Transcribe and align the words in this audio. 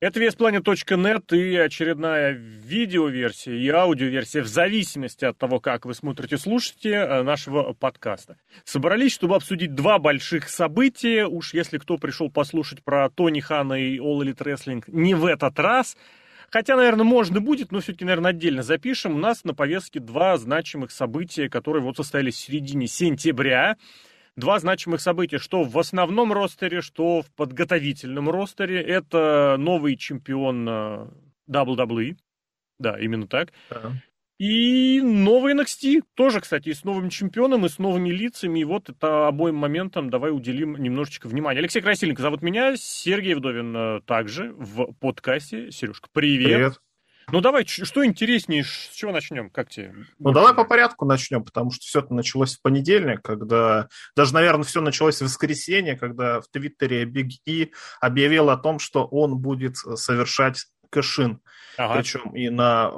Это 0.00 0.20
VSPlanet.net 0.20 1.36
и 1.36 1.56
очередная 1.56 2.30
видеоверсия 2.30 3.54
и 3.54 3.68
аудиоверсия 3.68 4.44
в 4.44 4.46
зависимости 4.46 5.24
от 5.24 5.36
того, 5.36 5.58
как 5.58 5.86
вы 5.86 5.94
смотрите, 5.94 6.38
слушаете 6.38 6.90
э, 6.90 7.22
нашего 7.24 7.72
подкаста. 7.72 8.36
Собрались, 8.62 9.12
чтобы 9.12 9.34
обсудить 9.34 9.74
два 9.74 9.98
больших 9.98 10.50
события. 10.50 11.26
Уж 11.26 11.52
если 11.52 11.78
кто 11.78 11.98
пришел 11.98 12.30
послушать 12.30 12.84
про 12.84 13.10
Тони 13.10 13.40
Хана 13.40 13.74
и 13.74 13.98
All 13.98 14.20
Elite 14.20 14.38
Wrestling 14.38 14.84
не 14.86 15.14
в 15.14 15.24
этот 15.24 15.58
раз, 15.58 15.96
Хотя, 16.50 16.76
наверное, 16.76 17.04
можно 17.04 17.40
будет, 17.40 17.72
но 17.72 17.80
все-таки, 17.80 18.06
наверное, 18.06 18.30
отдельно 18.30 18.62
запишем. 18.62 19.16
У 19.16 19.18
нас 19.18 19.44
на 19.44 19.52
повестке 19.52 20.00
два 20.00 20.38
значимых 20.38 20.92
события, 20.92 21.50
которые 21.50 21.82
вот 21.82 21.96
состоялись 21.96 22.36
в 22.36 22.38
середине 22.38 22.86
сентября 22.86 23.76
два 24.38 24.58
значимых 24.58 25.00
события, 25.00 25.38
что 25.38 25.64
в 25.64 25.78
основном 25.78 26.32
ростере, 26.32 26.80
что 26.80 27.22
в 27.22 27.30
подготовительном 27.34 28.30
ростере. 28.30 28.80
Это 28.80 29.56
новый 29.58 29.96
чемпион 29.96 30.68
WWE. 31.50 32.16
Да, 32.78 32.98
именно 32.98 33.26
так. 33.26 33.52
Да. 33.70 33.92
И 34.38 35.00
новый 35.02 35.54
NXT, 35.54 36.02
тоже, 36.14 36.40
кстати, 36.40 36.68
и 36.68 36.74
с 36.74 36.84
новым 36.84 37.10
чемпионом, 37.10 37.66
и 37.66 37.68
с 37.68 37.78
новыми 37.78 38.10
лицами. 38.10 38.60
И 38.60 38.64
вот 38.64 38.88
это 38.88 39.26
обоим 39.26 39.56
моментам 39.56 40.10
давай 40.10 40.30
уделим 40.30 40.76
немножечко 40.76 41.26
внимания. 41.26 41.58
Алексей 41.58 41.82
Красильников 41.82 42.22
зовут 42.22 42.40
меня, 42.40 42.76
Сергей 42.76 43.34
Вдовин 43.34 43.76
э, 43.76 44.00
также 44.06 44.52
в 44.52 44.92
подкасте. 45.00 45.72
Сережка, 45.72 46.08
привет. 46.12 46.46
Привет. 46.46 46.80
Ну 47.30 47.40
давай, 47.40 47.66
что 47.66 48.04
интереснее, 48.04 48.64
с 48.64 48.90
чего 48.94 49.12
начнем? 49.12 49.50
Как 49.50 49.68
тебе? 49.68 49.94
Ну 50.18 50.32
давай 50.32 50.54
по 50.54 50.64
порядку 50.64 51.04
начнем, 51.04 51.44
потому 51.44 51.70
что 51.70 51.84
все 51.84 52.00
это 52.00 52.14
началось 52.14 52.56
в 52.56 52.62
понедельник, 52.62 53.22
когда, 53.22 53.88
даже, 54.16 54.34
наверное, 54.34 54.64
все 54.64 54.80
началось 54.80 55.18
в 55.18 55.24
воскресенье, 55.24 55.96
когда 55.96 56.40
в 56.40 56.48
Твиттере 56.48 57.04
Биг 57.04 57.32
И 57.44 57.72
объявил 58.00 58.50
о 58.50 58.56
том, 58.56 58.78
что 58.78 59.04
он 59.04 59.38
будет 59.38 59.76
совершать 59.76 60.66
кэшин. 60.90 61.40
Ага. 61.76 61.94
Причем 61.94 62.34
и 62.34 62.48
на, 62.48 62.90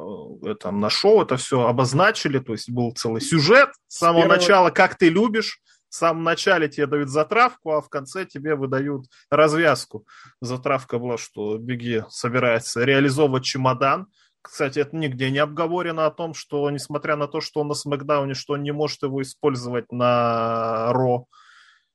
э, 0.45 0.55
там, 0.55 0.81
на 0.81 0.91
шоу 0.91 1.23
это 1.23 1.37
все 1.37 1.67
обозначили, 1.67 2.39
то 2.39 2.53
есть 2.53 2.71
был 2.71 2.93
целый 2.93 3.21
сюжет 3.21 3.71
с 3.89 3.99
самого 3.99 4.23
первого... 4.23 4.37
начала, 4.37 4.71
как 4.71 4.97
ты 4.97 5.09
любишь, 5.09 5.61
в 5.91 5.95
самом 5.95 6.23
начале 6.23 6.69
тебе 6.69 6.87
дают 6.87 7.11
затравку, 7.11 7.73
а 7.73 7.83
в 7.83 7.89
конце 7.91 8.25
тебе 8.25 8.55
выдают 8.55 9.07
развязку. 9.29 10.07
Затравка 10.41 10.99
была, 10.99 11.19
что 11.19 11.59
Беги 11.59 12.05
собирается 12.09 12.85
реализовывать 12.85 13.45
чемодан, 13.45 14.07
кстати, 14.43 14.79
это 14.79 14.97
нигде 14.97 15.31
не 15.31 15.39
обговорено 15.39 16.07
о 16.07 16.11
том, 16.11 16.33
что, 16.33 16.71
несмотря 16.71 17.17
на 17.17 17.29
то, 17.29 17.43
что 17.43 17.61
он 17.61 17.69
на 17.69 17.75
Смакдауне, 17.75 18.33
что 18.33 18.55
он 18.55 18.63
не 18.63 18.73
может 18.73 19.03
его 19.03 19.21
использовать 19.21 19.93
на 19.93 20.91
Ро, 20.95 21.27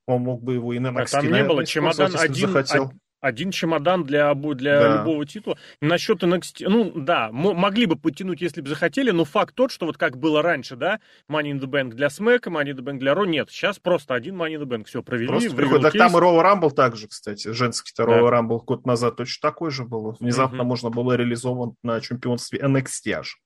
он 0.05 0.21
мог 0.21 0.43
бы 0.43 0.53
его 0.53 0.73
и 0.73 0.77
на 0.77 0.89
NXT, 0.89 1.07
Там 1.09 1.31
не 1.31 1.43
было, 1.43 1.66
чемодан 1.66 2.11
один, 2.16 2.49
захотел 2.49 2.91
один 3.25 3.49
чемодан 3.51 4.03
для, 4.03 4.33
для 4.33 4.79
да. 4.79 4.97
любого 4.97 5.25
титула. 5.25 5.57
Насчет 5.81 6.23
NXT, 6.23 6.67
ну 6.67 6.91
да, 6.95 7.29
могли 7.31 7.87
бы 7.87 7.95
подтянуть, 7.95 8.41
если 8.41 8.61
бы 8.61 8.69
захотели, 8.69 9.09
но 9.11 9.25
факт 9.25 9.55
тот, 9.55 9.71
что 9.71 9.87
вот 9.87 9.97
как 9.97 10.17
было 10.17 10.41
раньше, 10.41 10.75
да, 10.75 10.99
Money 11.29 11.53
in 11.53 11.59
the 11.59 11.65
Bank 11.65 11.89
для 11.89 12.07
Smack, 12.07 12.43
Money 12.43 12.71
in 12.71 12.75
the 12.75 12.83
Bank 12.83 12.99
для 12.99 13.13
Raw, 13.13 13.25
нет, 13.25 13.49
сейчас 13.49 13.79
просто 13.79 14.13
один 14.13 14.39
Money 14.39 14.55
in 14.55 14.61
the 14.61 14.65
Bank, 14.65 14.85
все, 14.85 15.01
провели. 15.01 15.27
Просто 15.27 15.55
приходит, 15.55 15.81
так 15.81 15.93
там 15.93 16.15
и 16.15 16.21
Raw 16.21 16.41
Rumble 16.41 16.71
также, 16.71 17.07
кстати, 17.07 17.51
женский-то 17.51 18.05
да. 18.05 18.19
Rumble 18.19 18.63
год 18.63 18.85
назад 18.85 19.17
точно 19.17 19.49
такой 19.49 19.71
же 19.71 19.85
был, 19.85 20.15
внезапно 20.19 20.59
угу. 20.59 20.67
можно 20.67 20.91
было 20.91 21.13
реализован 21.13 21.75
на 21.81 21.99
чемпионстве 22.01 22.59
NXT 22.59 23.11
аж. 23.11 23.37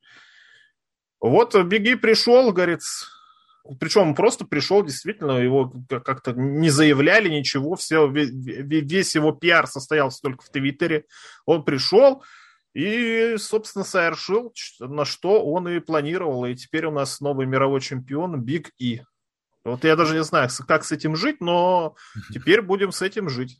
Вот 1.22 1.56
Беги 1.64 1.96
пришел, 1.96 2.52
говорит, 2.52 2.82
причем 3.80 4.02
он 4.02 4.16
просто 4.16 4.46
пришел, 4.46 4.84
действительно, 4.84 5.34
его 5.34 5.74
как-то 5.88 6.34
не 6.34 6.70
заявляли 6.70 7.30
ничего, 7.30 7.76
все, 7.76 8.08
весь 8.08 9.16
его 9.16 9.32
пиар 9.32 9.68
состоялся 9.68 10.22
только 10.22 10.44
в 10.44 10.50
Твиттере. 10.50 11.06
Он 11.46 11.64
пришел 11.64 12.24
и, 12.74 13.36
собственно, 13.38 13.84
совершил, 13.84 14.54
на 14.80 15.06
что 15.06 15.44
он 15.44 15.68
и 15.68 15.80
планировал. 15.80 16.46
И 16.46 16.56
теперь 16.56 16.86
у 16.86 16.92
нас 16.92 17.20
новый 17.20 17.46
мировой 17.46 17.82
чемпион 17.82 18.42
Биг 18.42 18.72
И. 18.78 19.02
Вот 19.64 19.84
я 19.84 19.96
даже 19.96 20.16
не 20.16 20.24
знаю, 20.24 20.50
как 20.68 20.84
с 20.84 20.92
этим 20.92 21.16
жить, 21.16 21.42
но 21.42 21.96
теперь 22.34 22.62
будем 22.62 22.92
с 22.92 23.02
этим 23.02 23.30
жить. 23.30 23.60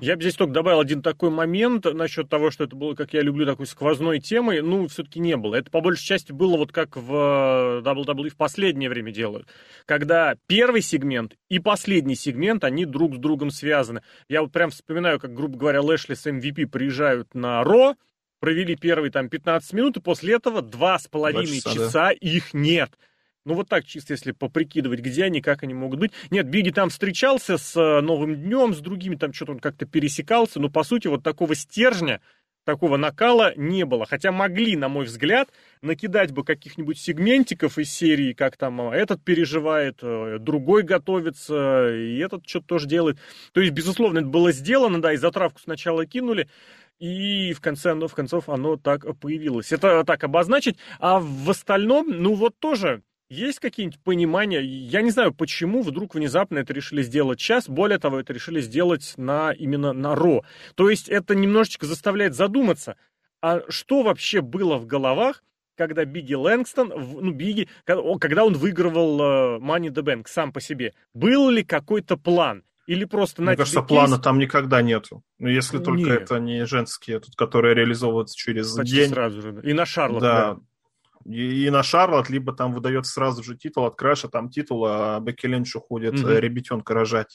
Я 0.00 0.16
бы 0.16 0.22
здесь 0.22 0.34
только 0.34 0.52
добавил 0.52 0.80
один 0.80 1.02
такой 1.02 1.30
момент 1.30 1.84
насчет 1.84 2.28
того, 2.28 2.50
что 2.50 2.64
это 2.64 2.74
было, 2.76 2.94
как 2.94 3.12
я 3.12 3.20
люблю, 3.20 3.44
такой 3.46 3.66
сквозной 3.66 4.20
темой. 4.20 4.62
Ну, 4.62 4.88
все-таки 4.88 5.20
не 5.20 5.36
было. 5.36 5.56
Это, 5.56 5.70
по 5.70 5.80
большей 5.80 6.04
части, 6.04 6.32
было 6.32 6.56
вот 6.56 6.72
как 6.72 6.96
в 6.96 7.82
WWE 7.84 8.30
в 8.30 8.36
последнее 8.36 8.88
время 8.88 9.12
делают. 9.12 9.48
Когда 9.86 10.36
первый 10.46 10.82
сегмент 10.82 11.36
и 11.48 11.58
последний 11.58 12.14
сегмент, 12.14 12.64
они 12.64 12.84
друг 12.84 13.16
с 13.16 13.18
другом 13.18 13.50
связаны. 13.50 14.02
Я 14.28 14.42
вот 14.42 14.52
прям 14.52 14.70
вспоминаю, 14.70 15.20
как, 15.20 15.34
грубо 15.34 15.58
говоря, 15.58 15.82
Лэшли 15.82 16.14
с 16.14 16.26
MVP 16.26 16.66
приезжают 16.66 17.34
на 17.34 17.62
Ро, 17.62 17.94
провели 18.40 18.76
первые 18.76 19.10
там 19.12 19.28
15 19.28 19.72
минут, 19.72 19.96
и 19.98 20.00
после 20.00 20.34
этого 20.34 20.62
два 20.62 20.98
с 20.98 21.06
половиной 21.06 21.60
часа, 21.60 21.74
часа 21.74 22.06
да. 22.06 22.12
их 22.12 22.54
нет. 22.54 22.90
Ну, 23.44 23.54
вот 23.54 23.68
так, 23.68 23.84
чисто 23.84 24.12
если 24.12 24.30
поприкидывать, 24.30 25.00
где 25.00 25.24
они, 25.24 25.40
как 25.40 25.64
они 25.64 25.74
могут 25.74 25.98
быть. 25.98 26.12
Нет, 26.30 26.46
Биги 26.48 26.70
там 26.70 26.90
встречался 26.90 27.58
с 27.58 27.76
э, 27.76 28.00
Новым 28.00 28.36
Днем, 28.36 28.72
с 28.72 28.78
другими, 28.78 29.16
там 29.16 29.32
что-то 29.32 29.52
он 29.52 29.58
как-то 29.58 29.84
пересекался, 29.84 30.60
но, 30.60 30.68
по 30.68 30.84
сути, 30.84 31.08
вот 31.08 31.24
такого 31.24 31.56
стержня, 31.56 32.20
такого 32.64 32.96
накала 32.96 33.52
не 33.56 33.84
было. 33.84 34.06
Хотя 34.06 34.30
могли, 34.30 34.76
на 34.76 34.88
мой 34.88 35.06
взгляд, 35.06 35.48
накидать 35.80 36.30
бы 36.30 36.44
каких-нибудь 36.44 37.00
сегментиков 37.00 37.78
из 37.78 37.90
серии, 37.92 38.32
как 38.32 38.56
там 38.56 38.80
э, 38.80 38.94
этот 38.94 39.24
переживает, 39.24 39.98
э, 40.02 40.38
другой 40.38 40.84
готовится, 40.84 41.92
и 41.92 42.18
этот 42.18 42.46
что-то 42.46 42.66
тоже 42.66 42.86
делает. 42.86 43.18
То 43.52 43.60
есть, 43.60 43.72
безусловно, 43.72 44.20
это 44.20 44.28
было 44.28 44.52
сделано, 44.52 45.02
да, 45.02 45.12
и 45.12 45.16
затравку 45.16 45.58
сначала 45.58 46.06
кинули, 46.06 46.48
и 47.00 47.52
в 47.54 47.60
конце 47.60 47.90
оно, 47.90 48.06
в 48.06 48.14
концов 48.14 48.48
оно 48.48 48.76
так 48.76 49.04
появилось. 49.18 49.72
Это 49.72 50.04
так 50.04 50.22
обозначить. 50.22 50.78
А 51.00 51.18
в 51.18 51.50
остальном, 51.50 52.06
ну 52.08 52.34
вот 52.34 52.56
тоже 52.60 53.02
есть 53.32 53.60
какие-нибудь 53.60 54.00
понимания? 54.00 54.60
Я 54.60 55.02
не 55.02 55.10
знаю, 55.10 55.32
почему 55.32 55.82
вдруг 55.82 56.14
внезапно 56.14 56.58
это 56.58 56.72
решили 56.72 57.02
сделать 57.02 57.40
сейчас. 57.40 57.68
Более 57.68 57.98
того, 57.98 58.20
это 58.20 58.32
решили 58.32 58.60
сделать 58.60 59.14
на, 59.16 59.52
именно 59.52 59.92
на 59.92 60.14
Ро. 60.14 60.44
То 60.74 60.90
есть 60.90 61.08
это 61.08 61.34
немножечко 61.34 61.86
заставляет 61.86 62.34
задуматься, 62.34 62.96
а 63.40 63.62
что 63.68 64.02
вообще 64.02 64.40
было 64.42 64.76
в 64.76 64.86
головах, 64.86 65.42
когда 65.76 66.04
Бигги 66.04 66.34
Лэнгстон, 66.34 66.92
ну, 66.94 67.32
Бигги, 67.32 67.68
когда 67.84 68.44
он 68.44 68.54
выигрывал 68.54 69.20
э, 69.20 69.58
Money 69.58 69.88
the 69.88 70.02
Bank 70.02 70.24
сам 70.28 70.52
по 70.52 70.60
себе. 70.60 70.92
Был 71.14 71.48
ли 71.48 71.64
какой-то 71.64 72.16
план? 72.16 72.62
Или 72.86 73.04
просто... 73.04 73.42
Мне 73.42 73.56
кажется, 73.56 73.80
кейс... 73.80 73.88
плана 73.88 74.18
там 74.18 74.38
никогда 74.38 74.82
нету. 74.82 75.22
Ну, 75.38 75.48
если 75.48 75.78
только 75.78 76.02
Нет. 76.02 76.22
это 76.22 76.38
не 76.38 76.66
женские, 76.66 77.20
тут, 77.20 77.34
которые 77.36 77.74
реализовываются 77.74 78.36
через 78.36 78.74
Почти 78.74 78.96
день. 78.96 79.10
сразу 79.10 79.40
же. 79.40 79.60
И 79.62 79.72
на 79.72 79.86
Шарлот, 79.86 80.20
да. 80.20 80.54
да. 80.54 80.60
И, 81.24 81.66
и 81.66 81.70
на 81.70 81.82
Шарлот, 81.82 82.30
либо 82.30 82.52
там 82.52 82.72
выдается 82.72 83.12
сразу 83.12 83.42
же 83.42 83.56
титул 83.56 83.84
от 83.84 83.96
Краша, 83.96 84.28
там 84.28 84.50
титул, 84.50 84.84
а 84.86 85.20
Бекки 85.20 85.46
Линч 85.46 85.74
уходит 85.76 86.14
mm-hmm. 86.14 86.40
ребятенка 86.40 86.94
рожать. 86.94 87.28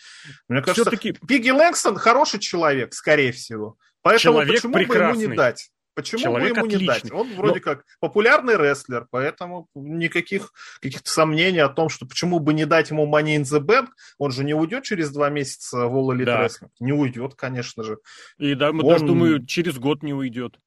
Мне 0.47 0.61
кажется, 0.61 0.83
Все-таки... 0.83 1.13
Пигги 1.27 1.49
Лэнгстон 1.49 1.95
хороший 1.95 2.39
человек, 2.39 2.93
скорее 2.93 3.31
всего. 3.31 3.77
Поэтому 4.01 4.35
человек 4.35 4.55
почему 4.55 4.73
прекрасный. 4.73 5.15
бы 5.15 5.21
ему 5.21 5.31
не 5.31 5.37
дать? 5.37 5.71
Почему 5.97 6.21
Человек 6.21 6.51
бы 6.51 6.57
ему 6.59 6.67
отличный. 6.67 6.79
не 6.79 6.87
дать? 6.87 7.11
Он 7.11 7.33
вроде 7.33 7.55
Но... 7.55 7.61
как 7.61 7.83
популярный 7.99 8.55
рестлер, 8.55 9.07
поэтому 9.09 9.67
никаких 9.73 10.53
каких-то 10.79 11.09
сомнений 11.09 11.57
о 11.57 11.69
том, 11.69 11.89
что 11.89 12.05
почему 12.05 12.37
бы 12.37 12.53
не 12.53 12.65
дать 12.65 12.91
ему 12.91 13.11
Money 13.11 13.37
in 13.37 13.41
the 13.41 13.59
Bank, 13.59 13.87
он 14.19 14.31
же 14.31 14.43
не 14.43 14.53
уйдет 14.53 14.83
через 14.83 15.09
два 15.09 15.29
месяца 15.29 15.87
в 15.87 15.97
All 15.97 16.15
Elite 16.15 16.25
да. 16.25 16.45
Wrestling. 16.45 16.69
Не 16.79 16.93
уйдет, 16.93 17.33
конечно 17.33 17.83
же. 17.83 17.97
И 18.37 18.53
да, 18.53 18.71
мы 18.71 18.83
он... 18.83 18.89
даже 18.93 19.05
думаю, 19.07 19.43
через 19.47 19.79
год 19.79 20.03
не 20.03 20.13
уйдет. 20.13 20.59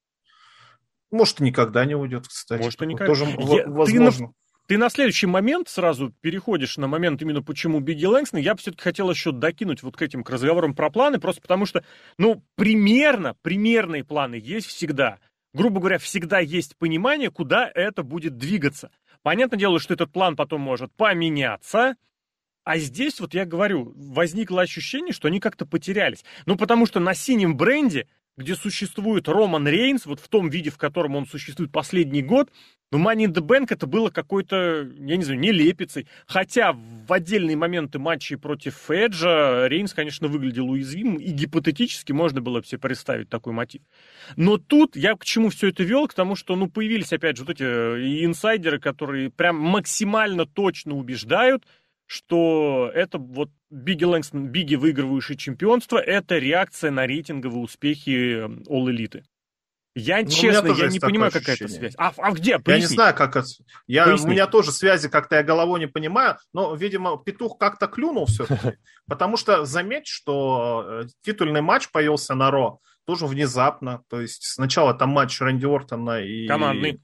Может, 1.11 1.41
и 1.41 1.45
никогда 1.45 1.85
не 1.85 1.95
уйдет, 1.95 2.29
кстати. 2.29 2.63
Может, 2.63 2.83
и 2.83 2.87
никогда. 2.87 3.13
Тоже 3.13 3.25
Я, 3.25 3.67
возможно. 3.67 4.11
Ты 4.11 4.23
на, 4.23 4.33
ты 4.69 4.79
на 4.79 4.91
следующий 4.91 5.27
момент 5.27 5.69
сразу 5.69 6.15
переходишь 6.21 6.77
на 6.77 6.87
момент 6.87 7.21
именно 7.23 7.43
почему 7.43 7.81
Бигги 7.81 8.05
Лэнгстон. 8.05 8.41
Я 8.41 8.55
бы 8.55 8.61
все-таки 8.61 8.83
хотел 8.83 9.11
еще 9.11 9.33
докинуть 9.33 9.83
вот 9.83 9.97
к 9.97 10.03
этим, 10.03 10.23
к 10.23 10.31
разговорам 10.31 10.75
про 10.75 10.91
планы, 10.91 11.19
просто 11.19 11.43
потому 11.43 11.67
что, 11.67 11.85
ну, 12.19 12.45
примерно, 12.55 13.35
примерные 13.43 14.05
планы 14.05 14.41
есть 14.43 14.69
всегда. 14.69 15.19
Грубо 15.53 15.81
говоря, 15.81 15.99
всегда 15.99 16.39
есть 16.39 16.77
понимание, 16.77 17.31
куда 17.31 17.71
это 17.75 18.05
будет 18.05 18.37
двигаться. 18.37 18.91
Понятное 19.23 19.59
дело, 19.59 19.81
что 19.81 19.95
этот 19.95 20.13
план 20.13 20.37
потом 20.37 20.61
может 20.61 20.93
поменяться, 20.95 21.97
а 22.65 22.79
здесь, 22.79 23.19
вот 23.21 23.35
я 23.35 23.47
говорю, 23.47 23.93
возникло 23.97 24.63
ощущение, 24.63 25.13
что 25.13 25.29
они 25.29 25.41
как-то 25.41 25.67
потерялись. 25.67 26.25
Ну, 26.47 26.57
потому 26.57 26.87
что 26.87 27.01
на 27.01 27.15
синем 27.15 27.57
бренде 27.57 28.07
где 28.41 28.57
существует 28.57 29.29
Роман 29.29 29.69
Рейнс, 29.69 30.07
вот 30.07 30.19
в 30.19 30.29
том 30.29 30.49
виде, 30.49 30.71
в 30.71 30.79
котором 30.79 31.15
он 31.15 31.27
существует 31.27 31.71
последний 31.71 32.23
год, 32.23 32.51
но 32.91 32.99
Money 32.99 33.27
in 33.27 33.35
the 33.35 33.47
Bank 33.47 33.67
это 33.69 33.87
было 33.87 34.09
какой-то, 34.11 34.89
я 34.99 35.17
не 35.17 35.23
знаю, 35.23 35.39
нелепицей. 35.39 36.09
Хотя 36.27 36.73
в 36.73 37.13
отдельные 37.13 37.57
моменты 37.57 37.99
матчей 37.99 38.37
против 38.37 38.91
Эджа 38.91 39.69
Рейнс, 39.69 39.93
конечно, 39.93 40.27
выглядел 40.27 40.69
уязвимым, 40.71 41.19
и 41.19 41.31
гипотетически 41.31 42.13
можно 42.13 42.41
было 42.41 42.65
себе 42.65 42.79
представить 42.79 43.29
такой 43.29 43.53
мотив. 43.53 43.83
Но 44.37 44.57
тут 44.57 44.97
я 44.97 45.15
к 45.15 45.25
чему 45.25 45.51
все 45.51 45.69
это 45.69 45.85
вел? 45.85 46.09
К 46.09 46.15
тому, 46.15 46.35
что, 46.35 46.57
ну, 46.57 46.69
появились, 46.69 47.13
опять 47.13 47.37
же, 47.37 47.45
вот 47.45 47.51
эти 47.51 47.63
э, 47.63 48.25
инсайдеры, 48.25 48.81
которые 48.81 49.31
прям 49.31 49.57
максимально 49.57 50.47
точно 50.47 50.97
убеждают, 50.97 51.65
что 52.11 52.91
это 52.93 53.19
вот 53.19 53.51
Бигги 53.71 54.03
Лэнгстон, 54.03 54.49
Бигги, 54.49 54.75
выигрывающий 54.75 55.37
чемпионство, 55.37 55.97
это 55.97 56.39
реакция 56.39 56.91
на 56.91 57.07
рейтинговые 57.07 57.63
успехи 57.63 58.35
эм, 58.35 58.65
All 58.69 58.87
Elite. 58.87 59.23
Я, 59.95 60.21
ну, 60.23 60.29
честно, 60.29 60.73
я 60.73 60.89
не 60.89 60.99
понимаю, 60.99 61.31
какая 61.31 61.55
это 61.55 61.69
связь. 61.69 61.95
А, 61.99 62.13
а 62.17 62.33
где? 62.33 62.59
Поясни. 62.59 62.83
Я 62.83 62.89
не 62.89 62.95
знаю, 62.95 63.15
как 63.15 63.37
это... 63.37 63.47
Я, 63.87 64.13
у 64.13 64.27
меня 64.27 64.49
тоже 64.49 64.73
связи 64.73 65.09
как-то 65.09 65.37
я 65.37 65.45
головой 65.45 65.79
не 65.79 65.87
понимаю, 65.87 66.37
но, 66.53 66.75
видимо, 66.75 67.17
петух 67.17 67.59
как-то 67.59 67.87
клюнул 67.87 68.27
все-таки. 68.27 68.77
Потому 69.07 69.37
что 69.37 69.65
заметь, 69.65 70.09
что 70.09 71.03
э, 71.05 71.09
титульный 71.23 71.61
матч 71.61 71.93
появился 71.93 72.35
на 72.35 72.51
Ро 72.51 72.81
тоже 73.05 73.27
внезапно. 73.27 74.03
То 74.09 74.21
есть 74.21 74.43
сначала 74.43 74.95
там 74.95 75.11
матч 75.11 75.41
Рэнди 75.41 75.67
Ортона 75.67 76.21
и... 76.21 76.49
Командный. 76.49 77.01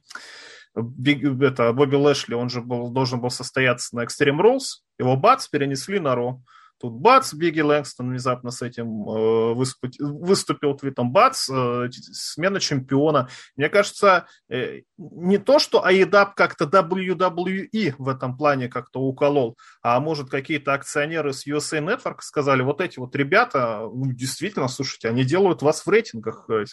Биг, 0.77 1.25
это, 1.43 1.73
Бобби 1.73 1.97
Лэшли, 1.97 2.35
он 2.35 2.51
же 2.51 2.61
был, 2.61 2.91
должен 2.91 3.21
был 3.21 3.31
состояться 3.31 3.97
на 3.97 4.05
Extreme 4.05 4.41
Rules, 4.41 4.83
его 4.99 5.17
бац, 5.17 5.49
перенесли 5.49 5.99
на 5.99 6.15
Ро. 6.15 6.43
Тут 6.79 6.93
бац, 6.93 7.33
Бигги 7.33 7.61
Лэнгстон 7.61 8.11
внезапно 8.11 8.51
с 8.51 8.61
этим 8.61 9.09
э, 9.09 9.55
выступил, 9.55 10.19
выступил 10.19 10.75
твитом, 10.75 11.11
бац, 11.11 11.49
э, 11.49 11.89
смена 11.91 12.61
чемпиона. 12.61 13.29
Мне 13.57 13.71
кажется, 13.71 14.27
э, 14.51 14.83
не 14.99 15.39
то, 15.39 15.59
что 15.59 15.83
AEW 15.89 16.33
как-то 16.37 16.67
WWE 16.67 17.95
в 17.97 18.09
этом 18.09 18.37
плане 18.37 18.69
как-то 18.69 19.01
уколол, 19.01 19.57
а 19.83 20.01
может 20.01 20.29
какие-то 20.29 20.75
акционеры 20.75 21.33
с 21.33 21.47
USA 21.47 21.81
Network 21.81 22.21
сказали, 22.21 22.61
вот 22.63 22.83
эти 22.83 22.99
вот 22.99 23.17
ребята, 23.17 23.81
ну, 23.81 24.13
действительно, 24.13 24.69
слушайте, 24.69 25.09
они 25.09 25.25
делают 25.25 25.63
вас 25.63 25.87
в 25.87 25.89
рейтингах. 25.89 26.45
Э, 26.51 26.65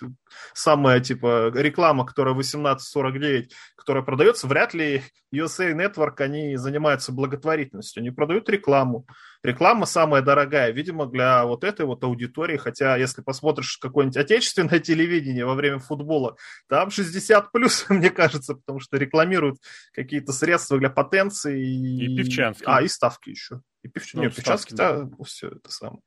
самая, 0.54 1.00
типа, 1.00 1.50
реклама, 1.56 2.06
которая 2.06 2.34
1849, 2.34 3.54
которая 3.78 4.04
продается, 4.04 4.48
вряд 4.48 4.74
ли 4.74 5.02
USA 5.34 5.74
Network, 5.74 6.22
они 6.22 6.58
занимаются 6.58 7.14
благотворительностью, 7.14 8.02
они 8.02 8.12
продают 8.12 8.50
рекламу. 8.50 9.06
Реклама 9.44 9.86
самая 9.86 10.22
дорогая, 10.22 10.72
видимо, 10.72 11.06
для 11.06 11.44
вот 11.46 11.66
этой 11.66 11.86
вот 11.86 12.02
аудитории, 12.06 12.56
хотя 12.56 12.96
если 12.96 13.22
посмотришь 13.22 13.78
какое-нибудь 13.78 14.16
отечественное 14.16 14.80
телевидение 14.80 15.46
во 15.46 15.54
время 15.54 15.80
футбола, 15.80 16.38
там 16.70 16.90
60 16.90 17.52
плюс, 17.52 17.86
мне 17.90 18.10
кажется, 18.10 18.56
потому 18.56 18.80
что 18.80 18.98
рекламируют 18.98 19.58
какие-то 19.92 20.32
средства 20.32 20.80
для 20.80 20.90
потенции. 20.90 21.62
И, 21.62 22.14
и 22.14 22.18
певчанские. 22.18 22.68
А, 22.68 22.82
и 22.82 22.88
ставки 22.88 23.32
еще. 23.32 23.62
И 23.84 23.90
певч... 23.90 24.14
ну, 24.14 24.22
Нет, 24.22 24.34
певчанский, 24.34 24.78
да, 24.78 25.10
все 25.26 25.50
это 25.50 25.70
самое. 25.70 26.02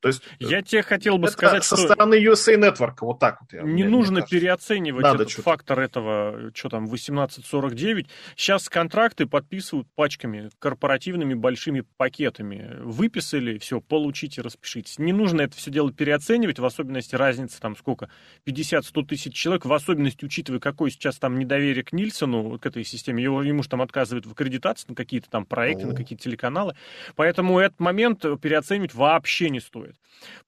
То 0.00 0.08
есть, 0.08 0.22
я 0.38 0.62
тебе 0.62 0.82
хотел 0.82 1.18
бы 1.18 1.28
сказать, 1.28 1.62
со 1.62 1.76
что... 1.76 1.86
стороны 1.86 2.14
USA 2.14 2.56
Network, 2.56 2.96
вот 3.02 3.18
так 3.18 3.40
вот. 3.42 3.52
Я, 3.52 3.62
не 3.62 3.84
мне, 3.84 3.88
нужно 3.88 4.20
мне 4.20 4.26
переоценивать 4.26 5.02
Надо 5.02 5.24
этот 5.24 5.34
фактор 5.34 5.78
этого, 5.78 6.50
что 6.54 6.70
там, 6.70 6.84
1849. 6.84 8.06
Сейчас 8.34 8.68
контракты 8.68 9.26
подписывают 9.26 9.88
пачками, 9.94 10.50
корпоративными 10.58 11.34
большими 11.34 11.84
пакетами. 11.98 12.78
Выписали, 12.80 13.58
все, 13.58 13.80
получите, 13.80 14.40
распишитесь. 14.40 14.98
Не 14.98 15.12
нужно 15.12 15.42
это 15.42 15.56
все 15.56 15.70
дело 15.70 15.92
переоценивать, 15.92 16.58
в 16.58 16.64
особенности 16.64 17.14
разница 17.14 17.60
там 17.60 17.76
сколько, 17.76 18.08
50-100 18.46 19.06
тысяч 19.06 19.34
человек, 19.34 19.66
в 19.66 19.72
особенности 19.72 20.24
учитывая, 20.24 20.60
какое 20.60 20.90
сейчас 20.90 21.18
там 21.18 21.38
недоверие 21.38 21.84
к 21.84 21.92
Нильсону, 21.92 22.58
к 22.58 22.64
этой 22.64 22.84
системе, 22.84 23.22
его, 23.22 23.42
ему 23.42 23.62
же 23.62 23.68
там 23.68 23.82
отказывают 23.82 24.24
в 24.24 24.32
аккредитации 24.32 24.86
на 24.88 24.94
какие-то 24.94 25.28
там 25.28 25.44
проекты, 25.44 25.84
О. 25.84 25.88
на 25.88 25.94
какие-то 25.94 26.24
телеканалы. 26.24 26.74
Поэтому 27.16 27.58
этот 27.58 27.80
момент 27.80 28.22
переоценивать 28.40 28.94
вообще 28.94 29.50
не 29.50 29.60
стоит. 29.60 29.89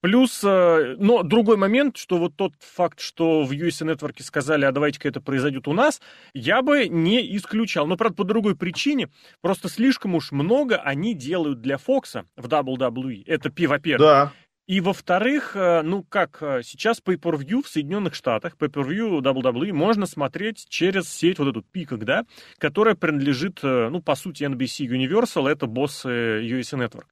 Плюс, 0.00 0.42
э, 0.44 0.96
но 0.98 1.22
другой 1.22 1.56
момент, 1.56 1.96
что 1.96 2.18
вот 2.18 2.36
тот 2.36 2.54
факт, 2.60 3.00
что 3.00 3.42
в 3.42 3.52
USA 3.52 3.92
Network 3.92 4.22
сказали, 4.22 4.64
а 4.64 4.72
давайте-ка 4.72 5.08
это 5.08 5.20
произойдет 5.20 5.68
у 5.68 5.72
нас, 5.72 6.00
я 6.34 6.62
бы 6.62 6.88
не 6.88 7.36
исключал. 7.36 7.86
Но, 7.86 7.96
правда, 7.96 8.16
по 8.16 8.24
другой 8.24 8.56
причине, 8.56 9.08
просто 9.40 9.68
слишком 9.68 10.14
уж 10.14 10.32
много 10.32 10.76
они 10.76 11.14
делают 11.14 11.60
для 11.60 11.78
Фокса 11.78 12.24
в 12.36 12.46
WWE. 12.46 13.22
Это, 13.26 13.50
во-первых. 13.66 14.00
Да. 14.00 14.32
И 14.68 14.80
во-вторых, 14.80 15.56
э, 15.56 15.82
ну 15.82 16.04
как, 16.04 16.38
э, 16.40 16.62
сейчас 16.62 17.02
Pay-Per-View 17.04 17.62
в 17.62 17.68
Соединенных 17.68 18.14
Штатах, 18.14 18.56
Pay-Per-View 18.56 19.20
WWE 19.20 19.72
можно 19.72 20.06
смотреть 20.06 20.66
через 20.68 21.08
сеть 21.08 21.38
вот 21.38 21.48
эту 21.48 21.64
Peacock, 21.74 22.04
да, 22.04 22.24
которая 22.58 22.94
принадлежит, 22.94 23.60
ну, 23.62 24.00
по 24.00 24.14
сути, 24.14 24.44
NBC 24.44 24.86
Universal, 24.86 25.48
это 25.48 25.66
босс 25.66 26.04
USA 26.04 26.78
Network. 26.78 27.06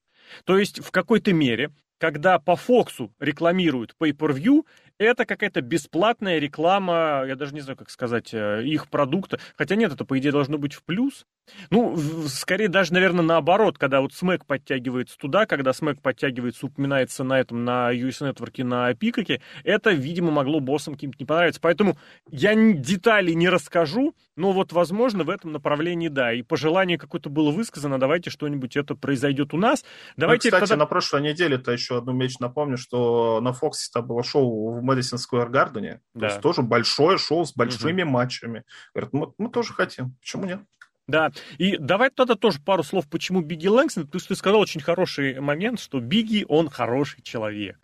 То 0.45 0.59
есть 0.59 0.81
в 0.81 0.91
какой-то 0.91 1.33
мере 1.33 1.71
когда 2.01 2.39
по 2.39 2.57
Фоксу 2.57 3.13
рекламируют 3.21 3.95
Pay-Per-View, 4.01 4.65
это 5.05 5.25
какая-то 5.25 5.63
бесплатная 5.63 6.39
реклама, 6.39 7.25
я 7.27 7.35
даже 7.35 7.55
не 7.55 7.61
знаю, 7.61 7.77
как 7.77 7.91
сказать, 7.91 8.35
э, 8.35 8.63
их 8.65 8.89
продукта. 8.89 9.41
Хотя 9.57 9.75
нет, 9.75 9.93
это, 9.93 10.05
по 10.05 10.19
идее, 10.19 10.31
должно 10.31 10.59
быть 10.59 10.75
в 10.75 10.85
плюс. 10.85 11.27
Ну, 11.71 11.97
скорее 12.29 12.69
даже, 12.69 12.93
наверное, 12.93 13.25
наоборот, 13.25 13.79
когда 13.79 14.03
вот 14.03 14.13
Смэк 14.13 14.45
подтягивается 14.47 15.17
туда, 15.19 15.47
когда 15.47 15.73
Смэк 15.73 16.01
подтягивается, 16.01 16.67
упоминается 16.67 17.25
на 17.25 17.41
этом, 17.41 17.65
на 17.65 17.91
US 17.93 18.21
Network, 18.21 18.63
на 18.63 18.95
Пикаке, 18.95 19.41
это, 19.65 19.91
видимо, 19.91 20.31
могло 20.31 20.61
боссам 20.61 20.95
каким-то 20.95 21.17
не 21.19 21.27
понравиться. 21.27 21.61
Поэтому 21.61 21.97
я 22.31 22.55
деталей 22.55 23.35
не 23.35 23.49
расскажу, 23.49 24.15
но 24.37 24.53
вот, 24.53 24.73
возможно, 24.73 25.25
в 25.25 25.31
этом 25.31 25.53
направлении, 25.53 26.09
да. 26.09 26.33
И 26.33 26.43
пожелание 26.43 26.99
какое-то 26.99 27.31
было 27.31 27.51
высказано, 27.51 27.99
давайте 27.99 28.31
что-нибудь 28.31 28.77
это 28.77 28.95
произойдет 28.95 29.55
у 29.55 29.57
нас. 29.57 29.85
Давайте 30.17 30.49
ну, 30.49 30.57
кстати, 30.57 30.71
тогда... 30.71 30.85
на 30.85 30.87
прошлой 30.87 31.23
неделе-то 31.23 31.73
еще 31.73 31.99
одну 31.99 32.13
меч 32.13 32.39
напомню, 32.39 32.77
что 32.77 33.41
на 33.41 33.53
Фоксе 33.53 34.01
было 34.03 34.23
шоу 34.23 34.79
в 34.79 34.83
Мэдисон 34.95 35.19
Сквер 35.19 35.49
Гардене. 35.49 36.01
Да. 36.15 36.21
То 36.21 36.27
есть 36.27 36.41
тоже 36.41 36.63
большое 36.63 37.19
шоу 37.19 37.45
с 37.45 37.53
большими 37.53 38.03
угу. 38.03 38.11
матчами. 38.11 38.65
Говорят, 38.95 39.13
мы, 39.13 39.33
мы 39.39 39.51
тоже 39.51 39.73
хотим. 39.73 40.17
Почему 40.21 40.45
нет? 40.45 40.61
Да, 41.07 41.33
и 41.59 41.77
давай 41.77 42.11
тогда 42.11 42.37
тоже 42.37 42.61
пару 42.61 42.85
слов, 42.85 43.09
почему 43.09 43.41
Бигги 43.41 43.67
Лэнгстон, 43.67 44.07
потому 44.07 44.21
что 44.21 44.29
ты 44.29 44.37
сказал 44.37 44.61
очень 44.61 44.81
хороший 44.81 45.41
момент, 45.41 45.81
что 45.81 45.99
Бигги, 45.99 46.45
он 46.49 46.71
хороший 46.71 47.23
человек. 47.23 47.79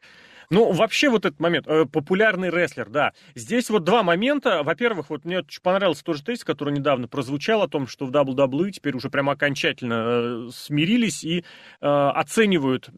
Ну, 0.50 0.72
вообще 0.72 1.08
вот 1.08 1.24
этот 1.24 1.40
момент, 1.40 1.66
э, 1.66 1.86
популярный 1.86 2.50
рестлер, 2.50 2.88
да. 2.88 3.12
Здесь 3.34 3.70
вот 3.70 3.84
два 3.84 4.02
момента. 4.02 4.62
Во-первых, 4.62 5.10
вот 5.10 5.24
мне 5.24 5.38
очень 5.38 5.60
понравился 5.60 6.04
тоже 6.04 6.22
тезис, 6.22 6.44
который 6.44 6.72
недавно 6.72 7.08
прозвучал 7.08 7.62
о 7.62 7.68
том, 7.68 7.86
что 7.86 8.06
в 8.06 8.10
WWE 8.10 8.70
теперь 8.70 8.94
уже 8.94 9.10
прямо 9.10 9.32
окончательно 9.32 10.48
э, 10.48 10.50
смирились 10.52 11.24
и 11.24 11.40
э, 11.40 11.42
оценивают 11.80 12.90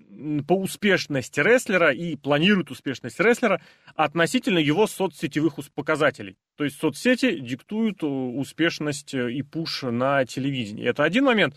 по 0.47 0.55
успешности 0.55 1.41
рестлера 1.41 1.91
и 1.91 2.17
планируют 2.17 2.71
успешность 2.71 3.21
рестлера 3.21 3.61
относительно 3.95 4.59
его 4.59 4.87
соцсетевых 4.87 5.55
показателей. 5.75 6.37
То 6.57 6.65
есть 6.65 6.79
соцсети 6.79 7.39
диктуют 7.39 8.03
успешность 8.03 9.15
и 9.15 9.43
пуш 9.43 9.83
на 9.83 10.25
телевидении. 10.25 10.85
Это 10.85 11.05
один 11.05 11.25
момент. 11.25 11.55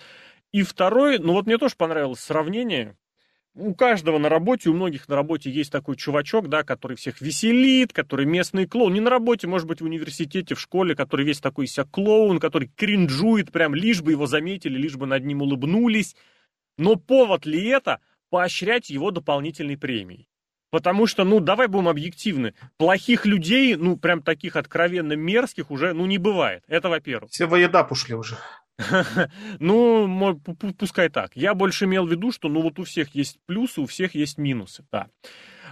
И 0.52 0.64
второй, 0.64 1.18
ну 1.18 1.34
вот 1.34 1.46
мне 1.46 1.58
тоже 1.58 1.76
понравилось 1.78 2.20
сравнение, 2.20 2.96
у 3.56 3.74
каждого 3.74 4.18
на 4.18 4.30
работе, 4.30 4.70
у 4.70 4.74
многих 4.74 5.08
на 5.10 5.16
работе 5.16 5.52
есть 5.52 5.72
такой 5.72 5.96
чувачок, 5.96 6.48
да, 6.48 6.64
который 6.64 6.96
всех 6.96 7.22
веселит, 7.22 7.92
который 7.94 8.26
местный 8.26 8.66
клоун. 8.66 8.94
Не 8.94 9.02
на 9.02 9.10
работе, 9.10 9.48
может 9.48 9.68
быть, 9.68 9.82
в 9.82 9.86
университете, 9.86 10.56
в 10.56 10.60
школе, 10.60 10.96
который 10.96 11.26
весь 11.26 11.40
такой 11.40 11.68
себя 11.68 11.86
клоун, 11.90 12.40
который 12.40 12.72
кринжует, 12.76 13.52
прям 13.52 13.76
лишь 13.76 14.02
бы 14.02 14.12
его 14.12 14.26
заметили, 14.26 14.78
лишь 14.78 14.96
бы 14.96 15.06
над 15.06 15.26
ним 15.26 15.42
улыбнулись. 15.42 16.16
Но 16.78 16.96
повод 16.96 17.46
ли 17.46 17.66
это 17.66 18.00
поощрять 18.30 18.90
его 18.90 19.12
дополнительной 19.12 19.78
премией? 19.78 20.28
Потому 20.70 21.06
что, 21.06 21.26
ну, 21.26 21.42
давай 21.42 21.68
будем 21.68 21.90
объективны, 21.90 22.54
плохих 22.78 23.26
людей, 23.26 23.76
ну, 23.76 23.98
прям 23.98 24.24
таких 24.24 24.56
откровенно 24.56 25.14
мерзких 25.14 25.70
уже, 25.70 25.92
ну, 25.94 26.06
не 26.06 26.18
бывает. 26.18 26.64
Это 26.68 26.88
во-первых. 26.88 27.30
Все 27.32 27.46
в 27.46 27.56
еда 27.58 27.86
ушли 27.90 28.16
уже. 28.16 28.38
Ну, 29.60 30.40
пускай 30.78 31.10
так. 31.10 31.32
Я 31.36 31.54
больше 31.54 31.86
имел 31.86 32.06
в 32.06 32.12
виду, 32.12 32.32
что 32.32 32.50
ну 32.50 32.62
вот 32.62 32.80
у 32.80 32.84
всех 32.84 33.16
есть 33.16 33.40
плюсы, 33.46 33.82
у 33.82 33.86
всех 33.86 34.16
есть 34.16 34.38
минусы. 34.38 34.84
Да. 34.92 35.08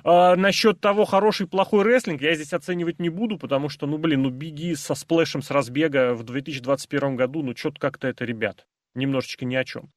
А, 0.04 0.36
насчет 0.36 0.80
того, 0.80 1.06
хороший 1.06 1.48
плохой 1.48 1.84
рестлинг, 1.84 2.22
я 2.22 2.36
здесь 2.36 2.54
оценивать 2.54 3.00
не 3.00 3.10
буду, 3.10 3.38
потому 3.38 3.70
что, 3.70 3.86
ну, 3.88 3.98
блин, 3.98 4.24
ну, 4.24 4.30
беги 4.30 4.76
со 4.76 4.96
сплэшем 4.96 5.42
с 5.42 5.52
разбега 5.52 6.14
в 6.14 6.24
2021 6.24 7.16
году, 7.16 7.44
ну, 7.44 7.56
что-то 7.56 7.80
как-то 7.80 8.08
это, 8.08 8.26
ребят, 8.26 8.66
немножечко 8.96 9.46
ни 9.46 9.56
о 9.56 9.64
чем. 9.64 9.90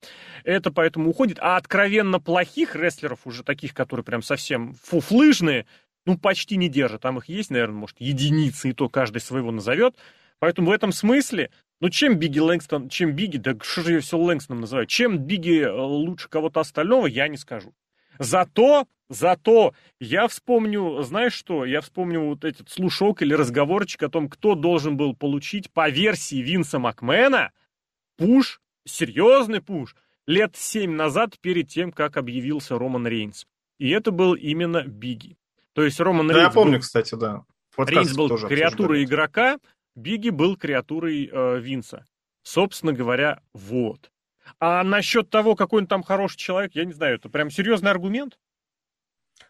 Это 0.45 0.71
поэтому 0.73 1.11
уходит. 1.11 1.39
А 1.41 1.57
откровенно 1.57 2.21
плохих 2.21 2.75
рестлеров, 2.75 3.27
уже 3.27 3.43
таких, 3.43 3.75
которые 3.75 4.05
прям 4.05 4.23
совсем 4.23 4.75
фуфлыжные, 4.83 5.67
ну, 6.05 6.19
почти 6.19 6.57
не 6.57 6.69
держат. 6.69 7.03
Там 7.03 7.19
их 7.19 7.29
есть, 7.29 7.51
наверное, 7.51 7.77
может, 7.77 8.01
единицы, 8.01 8.71
и 8.71 8.73
то 8.73 8.89
каждый 8.89 9.21
своего 9.21 9.53
назовет. 9.53 9.97
Поэтому 10.41 10.71
в 10.71 10.73
этом 10.73 10.91
смысле 10.91 11.51
ну, 11.83 11.91
чем 11.91 12.15
Бигги 12.15 12.39
Лэнгстон, 12.39 12.89
чем 12.89 13.11
Бигги, 13.11 13.39
да 13.39 13.57
что 13.61 13.83
же 13.83 13.95
я 13.95 14.01
все 14.01 14.17
Лэнгстоном 14.17 14.61
называю, 14.61 14.87
чем 14.87 15.19
Бигги 15.19 15.63
э, 15.63 15.71
лучше 15.73 16.29
кого-то 16.29 16.61
остального, 16.61 17.09
я 17.09 17.27
не 17.27 17.37
скажу. 17.37 17.75
Зато, 18.21 18.87
зато 19.09 19.75
я 19.99 20.29
вспомню, 20.29 21.03
знаешь 21.03 21.33
что, 21.33 21.65
я 21.65 21.81
вспомню 21.81 22.21
вот 22.21 22.45
этот 22.45 22.71
слушок 22.71 23.21
или 23.23 23.35
разговорчик 23.35 24.05
о 24.05 24.09
том, 24.09 24.29
кто 24.29 24.55
должен 24.55 24.97
был 24.97 25.17
получить 25.17 25.73
по 25.73 25.91
версии 25.91 26.37
Винса 26.37 26.79
Макмена 26.79 27.51
пуш, 28.17 28.61
серьезный 28.85 29.61
пуш, 29.61 29.97
лет 30.29 30.55
семь 30.55 30.93
назад 30.93 31.37
перед 31.41 31.67
тем, 31.67 31.91
как 31.91 32.17
объявился 32.17 32.79
Роман 32.79 33.09
Рейнс. 33.09 33.49
И 33.79 33.91
это 33.91 34.13
был 34.13 34.35
именно 34.35 34.85
Бигги. 34.85 35.37
То 35.73 35.83
есть 35.83 35.99
Роман 35.99 36.29
да, 36.29 36.35
Рейнс... 36.35 36.47
Я 36.47 36.55
помню, 36.55 36.75
был... 36.75 36.81
кстати, 36.83 37.17
да. 37.17 37.43
Рейнс 37.77 38.15
был 38.15 38.29
креатурой 38.39 39.03
игрока, 39.03 39.59
Биги 39.95 40.31
был 40.31 40.57
креатурой 40.57 41.29
э, 41.31 41.61
Винса. 41.61 42.07
Собственно 42.43 42.93
говоря, 42.93 43.41
вот. 43.53 44.11
А 44.59 44.83
насчет 44.83 45.31
того, 45.31 45.55
какой 45.55 45.83
он 45.83 45.87
там 45.87 46.03
хороший 46.03 46.39
человек, 46.39 46.75
я 46.75 46.85
не 46.85 46.93
знаю, 46.93 47.17
это 47.17 47.29
прям 47.29 47.51
серьезный 47.51 47.91
аргумент? 47.91 48.39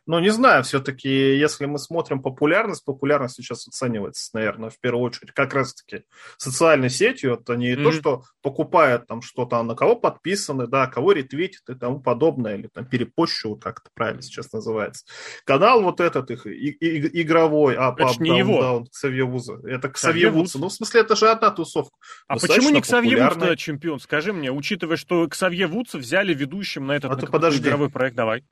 Ну, 0.05 0.19
не 0.19 0.31
знаю, 0.31 0.65
все-таки, 0.65 1.09
если 1.09 1.67
мы 1.67 1.79
смотрим 1.79 2.23
популярность, 2.23 2.85
популярность 2.85 3.37
сейчас 3.37 3.69
оценивается, 3.69 4.31
наверное, 4.35 4.69
в 4.69 4.81
первую 4.81 5.05
очередь, 5.05 5.31
как 5.33 5.55
раз-таки 5.55 6.05
социальной 6.39 6.91
сетью. 6.91 7.35
Это 7.35 7.55
не 7.55 7.73
mm-hmm. 7.73 7.83
то, 7.85 7.93
что 7.93 8.23
покупают 8.43 9.07
там 9.07 9.23
что-то, 9.23 9.59
а 9.59 9.63
на 9.63 9.77
кого 9.77 9.95
подписаны, 9.95 10.67
да, 10.67 10.89
кого 10.89 11.13
ретвитят 11.13 11.69
и 11.69 11.75
тому 11.75 12.01
подобное, 12.01 12.57
или 12.57 12.67
там 12.67 12.85
перепощивают, 12.85 13.63
как 13.63 13.81
это 13.81 13.91
правильно 13.95 14.23
сейчас 14.23 14.53
называется. 14.53 15.05
Канал 15.45 15.83
вот 15.83 16.01
этот 16.01 16.33
их 16.33 16.47
и, 16.47 16.71
и, 16.71 17.23
игровой, 17.23 17.77
а 17.77 17.95
это 17.97 18.21
не 18.21 18.39
его. 18.39 18.61
Даун, 18.61 18.87
Ксавье 18.87 19.25
Вуза. 19.25 19.61
Это 19.65 19.89
Ксавье 19.89 20.31
Вудс. 20.31 20.57
Ну, 20.57 20.69
в 20.69 20.73
смысле, 20.73 21.03
это 21.03 21.15
же 21.15 21.31
одна 21.31 21.51
тусовка. 21.51 21.95
А 22.27 22.39
почему 22.39 22.71
не 22.71 22.81
Ксавье 22.81 23.23
Вудс 23.23 23.35
тогда 23.37 23.57
чемпион? 23.57 24.01
Скажи 24.01 24.33
мне, 24.33 24.51
учитывая, 24.51 24.97
что 24.97 25.29
Ксавье 25.29 25.69
Вудса 25.69 25.99
взяли 25.99 26.35
ведущим 26.35 26.87
на 26.89 26.97
этот 26.97 27.13
а 27.13 27.39
на 27.39 27.57
игровой 27.57 27.89
проект, 27.89 28.17
давай. 28.17 28.45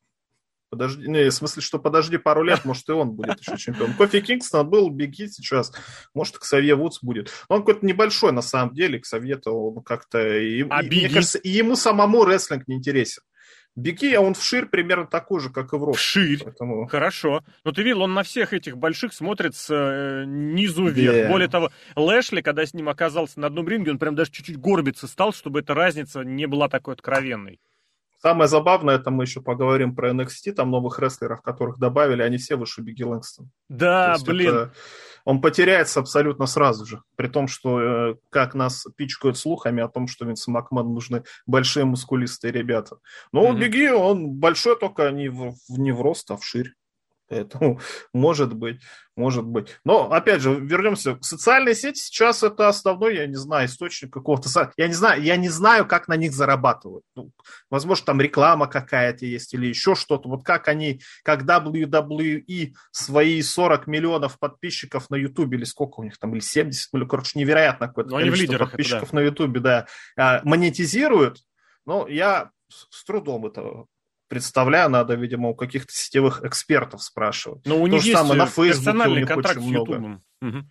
Подожди, 0.71 1.09
не, 1.09 1.31
в 1.31 1.35
смысле, 1.35 1.63
что 1.63 1.81
подожди 1.81 2.17
пару 2.17 2.45
лет, 2.45 2.65
может, 2.65 2.89
и 2.89 2.93
он 2.93 3.11
будет 3.11 3.41
еще 3.41 3.57
чемпион. 3.59 3.93
Кофи 3.95 4.21
Кингстон 4.21 4.71
был, 4.71 4.89
Беги 4.89 5.27
сейчас, 5.27 5.73
может, 6.15 6.39
Ксавье 6.39 6.77
Вудс 6.77 7.01
будет. 7.03 7.33
Он 7.49 7.61
какой-то 7.61 7.85
небольшой, 7.85 8.31
на 8.31 8.43
самом 8.43 8.73
деле, 8.73 9.01
Ксавье-то 9.01 9.51
он 9.51 9.83
как-то... 9.83 10.39
И, 10.39 10.65
а 10.71 10.85
и, 10.85 10.89
Мне 10.89 11.09
кажется, 11.09 11.39
и 11.39 11.49
ему 11.49 11.75
самому 11.75 12.25
рестлинг 12.25 12.69
не 12.69 12.77
интересен. 12.77 13.23
Беги, 13.77 14.13
а 14.15 14.21
он 14.21 14.35
вширь 14.35 14.67
примерно 14.67 15.07
такой 15.07 15.41
же, 15.41 15.51
как 15.51 15.73
и 15.73 15.77
в 15.77 15.85
рост. 15.85 15.99
Вширь. 15.99 16.43
Поэтому... 16.45 16.87
Хорошо. 16.87 17.43
Но 17.65 17.73
ты 17.73 17.83
видел, 17.83 18.03
он 18.03 18.15
на 18.15 18.23
всех 18.23 18.53
этих 18.53 18.77
больших 18.77 19.13
смотрит 19.13 19.55
с 19.55 19.71
э, 19.71 20.25
низу 20.27 20.87
вверх. 20.87 21.17
Yeah. 21.17 21.29
Более 21.29 21.49
того, 21.49 21.71
Лэшли, 21.95 22.43
когда 22.43 22.67
с 22.67 22.75
ним 22.75 22.89
оказался 22.89 23.39
на 23.41 23.47
одном 23.47 23.69
ринге, 23.69 23.93
он 23.93 23.99
прям 23.99 24.15
даже 24.15 24.31
чуть-чуть 24.33 24.59
горбиться 24.59 25.07
стал, 25.07 25.33
чтобы 25.33 25.61
эта 25.61 25.75
разница 25.75 26.23
не 26.23 26.47
была 26.47 26.69
такой 26.69 26.95
откровенной. 26.95 27.61
Самое 28.23 28.49
забавное, 28.49 28.97
это 28.97 29.11
мы 29.11 29.25
еще 29.25 29.41
поговорим 29.41 29.95
про 29.95 30.11
NXT, 30.11 30.53
там 30.53 30.71
новых 30.71 30.99
рестлеров, 30.99 31.41
которых 31.41 31.79
добавили, 31.79 32.21
они 32.21 32.37
все 32.37 32.57
выше 32.57 32.83
Бигги 32.83 33.03
Лэнгстон. 33.03 33.51
Да, 33.71 34.17
блин. 34.27 34.49
Это, 34.55 34.73
он 35.25 35.41
потеряется 35.41 36.01
абсолютно 36.01 36.45
сразу 36.47 36.85
же, 36.85 37.03
при 37.17 37.29
том, 37.29 37.49
что 37.49 37.81
э, 37.81 38.15
как 38.29 38.55
нас 38.55 38.87
пичкают 38.97 39.39
слухами 39.39 39.83
о 39.83 39.89
том, 39.89 40.07
что 40.07 40.27
Винсу 40.27 40.51
Макман 40.51 40.93
нужны 40.93 41.25
большие 41.47 41.87
мускулистые 41.87 42.53
ребята. 42.53 42.97
Но 43.33 43.47
mm-hmm. 43.47 43.59
Бигги, 43.59 43.89
он 43.89 44.31
большой, 44.33 44.79
только 44.79 45.11
не 45.11 45.31
в, 45.31 45.55
не 45.69 45.93
в 45.93 46.03
рост, 46.03 46.31
а 46.31 46.37
в 46.37 46.45
ширь. 46.45 46.75
Поэтому, 47.31 47.81
может 48.13 48.53
быть, 48.55 48.81
может 49.17 49.45
быть. 49.45 49.79
Но, 49.85 50.11
опять 50.11 50.41
же, 50.41 50.59
вернемся. 50.59 51.17
Социальные 51.21 51.75
сети 51.75 52.01
сейчас 52.01 52.43
это 52.43 52.69
основной, 52.69 53.17
я 53.17 53.27
не 53.27 53.37
знаю, 53.37 53.67
источник 53.67 54.13
какого-то... 54.13 54.49
Я 54.77 54.89
не 54.89 54.95
знаю, 54.95 55.23
я 55.23 55.37
не 55.37 55.49
знаю, 55.49 55.87
как 55.87 56.09
на 56.09 56.17
них 56.17 56.33
зарабатывают. 56.33 57.05
Ну, 57.15 57.31
возможно, 57.71 58.07
там 58.07 58.21
реклама 58.21 58.67
какая-то 58.67 59.27
есть 59.27 59.55
или 59.55 59.67
еще 59.67 59.95
что-то. 59.95 60.29
Вот 60.29 60.43
как 60.45 60.69
они, 60.69 61.01
как 61.23 61.45
WWE 61.45 62.73
свои 62.91 63.43
40 63.43 63.87
миллионов 63.87 64.39
подписчиков 64.39 65.09
на 65.11 65.17
YouTube, 65.17 65.53
или 65.53 65.65
сколько 65.65 66.01
у 66.01 66.03
них 66.03 66.19
там, 66.19 66.33
или 66.33 66.41
70, 66.41 66.89
ну, 66.93 67.07
короче, 67.07 67.39
невероятно 67.39 67.89
какое-то 67.89 68.11
количество 68.11 68.59
подписчиков 68.59 69.03
это, 69.05 69.13
да. 69.13 69.19
на 69.19 69.25
YouTube, 69.25 69.59
да, 69.59 69.87
а, 70.17 70.41
монетизируют, 70.45 71.39
ну, 71.87 72.07
я 72.09 72.51
с 72.69 73.05
трудом 73.05 73.47
это 73.47 73.85
представляю, 74.31 74.89
надо, 74.89 75.15
видимо, 75.15 75.51
у 75.51 75.55
каких-то 75.55 75.93
сетевых 75.93 76.45
экспертов 76.45 77.03
спрашивать. 77.03 77.67
Но 77.67 77.77
у 77.77 77.87
них 77.89 78.03
То 78.03 78.07
есть 78.07 78.19
самое, 78.19 78.39
на 78.39 78.47
Фейсбуке 78.47 79.09
у 79.09 79.15
них 79.17 79.29
контракт 79.29 79.59
очень 79.59 79.69
много. 79.69 80.23
Угу. 80.41 80.71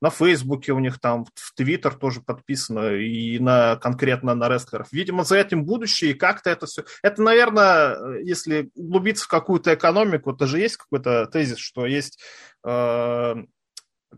На 0.00 0.10
Фейсбуке 0.10 0.72
у 0.72 0.80
них 0.80 1.00
там, 1.00 1.24
в 1.34 1.54
Твиттер 1.54 1.94
тоже 1.94 2.20
подписано, 2.20 2.96
и 2.96 3.38
на, 3.38 3.76
конкретно 3.76 4.34
на 4.34 4.48
рестлеров. 4.48 4.88
Видимо, 4.90 5.22
за 5.22 5.36
этим 5.36 5.64
будущее, 5.64 6.10
и 6.10 6.14
как-то 6.14 6.50
это 6.50 6.66
все... 6.66 6.84
Это, 7.02 7.22
наверное, 7.22 8.18
если 8.18 8.70
углубиться 8.74 9.24
в 9.24 9.28
какую-то 9.28 9.72
экономику, 9.72 10.32
это 10.32 10.46
же 10.46 10.58
есть 10.58 10.76
какой-то 10.76 11.26
тезис, 11.26 11.58
что 11.58 11.86
есть 11.86 12.20
э, 12.66 13.34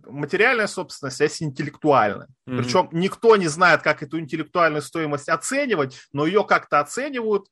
материальная 0.06 0.66
собственность, 0.66 1.20
а 1.20 1.24
есть 1.24 1.42
интеллектуальная. 1.42 2.28
Mm-hmm. 2.48 2.56
Причем 2.56 2.88
никто 2.92 3.36
не 3.36 3.48
знает, 3.48 3.82
как 3.82 4.02
эту 4.02 4.18
интеллектуальную 4.18 4.82
стоимость 4.82 5.28
оценивать, 5.28 6.00
но 6.12 6.26
ее 6.26 6.44
как-то 6.44 6.80
оценивают, 6.80 7.46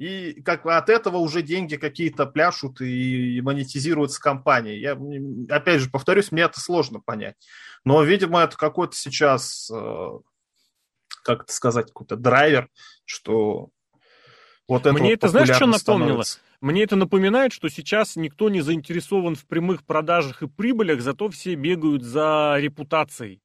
и 0.00 0.40
как 0.40 0.64
от 0.64 0.88
этого 0.88 1.18
уже 1.18 1.42
деньги 1.42 1.76
какие-то 1.76 2.24
пляшут 2.24 2.80
и 2.80 3.38
монетизируются 3.42 4.18
компании. 4.18 4.78
Я, 4.78 4.98
опять 5.54 5.82
же, 5.82 5.90
повторюсь, 5.90 6.32
мне 6.32 6.44
это 6.44 6.58
сложно 6.58 7.00
понять. 7.00 7.36
Но, 7.84 8.02
видимо, 8.02 8.40
это 8.40 8.56
какой-то 8.56 8.96
сейчас, 8.96 9.70
э, 9.70 10.08
как 11.22 11.42
это 11.42 11.52
сказать, 11.52 11.88
какой-то 11.88 12.16
драйвер, 12.16 12.70
что 13.04 13.68
вот 14.66 14.86
это 14.86 14.94
Мне 14.94 15.02
вот 15.02 15.12
это, 15.12 15.28
знаешь, 15.28 15.54
что 15.54 15.66
напомнило? 15.66 16.24
Мне 16.62 16.84
это 16.84 16.96
напоминает, 16.96 17.52
что 17.52 17.68
сейчас 17.68 18.16
никто 18.16 18.48
не 18.48 18.62
заинтересован 18.62 19.34
в 19.34 19.46
прямых 19.46 19.84
продажах 19.84 20.42
и 20.42 20.48
прибылях, 20.48 21.02
зато 21.02 21.28
все 21.28 21.56
бегают 21.56 22.04
за 22.04 22.56
репутацией. 22.58 23.42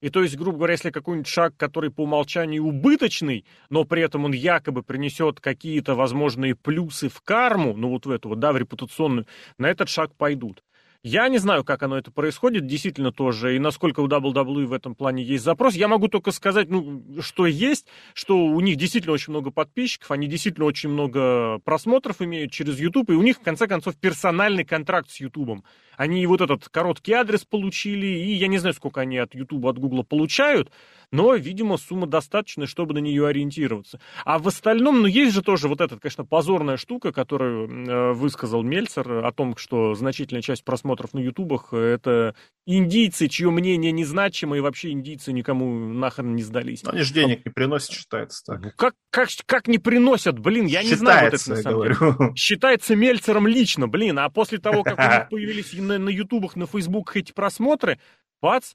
И 0.00 0.10
то 0.10 0.22
есть, 0.22 0.36
грубо 0.36 0.58
говоря, 0.58 0.72
если 0.74 0.90
какой-нибудь 0.90 1.26
шаг, 1.26 1.54
который 1.56 1.90
по 1.90 2.02
умолчанию 2.02 2.64
убыточный, 2.64 3.46
но 3.70 3.84
при 3.84 4.02
этом 4.02 4.24
он 4.24 4.32
якобы 4.32 4.82
принесет 4.82 5.40
какие-то 5.40 5.94
возможные 5.94 6.54
плюсы 6.54 7.08
в 7.08 7.20
карму, 7.22 7.74
ну 7.74 7.88
вот 7.88 8.04
в 8.04 8.10
эту 8.10 8.28
вот, 8.28 8.38
да, 8.38 8.52
в 8.52 8.58
репутационную, 8.58 9.26
на 9.58 9.68
этот 9.68 9.88
шаг 9.88 10.14
пойдут. 10.14 10.62
Я 11.02 11.28
не 11.28 11.38
знаю, 11.38 11.62
как 11.62 11.84
оно 11.84 11.96
это 11.96 12.10
происходит, 12.10 12.66
действительно 12.66 13.12
тоже, 13.12 13.54
и 13.54 13.60
насколько 13.60 14.00
у 14.00 14.08
WWE 14.08 14.66
в 14.66 14.72
этом 14.72 14.96
плане 14.96 15.22
есть 15.22 15.44
запрос. 15.44 15.74
Я 15.74 15.86
могу 15.86 16.08
только 16.08 16.32
сказать, 16.32 16.68
ну, 16.68 17.04
что 17.20 17.46
есть, 17.46 17.86
что 18.12 18.44
у 18.44 18.60
них 18.60 18.76
действительно 18.76 19.14
очень 19.14 19.30
много 19.30 19.52
подписчиков, 19.52 20.10
они 20.10 20.26
действительно 20.26 20.66
очень 20.66 20.88
много 20.88 21.60
просмотров 21.60 22.20
имеют 22.22 22.50
через 22.50 22.80
YouTube, 22.80 23.10
и 23.10 23.14
у 23.14 23.22
них, 23.22 23.36
в 23.36 23.40
конце 23.40 23.68
концов, 23.68 23.94
персональный 23.96 24.64
контракт 24.64 25.08
с 25.08 25.20
YouTube. 25.20 25.64
Они 25.96 26.26
вот 26.26 26.40
этот 26.40 26.68
короткий 26.68 27.12
адрес 27.12 27.44
получили, 27.44 28.06
и 28.06 28.34
я 28.34 28.46
не 28.48 28.58
знаю, 28.58 28.74
сколько 28.74 29.00
они 29.00 29.18
от 29.18 29.34
YouTube, 29.34 29.66
от 29.66 29.78
Google 29.78 30.04
получают, 30.04 30.70
но, 31.10 31.34
видимо, 31.34 31.76
сумма 31.76 32.06
достаточная, 32.06 32.66
чтобы 32.66 32.94
на 32.94 32.98
нее 32.98 33.26
ориентироваться. 33.26 34.00
А 34.24 34.38
в 34.38 34.48
остальном, 34.48 35.02
ну, 35.02 35.06
есть 35.06 35.34
же 35.34 35.42
тоже 35.42 35.68
вот 35.68 35.80
эта, 35.80 35.98
конечно, 35.98 36.24
позорная 36.24 36.76
штука, 36.76 37.12
которую 37.12 37.68
э, 37.68 38.12
высказал 38.12 38.62
Мельцер 38.62 39.24
о 39.24 39.32
том, 39.32 39.56
что 39.56 39.94
значительная 39.94 40.42
часть 40.42 40.64
просмотров 40.64 41.14
на 41.14 41.20
ютубах 41.20 41.72
это 41.72 42.34
индийцы, 42.66 43.28
чье 43.28 43.50
мнение 43.50 43.92
незначимо, 43.92 44.56
и 44.56 44.60
вообще 44.60 44.90
индийцы 44.90 45.32
никому 45.32 45.72
нахрен 45.92 46.34
не 46.34 46.42
сдались. 46.42 46.82
Они 46.84 47.02
же 47.02 47.14
денег 47.14 47.44
не 47.46 47.52
приносят, 47.52 47.92
считается 47.92 48.44
так. 48.44 48.60
Ну, 48.60 48.70
как, 48.76 48.94
как, 49.10 49.28
как 49.46 49.68
не 49.68 49.78
приносят, 49.78 50.38
блин, 50.38 50.66
я 50.66 50.82
считается, 50.82 50.94
не 50.94 50.98
знаю 50.98 51.30
вот 51.30 51.40
это 51.40 51.50
на 51.50 51.56
самом 51.56 51.82
деле. 51.82 52.34
Считается 52.34 52.96
Мельцером 52.96 53.46
лично, 53.46 53.86
блин, 53.86 54.18
а 54.18 54.28
после 54.28 54.58
того, 54.58 54.82
как 54.82 54.98
у 54.98 55.02
них 55.02 55.28
появились 55.30 55.72
на, 55.86 55.98
на 55.98 56.08
ютубах, 56.08 56.56
на 56.56 56.66
фейсбуках 56.66 57.16
эти 57.16 57.32
просмотры, 57.32 57.98
бац, 58.40 58.74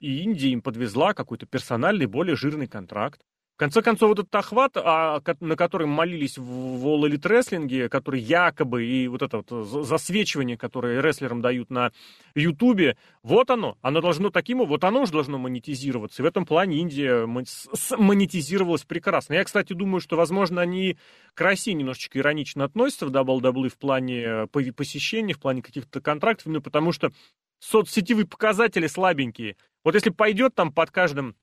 и 0.00 0.22
Индия 0.22 0.50
им 0.50 0.62
подвезла 0.62 1.14
какой-то 1.14 1.46
персональный, 1.46 2.06
более 2.06 2.36
жирный 2.36 2.66
контракт. 2.66 3.22
В 3.54 3.58
конце 3.58 3.82
концов, 3.82 4.08
вот 4.08 4.18
этот 4.20 4.34
охват, 4.34 4.72
а, 4.76 5.20
на 5.40 5.56
который 5.56 5.86
молились 5.86 6.38
в 6.38 6.86
All 6.86 7.02
Elite 7.02 7.20
Wrestling, 7.20 7.88
который 7.88 8.20
якобы, 8.20 8.84
и 8.84 9.06
вот 9.08 9.22
это 9.22 9.44
вот 9.46 9.86
засвечивание, 9.86 10.56
которое 10.56 11.02
рестлерам 11.02 11.42
дают 11.42 11.70
на 11.70 11.92
Ютубе, 12.34 12.96
вот 13.22 13.50
оно, 13.50 13.76
оно 13.82 14.00
должно 14.00 14.30
таким, 14.30 14.64
вот 14.64 14.84
оно 14.84 15.02
уже 15.02 15.12
должно 15.12 15.38
монетизироваться. 15.38 16.22
И 16.22 16.24
в 16.24 16.26
этом 16.26 16.46
плане 16.46 16.78
Индия 16.78 17.26
монетизировалась 17.26 18.84
прекрасно. 18.84 19.34
Я, 19.34 19.44
кстати, 19.44 19.74
думаю, 19.74 20.00
что, 20.00 20.16
возможно, 20.16 20.62
они 20.62 20.96
к 21.34 21.40
России 21.42 21.72
немножечко 21.72 22.18
иронично 22.18 22.64
относятся 22.64 23.06
в 23.06 23.10
WWE 23.10 23.68
в 23.68 23.76
плане 23.76 24.22
э, 24.22 24.46
посещений, 24.72 25.34
в 25.34 25.40
плане 25.40 25.62
каких-то 25.62 26.00
контрактов, 26.00 26.46
именно 26.46 26.62
потому 26.62 26.92
что 26.92 27.12
соцсетевые 27.60 28.26
показатели 28.26 28.86
слабенькие. 28.86 29.56
Вот 29.84 29.94
если 29.94 30.10
пойдет 30.10 30.54
там 30.54 30.72
под 30.72 30.90
каждым 30.90 31.36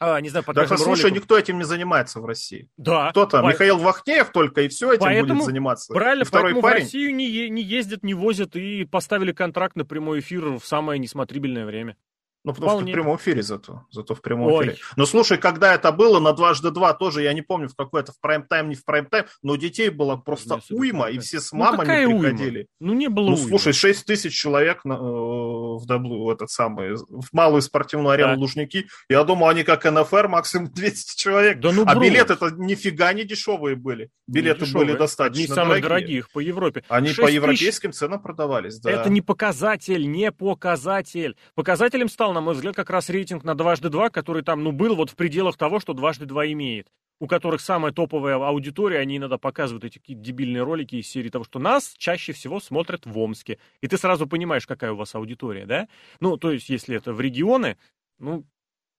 а, 0.00 0.20
не 0.20 0.28
знаю, 0.28 0.44
под 0.44 0.56
да, 0.56 0.66
слушай, 0.66 1.04
роликом... 1.04 1.14
никто 1.14 1.38
этим 1.38 1.58
не 1.58 1.64
занимается 1.64 2.20
в 2.20 2.26
России. 2.26 2.68
Да. 2.76 3.10
Кто-то, 3.10 3.40
по... 3.42 3.48
Михаил 3.48 3.78
Вахтеев 3.78 4.30
только, 4.30 4.62
и 4.62 4.68
все 4.68 4.92
этим 4.92 5.00
поэтому, 5.00 5.34
будет 5.34 5.44
заниматься. 5.46 5.92
Правильно, 5.94 6.22
и 6.22 6.26
второй 6.26 6.52
поэтому 6.52 6.62
парень... 6.62 6.82
в 6.82 6.84
Россию 6.84 7.14
не, 7.14 7.48
не 7.48 7.62
ездят, 7.62 8.02
не 8.02 8.14
возят 8.14 8.56
и 8.56 8.84
поставили 8.84 9.32
контракт 9.32 9.76
на 9.76 9.84
прямой 9.84 10.20
эфир 10.20 10.58
в 10.58 10.64
самое 10.64 10.98
несмотрибельное 10.98 11.64
время. 11.64 11.96
Ну, 12.44 12.52
потому 12.52 12.72
Вполне. 12.72 12.92
что 12.92 13.00
в 13.00 13.02
прямом 13.02 13.16
эфире 13.16 13.42
зато. 13.42 13.86
Зато 13.90 14.14
в 14.14 14.20
прямом 14.20 14.52
Ой. 14.52 14.66
эфире. 14.66 14.78
Но 14.96 15.06
слушай, 15.06 15.38
когда 15.38 15.74
это 15.74 15.90
было 15.92 16.20
на 16.20 16.34
дважды 16.34 16.70
два 16.70 16.92
тоже, 16.92 17.22
я 17.22 17.32
не 17.32 17.40
помню, 17.40 17.68
в 17.68 17.74
какой 17.74 18.02
это, 18.02 18.12
в 18.12 18.20
прайм-тайм, 18.20 18.68
не 18.68 18.74
в 18.74 18.84
прайм-тайм, 18.84 19.24
но 19.42 19.56
детей 19.56 19.88
было 19.88 20.16
просто 20.16 20.56
Если 20.56 20.74
уйма, 20.74 21.08
и 21.08 21.18
все 21.20 21.40
с 21.40 21.52
ну, 21.52 21.60
мамами 21.60 22.04
ну, 22.04 22.20
приходили. 22.20 22.58
Уйма? 22.58 22.68
Ну, 22.80 22.92
не 22.92 23.08
было 23.08 23.30
Ну, 23.30 23.36
уйма. 23.36 23.48
слушай, 23.48 23.72
6 23.72 24.04
тысяч 24.04 24.38
человек 24.38 24.84
на, 24.84 24.92
э, 24.92 24.96
в, 24.98 25.86
W, 25.88 26.32
этот 26.32 26.50
самый, 26.50 26.96
в 26.96 27.32
малую 27.32 27.62
спортивную 27.62 28.10
арену 28.10 28.34
да. 28.34 28.40
Лужники. 28.40 28.88
Я 29.08 29.24
думаю, 29.24 29.48
они 29.48 29.62
как 29.62 29.84
НФР, 29.84 30.28
максимум 30.28 30.70
200 30.70 31.18
человек. 31.18 31.60
Да 31.60 31.72
ну, 31.72 31.84
а 31.86 31.98
билеты 31.98 32.34
это 32.34 32.50
нифига 32.50 33.14
не 33.14 33.24
дешевые 33.24 33.74
были. 33.74 34.10
Билеты 34.26 34.66
были 34.66 34.92
достаточно 34.92 35.44
Одни 35.44 35.54
самых 35.54 35.80
дорогих 35.80 36.30
по 36.30 36.40
Европе. 36.40 36.84
Они 36.88 37.10
по 37.14 37.26
европейским 37.26 37.90
тысяч... 37.90 38.00
ценам 38.00 38.20
продавались, 38.20 38.78
да. 38.80 38.90
Это 38.90 39.08
не 39.08 39.22
показатель, 39.22 40.10
не 40.10 40.30
показатель. 40.30 41.36
Показателем 41.54 42.10
стал 42.10 42.33
на 42.34 42.42
мой 42.42 42.54
взгляд, 42.54 42.76
как 42.76 42.90
раз 42.90 43.08
рейтинг 43.08 43.44
на 43.44 43.54
дважды 43.54 43.88
два, 43.88 44.10
который 44.10 44.42
там, 44.42 44.62
ну, 44.62 44.72
был 44.72 44.94
вот 44.94 45.10
в 45.10 45.16
пределах 45.16 45.56
того, 45.56 45.80
что 45.80 45.94
дважды 45.94 46.26
два 46.26 46.46
имеет. 46.46 46.88
У 47.20 47.26
которых 47.26 47.60
самая 47.60 47.92
топовая 47.92 48.36
аудитория, 48.36 48.98
они 48.98 49.16
иногда 49.16 49.38
показывают 49.38 49.84
эти 49.84 49.98
какие-то 49.98 50.22
дебильные 50.22 50.64
ролики 50.64 50.96
из 50.96 51.08
серии 51.08 51.30
того, 51.30 51.44
что 51.44 51.58
нас 51.58 51.94
чаще 51.96 52.32
всего 52.32 52.60
смотрят 52.60 53.06
в 53.06 53.16
Омске. 53.16 53.58
И 53.80 53.88
ты 53.88 53.96
сразу 53.96 54.26
понимаешь, 54.26 54.66
какая 54.66 54.92
у 54.92 54.96
вас 54.96 55.14
аудитория, 55.14 55.64
да? 55.64 55.88
Ну, 56.20 56.36
то 56.36 56.50
есть, 56.50 56.68
если 56.68 56.96
это 56.96 57.12
в 57.12 57.20
регионы, 57.20 57.78
ну, 58.18 58.44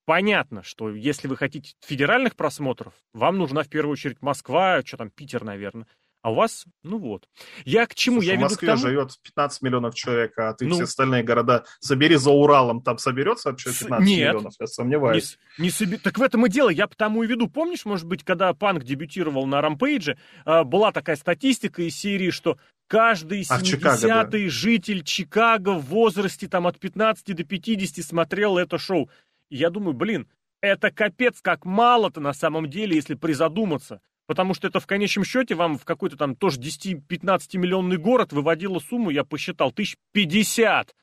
понятно, 0.05 0.63
что 0.63 0.89
если 0.89 1.27
вы 1.27 1.35
хотите 1.35 1.73
федеральных 1.81 2.35
просмотров, 2.35 2.93
вам 3.13 3.37
нужна 3.37 3.63
в 3.63 3.69
первую 3.69 3.93
очередь 3.93 4.21
Москва, 4.21 4.81
что 4.83 4.97
там, 4.97 5.09
Питер, 5.09 5.43
наверное. 5.43 5.85
А 6.25 6.31
у 6.31 6.33
вас, 6.33 6.65
ну 6.81 6.97
вот. 6.97 7.29
Я 7.65 7.85
к 7.85 7.93
чему? 7.93 8.15
Слушай, 8.19 8.31
я 8.33 8.37
в 8.39 8.41
Москве 8.41 8.67
тому... 8.69 8.81
живет 8.81 9.11
15 9.21 9.61
миллионов 9.61 9.93
человек, 9.93 10.35
а 10.39 10.53
ты 10.53 10.65
Ну. 10.65 10.73
все 10.73 10.85
остальные 10.85 11.21
города 11.21 11.65
собери 11.79 12.15
за 12.15 12.31
Уралом, 12.31 12.81
там 12.81 12.97
соберется 12.97 13.49
вообще 13.49 13.69
С- 13.69 13.77
15 13.83 14.07
нет. 14.09 14.29
миллионов? 14.33 14.53
Я 14.59 14.65
сомневаюсь. 14.65 15.37
Не, 15.59 15.65
не 15.65 15.69
соби- 15.69 15.99
Так 15.99 16.17
в 16.17 16.23
этом 16.23 16.43
и 16.47 16.49
дело. 16.49 16.69
Я 16.69 16.87
потому 16.87 17.21
и 17.21 17.27
веду. 17.27 17.47
Помнишь, 17.47 17.85
может 17.85 18.07
быть, 18.07 18.23
когда 18.23 18.51
Панк 18.55 18.83
дебютировал 18.83 19.45
на 19.45 19.61
Рампейдже, 19.61 20.17
а, 20.45 20.63
была 20.63 20.91
такая 20.91 21.15
статистика 21.15 21.83
из 21.83 21.95
серии, 21.95 22.31
что 22.31 22.57
каждый 22.87 23.45
А, 23.47 23.59
в 23.59 23.61
Чикаго, 23.61 23.95
70-й 23.95 24.47
житель 24.47 25.03
Чикаго 25.03 25.73
в 25.75 25.85
возрасте 25.85 26.47
там 26.47 26.65
от 26.65 26.79
15 26.79 27.33
до 27.35 27.43
50 27.43 28.01
смотрел 28.03 28.57
это 28.57 28.79
шоу. 28.79 29.11
И 29.51 29.57
я 29.57 29.69
думаю, 29.69 29.93
блин, 29.93 30.27
это 30.59 30.89
капец 30.89 31.39
как 31.43 31.65
мало-то 31.65 32.19
на 32.19 32.33
самом 32.33 32.67
деле, 32.67 32.95
если 32.95 33.13
призадуматься. 33.13 34.01
Потому 34.27 34.53
что 34.53 34.67
это 34.67 34.79
в 34.79 34.87
конечном 34.87 35.23
счете 35.23 35.55
вам 35.55 35.77
в 35.77 35.85
какой-то 35.85 36.17
там 36.17 36.35
тоже 36.35 36.59
10-15 36.59 37.57
миллионный 37.57 37.97
город 37.97 38.33
выводило 38.33 38.79
сумму, 38.79 39.09
я 39.09 39.23
посчитал, 39.23 39.71
тысяч 39.71 39.95
50. 40.13 40.95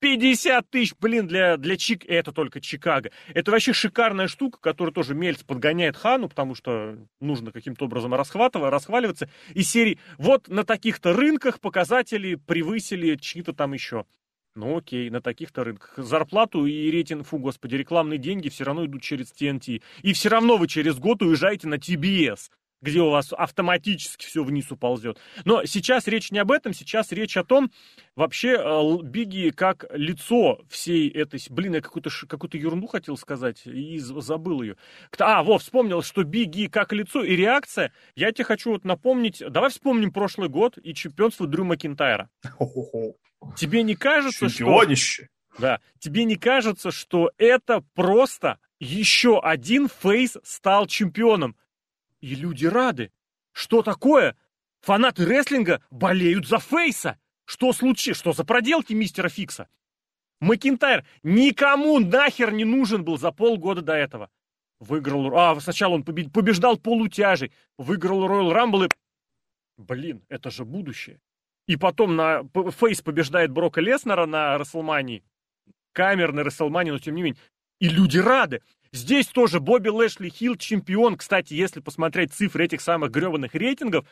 50 0.00 0.70
тысяч, 0.70 0.94
блин, 0.98 1.26
для, 1.26 1.56
для 1.56 1.76
Чик... 1.76 2.04
Это 2.06 2.30
только 2.32 2.60
Чикаго. 2.60 3.10
Это 3.32 3.50
вообще 3.50 3.72
шикарная 3.72 4.28
штука, 4.28 4.58
которая 4.60 4.92
тоже 4.92 5.14
Мельц 5.14 5.42
подгоняет 5.42 5.96
Хану, 5.96 6.28
потому 6.28 6.54
что 6.54 6.98
нужно 7.20 7.50
каким-то 7.50 7.86
образом 7.86 8.14
расхватывать, 8.14 8.70
расхваливаться. 8.70 9.30
Из 9.54 9.68
серии, 9.68 9.98
вот 10.18 10.48
на 10.48 10.64
таких-то 10.64 11.14
рынках 11.14 11.60
показатели 11.60 12.34
превысили 12.34 13.16
чьи-то 13.16 13.54
там 13.54 13.72
еще. 13.72 14.04
Ну 14.56 14.78
окей, 14.78 15.10
на 15.10 15.20
таких-то 15.20 15.64
рынках. 15.64 15.92
Зарплату 15.98 16.64
и 16.64 16.90
рейтинг, 16.90 17.26
фу, 17.26 17.36
господи, 17.36 17.74
рекламные 17.74 18.18
деньги 18.18 18.48
все 18.48 18.64
равно 18.64 18.86
идут 18.86 19.02
через 19.02 19.30
TNT. 19.30 19.82
И 20.00 20.12
все 20.14 20.30
равно 20.30 20.56
вы 20.56 20.66
через 20.66 20.98
год 20.98 21.20
уезжаете 21.20 21.68
на 21.68 21.74
TBS, 21.74 22.48
где 22.86 23.00
у 23.00 23.10
вас 23.10 23.32
автоматически 23.32 24.24
все 24.24 24.44
вниз 24.44 24.70
уползет. 24.70 25.18
Но 25.44 25.64
сейчас 25.64 26.06
речь 26.06 26.30
не 26.30 26.38
об 26.38 26.52
этом, 26.52 26.72
сейчас 26.72 27.10
речь 27.10 27.36
о 27.36 27.44
том, 27.44 27.72
вообще 28.14 28.52
э, 28.52 29.02
Бигги 29.02 29.50
как 29.50 29.84
лицо 29.92 30.60
всей 30.70 31.08
этой... 31.10 31.40
Блин, 31.50 31.74
я 31.74 31.80
какую-то, 31.80 32.10
какую-то 32.28 32.56
ерунду 32.56 32.86
хотел 32.86 33.16
сказать 33.16 33.66
и 33.66 33.98
забыл 33.98 34.62
ее. 34.62 34.76
А, 35.18 35.42
во, 35.42 35.58
вспомнил, 35.58 36.02
что 36.02 36.22
Бигги 36.22 36.68
как 36.68 36.92
лицо 36.92 37.24
и 37.24 37.34
реакция. 37.34 37.92
Я 38.14 38.30
тебе 38.32 38.44
хочу 38.44 38.70
вот 38.70 38.84
напомнить... 38.84 39.42
Давай 39.50 39.70
вспомним 39.70 40.12
прошлый 40.12 40.48
год 40.48 40.78
и 40.78 40.94
чемпионство 40.94 41.46
Дрю 41.46 41.64
Макинтайра. 41.64 42.30
Тебе 43.56 43.82
не 43.82 43.96
кажется, 43.96 44.48
что... 44.48 44.58
Чемпионище. 44.58 45.28
Да. 45.58 45.80
Тебе 45.98 46.24
не 46.24 46.36
кажется, 46.36 46.92
что 46.92 47.32
это 47.36 47.82
просто 47.94 48.58
еще 48.78 49.40
один 49.40 49.88
фейс 49.88 50.36
стал 50.44 50.86
чемпионом? 50.86 51.56
И 52.26 52.34
люди 52.34 52.66
рады. 52.66 53.12
Что 53.52 53.82
такое? 53.82 54.36
Фанаты 54.80 55.24
рестлинга 55.24 55.80
болеют 55.92 56.48
за 56.48 56.58
фейса. 56.58 57.20
Что 57.44 57.72
случилось? 57.72 58.18
Что 58.18 58.32
за 58.32 58.44
проделки 58.44 58.94
мистера 58.94 59.28
Фикса? 59.28 59.68
Макинтайр 60.40 61.06
никому 61.22 62.00
нахер 62.00 62.50
не 62.50 62.64
нужен 62.64 63.04
был 63.04 63.16
за 63.16 63.30
полгода 63.30 63.80
до 63.80 63.92
этого. 63.92 64.28
Выиграл... 64.80 65.38
А, 65.38 65.60
сначала 65.60 65.94
он 65.94 66.02
побеждал 66.02 66.76
полутяжей. 66.78 67.52
Выиграл 67.78 68.26
Роyal 68.26 68.52
Rumble 68.52 68.86
и... 68.86 68.90
Блин, 69.76 70.24
это 70.28 70.50
же 70.50 70.64
будущее. 70.64 71.20
И 71.68 71.76
потом 71.76 72.16
на 72.16 72.42
Фейс 72.72 73.02
побеждает 73.02 73.52
Брока 73.52 73.80
Леснера 73.80 74.26
на 74.26 74.58
Расселмании. 74.58 75.22
Камерный 75.92 76.42
Расселмании, 76.42 76.90
но 76.90 76.98
тем 76.98 77.14
не 77.14 77.22
менее. 77.22 77.40
И 77.78 77.88
люди 77.88 78.18
рады. 78.18 78.62
Здесь 78.92 79.26
тоже 79.26 79.60
Бобби 79.60 79.88
Лэшли 79.88 80.28
Хилл 80.28 80.56
чемпион. 80.56 81.16
Кстати, 81.16 81.54
если 81.54 81.80
посмотреть 81.80 82.32
цифры 82.32 82.64
этих 82.64 82.80
самых 82.80 83.10
гребаных 83.10 83.54
рейтингов, 83.54 84.06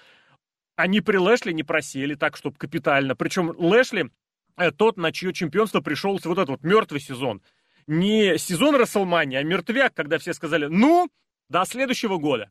они 0.76 1.00
при 1.00 1.16
Лэшли 1.16 1.52
не 1.52 1.62
просели 1.62 2.14
так, 2.14 2.36
чтобы 2.36 2.56
капитально. 2.56 3.14
Причем 3.14 3.54
Лэшли 3.56 4.10
э, 4.56 4.70
тот, 4.72 4.96
на 4.96 5.12
чье 5.12 5.32
чемпионство 5.32 5.80
пришелся 5.80 6.28
вот 6.28 6.38
этот 6.38 6.50
вот 6.50 6.64
мертвый 6.64 7.00
сезон. 7.00 7.42
Не 7.86 8.38
сезон 8.38 8.76
Расселмании, 8.76 9.38
а 9.38 9.42
мертвяк, 9.42 9.94
когда 9.94 10.18
все 10.18 10.32
сказали, 10.32 10.66
ну, 10.66 11.08
до 11.48 11.64
следующего 11.64 12.16
года, 12.16 12.50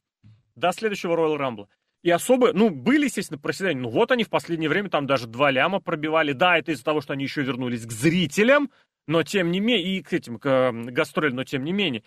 до 0.55 0.71
следующего 0.71 1.15
Royal 1.15 1.37
Rumble. 1.37 1.67
И 2.03 2.09
особо, 2.11 2.51
ну, 2.53 2.69
были, 2.69 3.05
естественно, 3.05 3.39
проседания. 3.39 3.81
Ну, 3.81 3.89
вот 3.89 4.11
они 4.11 4.25
в 4.25 4.29
последнее 4.29 4.69
время 4.69 4.89
там 4.89 5.07
даже 5.07 5.25
два 5.25 5.51
ляма 5.51 5.79
пробивали. 5.79 6.33
Да, 6.33 6.57
это 6.57 6.73
из-за 6.73 6.83
того, 6.83 7.01
что 7.01 7.13
они 7.13 7.23
еще 7.23 7.41
вернулись 7.43 7.85
к 7.85 7.91
зрителям, 7.91 8.69
но 9.07 9.23
тем 9.23 9.51
не 9.51 9.59
менее, 9.59 9.97
и 9.97 10.01
к 10.01 10.13
этим, 10.13 10.39
к 10.39 10.71
гастролям, 10.71 11.35
но 11.35 11.43
тем 11.43 11.63
не 11.63 11.71
менее. 11.71 12.03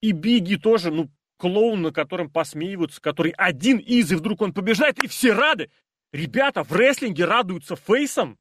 И 0.00 0.12
Биги 0.12 0.56
тоже, 0.56 0.90
ну, 0.90 1.10
клоун, 1.38 1.82
на 1.82 1.92
котором 1.92 2.30
посмеиваются, 2.30 3.00
который 3.00 3.32
один 3.32 3.78
из, 3.78 4.12
и 4.12 4.16
вдруг 4.16 4.42
он 4.42 4.52
побеждает, 4.52 5.02
и 5.02 5.08
все 5.08 5.32
рады. 5.32 5.70
Ребята 6.12 6.62
в 6.62 6.72
рестлинге 6.72 7.24
радуются 7.24 7.76
фейсом. 7.76 8.38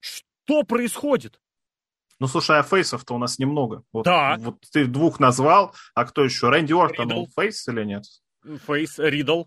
Что 0.00 0.62
происходит? 0.62 1.40
Ну, 2.20 2.26
слушай, 2.26 2.58
а 2.58 2.62
фейсов-то 2.62 3.14
у 3.14 3.18
нас 3.18 3.38
немного. 3.38 3.84
Вот, 3.92 4.04
Да. 4.04 4.36
Вот 4.38 4.60
ты 4.72 4.86
двух 4.86 5.20
назвал, 5.20 5.74
а 5.94 6.04
кто 6.04 6.24
еще? 6.24 6.48
Рэнди 6.48 6.72
Ортон, 6.72 7.08
Ридл. 7.08 7.20
он 7.20 7.26
фейс 7.28 7.66
или 7.68 7.84
нет? 7.84 8.04
Face, 8.66 8.98
Ридл. 8.98 9.44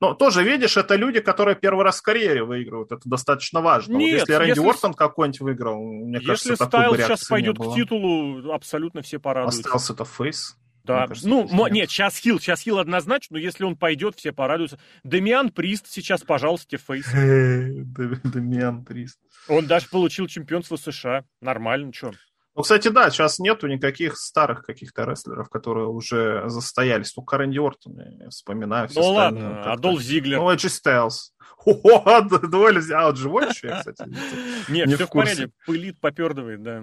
Но 0.00 0.14
тоже, 0.14 0.44
видишь, 0.44 0.76
это 0.76 0.94
люди, 0.94 1.20
которые 1.20 1.56
первый 1.56 1.84
раз 1.84 1.98
в 1.98 2.02
карьере 2.02 2.44
выигрывают. 2.44 2.92
Это 2.92 3.02
достаточно 3.04 3.60
важно. 3.60 3.96
Нет, 3.96 4.20
вот 4.20 4.28
если 4.28 4.32
Рэнди 4.34 4.60
если- 4.60 4.92
какой-нибудь 4.92 5.40
выиграл, 5.40 5.82
мне 5.82 6.20
кажется, 6.20 6.50
Эй 6.50 6.54
Джей 6.54 6.64
Стайлз 6.64 6.94
сейчас 6.94 7.24
пойдет 7.26 7.58
к 7.58 7.74
титулу, 7.74 8.52
абсолютно 8.52 9.02
все 9.02 9.18
порадуются. 9.18 9.60
Остался 9.60 9.94
это 9.94 10.04
face. 10.04 10.56
Да, 10.84 11.06
кажется, 11.06 11.28
ну, 11.28 11.42
нет. 11.42 11.72
нет, 11.72 11.90
сейчас 11.90 12.16
Хилл, 12.16 12.40
сейчас 12.40 12.62
Хилл 12.62 12.78
однозначно, 12.78 13.34
но 13.36 13.42
если 13.42 13.64
он 13.64 13.76
пойдет, 13.76 14.16
все 14.16 14.32
порадуются. 14.32 14.78
Демиан 15.04 15.50
Прист 15.50 15.86
сейчас, 15.88 16.22
пожалуйста, 16.22 16.78
face. 16.78 17.06
Дамиан 17.12 18.84
Прист. 18.84 19.18
Он 19.48 19.66
даже 19.66 19.88
получил 19.88 20.26
чемпионство 20.28 20.76
США. 20.76 21.24
Нормально, 21.42 21.92
что? 21.92 22.12
Ну, 22.58 22.62
кстати, 22.64 22.88
да, 22.88 23.08
сейчас 23.08 23.38
нету 23.38 23.68
никаких 23.68 24.18
старых 24.18 24.64
каких-то 24.64 25.04
рестлеров, 25.04 25.48
которые 25.48 25.86
уже 25.86 26.42
застоялись. 26.48 27.12
Только 27.12 27.38
Рэнди 27.38 27.58
Ортон, 27.58 28.00
я 28.18 28.30
вспоминаю. 28.30 28.88
все 28.88 28.98
Ну 28.98 29.10
ладно, 29.10 29.40
как-то. 29.54 29.72
А 29.74 29.78
Дольф 29.78 30.00
Зигглер. 30.00 30.38
Ну, 30.40 30.50
Эй 30.50 30.55
Джей 30.55 30.68
Стайлз. 30.68 31.34
О, 31.64 32.20
дуэль 32.20 32.80
взял. 32.80 33.06
А, 33.06 33.08
он 33.10 33.14
живой 33.14 33.50
еще, 33.50 33.68
я, 33.68 33.78
кстати? 33.78 34.02
Нет, 34.68 34.88
не 34.88 34.96
все 34.96 35.06
в 35.06 35.10
порядке, 35.10 35.50
пылит, 35.66 36.00
попердывает, 36.00 36.60
да. 36.64 36.82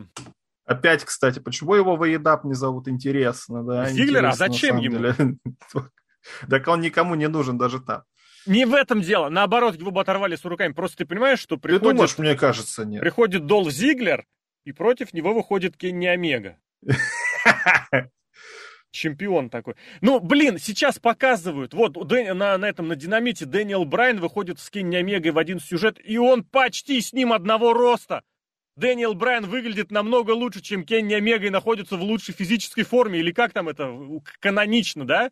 Опять, 0.63 1.03
кстати, 1.03 1.39
почему 1.39 1.75
его 1.75 1.97
Воедап 1.97 2.45
не 2.45 2.53
зовут? 2.53 2.87
Интересно, 2.87 3.61
да? 3.61 3.89
Зиглера? 3.89 4.29
А 4.29 4.33
зачем 4.33 4.77
ему? 4.77 5.37
Так 6.49 6.69
он 6.69 6.79
никому 6.79 7.15
не 7.15 7.27
нужен 7.27 7.57
даже 7.57 7.81
там. 7.81 8.03
Не 8.45 8.65
в 8.65 8.73
этом 8.73 9.01
дело. 9.01 9.27
Наоборот, 9.27 9.75
его 9.75 9.91
бы 9.91 9.99
оторвали 9.99 10.37
с 10.37 10.45
руками. 10.45 10.71
Просто 10.71 10.99
ты 10.99 11.05
понимаешь, 11.05 11.39
что 11.39 11.55
Ты 11.57 11.63
приходит, 11.63 11.83
думаешь, 11.83 12.17
мне 12.17 12.35
кажется, 12.35 12.85
нет. 12.85 13.01
приходит 13.01 13.45
Долф 13.45 13.71
Зиглер, 13.71 14.25
и 14.65 14.71
против 14.71 15.13
него 15.13 15.33
выходит 15.33 15.77
Кенни 15.77 16.07
Омега. 16.07 16.59
Чемпион 18.91 19.49
такой. 19.49 19.75
Ну, 20.01 20.19
блин, 20.19 20.57
сейчас 20.57 20.99
показывают. 20.99 21.73
Вот 21.73 21.95
на, 21.95 22.57
на 22.57 22.65
этом, 22.65 22.87
на 22.87 22.95
динамите 22.95 23.45
Дэниел 23.45 23.85
Брайан 23.85 24.19
выходит 24.19 24.59
с 24.59 24.69
Кенни 24.69 24.95
Омегой 24.95 25.31
в 25.31 25.37
один 25.37 25.59
сюжет, 25.59 25.99
и 26.03 26.17
он 26.17 26.43
почти 26.43 26.99
с 27.01 27.13
ним 27.13 27.33
одного 27.33 27.73
роста. 27.73 28.23
Дэниел 28.77 29.13
Брайан 29.13 29.45
выглядит 29.45 29.91
намного 29.91 30.31
лучше, 30.31 30.61
чем 30.61 30.83
Кенни 30.83 31.13
Омега 31.13 31.47
и 31.47 31.49
находится 31.49 31.97
в 31.97 32.03
лучшей 32.03 32.33
физической 32.33 32.83
форме, 32.83 33.19
или 33.19 33.31
как 33.31 33.53
там 33.53 33.69
это, 33.69 33.93
канонично, 34.39 35.05
да? 35.05 35.29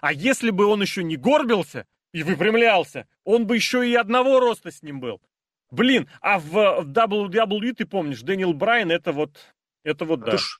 А 0.00 0.12
если 0.12 0.50
бы 0.50 0.66
он 0.66 0.82
еще 0.82 1.02
не 1.02 1.16
горбился 1.16 1.86
и 2.12 2.22
выпрямлялся, 2.22 3.06
он 3.24 3.46
бы 3.46 3.56
еще 3.56 3.88
и 3.88 3.94
одного 3.94 4.40
роста 4.40 4.70
с 4.70 4.82
ним 4.82 5.00
был. 5.00 5.20
Блин, 5.74 6.08
а 6.20 6.38
в, 6.38 6.50
в 6.82 6.90
WWE, 6.90 7.74
ты 7.74 7.86
помнишь, 7.86 8.22
Дэниел 8.22 8.52
Брайан, 8.54 8.90
это 8.90 9.12
вот, 9.12 9.54
это 9.82 10.04
вот 10.04 10.20
да. 10.20 10.28
Это 10.28 10.38
ж- 10.38 10.58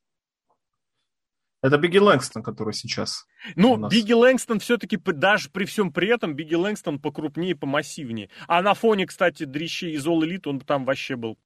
Это 1.63 1.79
Бигги 1.79 1.97
Лэнгстон, 1.99 2.43
который 2.43 2.75
сейчас. 2.75 3.27
Ну. 3.57 3.89
Бигги 3.89 4.13
Лэнгстон 4.13 4.59
все-таки, 4.61 4.99
даже 4.99 5.49
при 5.51 5.65
всем 5.65 5.93
при 5.93 6.09
этом, 6.09 6.35
Бигги 6.35 6.55
Лэнгстон 6.55 6.99
покрупнее, 6.99 7.57
помассивнее. 7.57 8.29
А 8.49 8.61
на 8.61 8.75
фоне, 8.75 9.07
кстати, 9.07 9.45
дрищей 9.45 9.93
из 9.93 10.07
All 10.07 10.21
Elite 10.21 10.47
он 10.47 10.61
там 10.61 10.85
вообще 10.85 11.17
был 11.17 11.39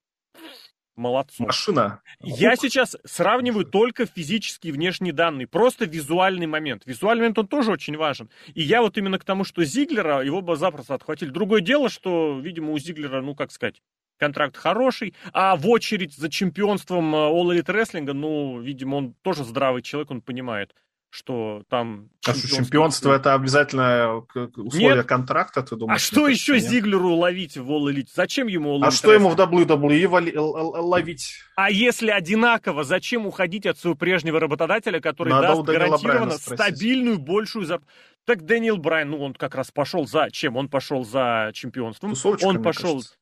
молодцом. 0.99 1.47
Машина. 1.47 2.01
Я 2.19 2.55
сейчас 2.55 2.95
сравниваю 3.05 3.65
только 3.65 4.05
физические 4.05 4.73
внешние 4.73 5.13
данные, 5.13 5.47
просто 5.47 5.85
визуальный 5.85 6.45
момент. 6.45 6.83
Визуальный 6.85 7.21
момент, 7.21 7.39
он 7.39 7.47
тоже 7.47 7.71
очень 7.71 7.97
важен. 7.97 8.29
И 8.53 8.61
я 8.61 8.81
вот 8.81 8.97
именно 8.97 9.17
к 9.17 9.23
тому, 9.23 9.43
что 9.43 9.63
Зиглера, 9.63 10.21
его 10.21 10.41
бы 10.41 10.55
запросто 10.55 10.93
отхватили. 10.93 11.29
Другое 11.29 11.61
дело, 11.61 11.89
что, 11.89 12.39
видимо, 12.39 12.73
у 12.73 12.77
Зиглера, 12.77 13.21
ну, 13.21 13.33
как 13.33 13.51
сказать, 13.51 13.81
контракт 14.19 14.57
хороший, 14.57 15.15
а 15.33 15.55
в 15.55 15.67
очередь 15.67 16.13
за 16.13 16.29
чемпионством 16.29 17.15
э, 17.15 17.17
All 17.17 17.55
Elite 17.55 17.73
Wrestling, 17.73 18.11
ну, 18.13 18.59
видимо, 18.59 18.95
он 18.95 19.13
тоже 19.21 19.43
здравый 19.43 19.81
человек, 19.81 20.11
он 20.11 20.21
понимает, 20.21 20.75
что 21.09 21.63
там... 21.69 22.09
А 22.25 22.33
что, 22.33 22.47
чемпионство 22.47 23.13
это 23.13 23.33
обязательно 23.33 24.23
условие 24.55 24.97
Нет. 24.97 25.05
контракта, 25.05 25.63
ты 25.63 25.75
думаешь? 25.75 25.99
А 25.99 26.03
что 26.03 26.27
еще 26.27 26.53
нет? 26.53 26.63
Зиглеру 26.63 27.15
ловить 27.15 27.57
в 27.57 27.69
All 27.71 27.91
Elite? 27.91 28.09
Зачем 28.13 28.47
ему 28.47 28.77
All 28.77 28.81
Elite? 28.81 28.87
А 28.87 28.91
что 28.91 29.13
ему 29.13 29.29
в 29.29 29.35
WWE 29.35 30.37
ловить? 30.37 31.35
А 31.55 31.71
если 31.71 32.11
одинаково, 32.11 32.83
зачем 32.83 33.25
уходить 33.25 33.65
от 33.65 33.77
своего 33.77 33.97
прежнего 33.97 34.39
работодателя, 34.39 34.99
который 34.99 35.29
Надо 35.29 35.47
даст 35.47 35.63
гарантированно 35.63 36.31
стабильную 36.37 37.17
большую 37.17 37.65
зарплату? 37.65 37.91
Так 38.25 38.45
Дэниел 38.45 38.77
Брайан, 38.77 39.09
ну 39.09 39.23
он 39.23 39.33
как 39.33 39.55
раз 39.55 39.71
пошел 39.71 40.05
за 40.05 40.29
чем? 40.31 40.55
Он 40.57 40.69
пошел 40.69 41.03
за 41.03 41.49
чемпионством. 41.53 42.11
Тусовочка, 42.11 42.45
он 42.45 42.61
пошел... 42.61 42.93
Кажется. 42.97 43.15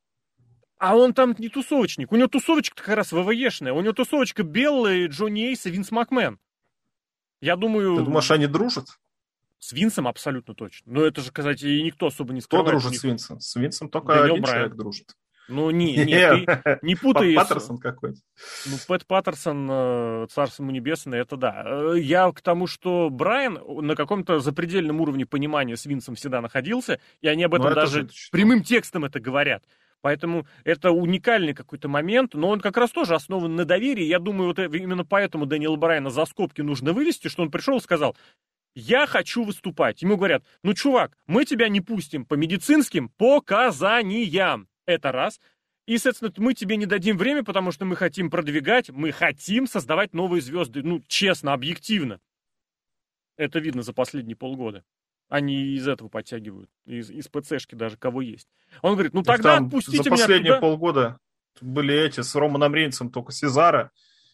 А 0.79 0.95
он 0.95 1.13
там 1.13 1.33
не 1.37 1.49
тусовочник. 1.49 2.11
У 2.11 2.17
него 2.17 2.27
тусовочка 2.27 2.75
как 2.83 2.95
раз 2.95 3.11
ВВЕшная. 3.11 3.73
У 3.73 3.81
него 3.81 3.93
тусовочка 3.93 4.43
Белла, 4.43 5.07
Джонни 5.07 5.47
Эйс 5.47 5.65
и 5.65 5.71
Винс 5.71 5.91
Макмен. 5.91 6.39
Я 7.41 7.55
думаю... 7.55 7.97
Ты 7.97 8.03
думаешь, 8.03 8.31
они 8.31 8.47
дружат? 8.47 8.87
С 9.59 9.71
Винсом 9.71 10.07
абсолютно 10.07 10.53
точно. 10.53 10.93
Но 10.93 11.03
это 11.03 11.21
же, 11.21 11.31
кстати, 11.31 11.65
и 11.65 11.83
никто 11.83 12.07
особо 12.07 12.33
не 12.33 12.41
скрывает. 12.41 12.69
Кто 12.69 12.79
дружит 12.79 12.99
с 12.99 13.03
Винсом? 13.03 13.39
С 13.39 13.55
Винсом 13.55 13.89
только 13.89 14.13
Дэниел 14.13 14.33
один 14.33 14.43
Брайан. 14.43 14.59
человек 14.59 14.77
дружит. 14.77 15.15
Ну, 15.47 15.71
не, 15.71 15.95
не, 15.95 16.45
ты 16.45 16.79
не 16.81 16.95
путай. 16.95 17.33
Пэт 17.33 17.47
Паттерсон 17.47 17.77
какой-то. 17.77 18.19
Ну, 18.65 18.77
Пэт 18.87 19.05
Паттерсон, 19.05 19.67
э, 19.69 20.27
царство 20.29 20.63
ему 20.63 20.71
небесное, 20.71 21.21
это 21.21 21.37
да. 21.37 21.63
Э, 21.65 21.95
я 21.97 22.29
к 22.31 22.41
тому, 22.41 22.67
что 22.67 23.09
Брайан 23.09 23.59
на 23.65 23.95
каком-то 23.95 24.39
запредельном 24.39 24.99
уровне 24.99 25.25
понимания 25.25 25.77
с 25.77 25.85
Винсом 25.85 26.15
всегда 26.15 26.41
находился, 26.41 26.99
и 27.21 27.27
они 27.27 27.45
об 27.45 27.53
ну, 27.53 27.59
этом 27.59 27.73
даже 27.73 28.09
прямым 28.31 28.61
текстом 28.61 29.05
это 29.05 29.19
говорят. 29.19 29.63
Поэтому 30.01 30.45
это 30.63 30.91
уникальный 30.91 31.53
какой-то 31.53 31.87
момент, 31.87 32.33
но 32.33 32.49
он 32.49 32.61
как 32.61 32.77
раз 32.77 32.91
тоже 32.91 33.15
основан 33.15 33.55
на 33.55 33.65
доверии. 33.65 34.03
Я 34.03 34.19
думаю, 34.19 34.47
вот 34.47 34.59
именно 34.59 35.03
поэтому 35.03 35.45
Дэниела 35.45 35.75
Брайана 35.75 36.09
за 36.09 36.25
скобки 36.25 36.61
нужно 36.61 36.93
вывести, 36.93 37.27
что 37.27 37.43
он 37.43 37.51
пришел 37.51 37.77
и 37.77 37.81
сказал, 37.81 38.15
я 38.75 39.07
хочу 39.07 39.43
выступать. 39.43 40.03
Ему 40.03 40.17
говорят, 40.17 40.43
ну, 40.61 40.75
чувак, 40.75 41.17
мы 41.25 41.45
тебя 41.45 41.67
не 41.67 41.81
пустим 41.81 42.25
по 42.25 42.35
медицинским 42.35 43.09
показаниям. 43.09 44.67
Это 44.85 45.11
раз. 45.11 45.41
И, 45.87 45.97
соответственно, 45.97 46.45
мы 46.45 46.53
тебе 46.53 46.75
не 46.75 46.85
дадим 46.85 47.17
время, 47.17 47.43
потому 47.43 47.71
что 47.71 47.85
мы 47.85 47.95
хотим 47.95 48.29
продвигать, 48.29 48.89
мы 48.89 49.11
хотим 49.11 49.65
создавать 49.65 50.13
новые 50.13 50.41
звезды. 50.41 50.83
Ну, 50.83 51.01
честно, 51.07 51.53
объективно. 51.53 52.19
Это 53.35 53.59
видно 53.59 53.81
за 53.81 53.93
последние 53.93 54.35
полгода. 54.35 54.83
Они 55.29 55.75
из 55.75 55.87
этого 55.87 56.07
подтягивают, 56.07 56.69
из, 56.85 57.09
из 57.09 57.27
ПЦшки 57.27 57.75
даже, 57.75 57.97
кого 57.97 58.21
есть. 58.21 58.47
Он 58.81 58.93
говорит, 58.93 59.13
ну 59.13 59.23
тогда 59.23 59.55
Там 59.55 59.65
отпустите 59.65 60.03
за 60.03 60.09
меня 60.09 60.17
последние 60.17 60.53
туда. 60.53 60.61
полгода 60.61 61.19
были 61.59 61.93
эти 61.95 62.21
с 62.21 62.33
Романом 62.35 62.73
Рейнсом 62.73 63.11
только 63.11 63.31
Сезара, 63.31 63.91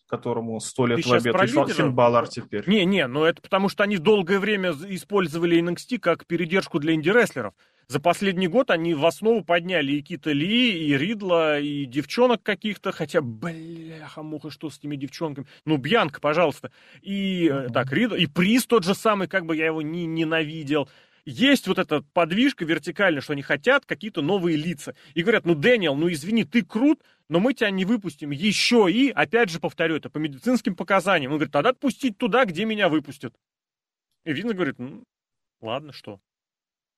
которому 0.08 0.60
сто 0.60 0.86
лет 0.86 1.02
Ты 1.02 1.10
в 1.10 1.14
обед. 1.14 1.36
И 1.36 1.74
Финн 1.74 1.94
Баллар 1.94 2.28
теперь. 2.28 2.68
Не, 2.68 2.86
не, 2.86 3.08
ну 3.08 3.24
это 3.24 3.42
потому 3.42 3.70
что 3.70 3.84
они 3.84 3.98
долгое 3.98 4.40
время 4.40 4.72
использовали 4.90 5.60
NXT 5.60 6.00
как 6.00 6.26
передержку 6.26 6.80
для 6.80 6.94
инди-рестлеров. 6.94 7.54
За 7.88 8.00
последний 8.00 8.48
год 8.48 8.72
они 8.72 8.94
в 8.94 9.06
основу 9.06 9.44
подняли 9.44 9.94
и 9.94 10.02
Кита 10.02 10.32
Ли, 10.32 10.72
и 10.88 10.98
Ридла, 10.98 11.60
и 11.60 11.86
девчонок 11.86 12.42
каких-то, 12.42 12.92
хотя, 12.92 13.22
бляха-муха, 13.22 14.52
что 14.52 14.70
с 14.70 14.78
этими 14.78 14.96
девчонками? 14.96 15.48
Ну, 15.66 15.78
Бьянка, 15.78 16.22
пожалуйста. 16.22 16.72
И, 17.02 17.48
mm-hmm. 17.48 17.74
так, 17.74 17.92
Ридла, 17.92 18.16
и 18.16 18.26
Приз 18.26 18.66
тот 18.66 18.86
же 18.86 18.96
самый, 18.96 19.28
как 19.28 19.46
бы 19.46 19.56
я 19.56 19.66
его 19.66 19.82
не 19.82 20.06
ненавидел. 20.06 20.88
Есть 21.26 21.68
вот 21.68 21.80
эта 21.80 22.02
подвижка 22.02 22.66
вертикальная, 22.66 23.22
что 23.22 23.34
они 23.34 23.42
хотят 23.42 23.86
какие-то 23.86 24.22
новые 24.22 24.58
лица. 24.58 24.94
И 25.14 25.22
говорят, 25.22 25.46
ну, 25.46 25.56
Дэниел, 25.56 25.96
ну, 25.96 26.12
извини, 26.12 26.44
ты 26.44 26.66
крут, 26.66 27.02
но 27.30 27.40
мы 27.40 27.54
тебя 27.54 27.70
не 27.70 27.86
выпустим 27.86 28.32
еще 28.32 28.92
и, 28.92 29.10
опять 29.10 29.50
же, 29.50 29.60
повторю, 29.60 29.96
это 29.96 30.10
по 30.10 30.18
медицинским 30.18 30.76
показаниям. 30.76 31.32
Он 31.32 31.38
говорит, 31.38 31.54
тогда 31.54 31.70
отпустить 31.70 32.18
туда, 32.18 32.44
где 32.44 32.66
меня 32.66 32.90
выпустят. 32.90 33.34
И 34.26 34.34
Винс 34.34 34.54
говорит, 34.54 34.80
ну, 34.80 35.04
ладно, 35.62 35.94
что. 35.94 36.20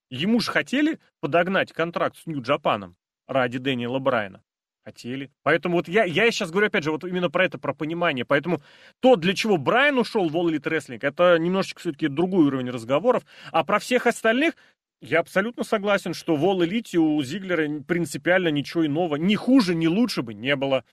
Ему 0.09 0.39
же 0.39 0.51
хотели 0.51 0.99
подогнать 1.19 1.71
контракт 1.71 2.17
с 2.17 2.25
Нью-Джапаном 2.25 2.95
ради 3.27 3.59
Дэниела 3.59 3.99
Брайана. 3.99 4.43
Хотели. 4.85 5.31
Поэтому 5.41 5.77
вот 5.77 5.87
я, 5.87 6.03
я 6.03 6.29
сейчас 6.29 6.51
говорю, 6.51 6.67
опять 6.67 6.83
же, 6.83 6.91
вот 6.91 7.03
именно 7.03 7.31
про 7.31 7.45
это, 7.45 7.57
про 7.57 7.73
понимание. 7.73 8.23
Поэтому 8.23 8.61
то, 8.99 9.15
для 9.15 9.33
чего 9.33 9.57
Брайан 9.57 9.97
ушел 9.97 10.29
в 10.29 10.35
All 10.37 10.51
Elite 10.51 10.69
Wrestling, 10.69 10.99
это 11.01 11.39
немножечко 11.39 11.79
все-таки 11.79 12.07
другой 12.07 12.45
уровень 12.45 12.69
разговоров. 12.69 13.25
А 13.51 13.63
про 13.63 13.79
всех 13.79 14.05
остальных 14.05 14.53
я 15.01 15.21
абсолютно 15.21 15.63
согласен, 15.63 16.13
что 16.13 16.35
в 16.35 16.45
All 16.45 16.63
Elite 16.67 16.97
у 16.97 17.21
Зиглера 17.23 17.81
принципиально 17.81 18.49
ничего 18.49 18.85
иного, 18.85 19.15
ни 19.15 19.33
хуже, 19.33 19.73
ни 19.73 19.87
лучше 19.87 20.21
бы 20.21 20.35
не 20.35 20.55
было. 20.55 20.83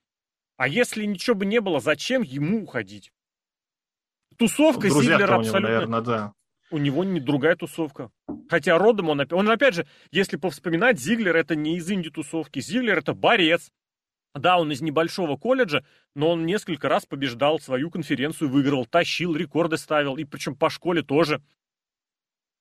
А 0.57 0.69
если 0.69 1.05
ничего 1.05 1.37
бы 1.37 1.45
не 1.45 1.61
было, 1.61 1.79
зачем 1.79 2.23
ему 2.23 2.63
уходить? 2.63 3.13
Тусовка 4.39 4.89
Зиглера 4.89 5.37
абсолютно... 5.37 5.61
наверное, 5.69 6.01
да 6.01 6.33
у 6.73 6.79
него 6.79 7.05
не 7.05 7.21
другая 7.21 7.55
тусовка. 7.55 8.11
Хотя 8.49 8.79
родом 8.79 9.11
он, 9.11 9.23
он 9.31 9.51
опять 9.51 9.75
же, 9.75 9.87
если 10.11 10.37
повспоминать, 10.37 10.99
Зиглер 10.99 11.37
это 11.37 11.55
не 11.55 11.77
из 11.77 11.91
инди-тусовки. 11.91 12.61
Зиглер 12.61 12.99
это 12.99 13.13
борец. 13.13 13.71
Да, 14.35 14.59
он 14.59 14.73
из 14.73 14.81
небольшого 14.81 15.37
колледжа, 15.37 15.85
но 16.15 16.31
он 16.31 16.47
несколько 16.47 16.89
раз 16.89 17.05
побеждал 17.05 17.61
свою 17.61 17.91
конференцию, 17.91 18.49
выиграл, 18.49 18.87
тащил, 18.87 19.37
рекорды 19.37 19.77
ставил, 19.77 20.17
и 20.17 20.25
причем 20.25 20.57
по 20.57 20.71
школе 20.71 21.03
тоже. 21.03 21.43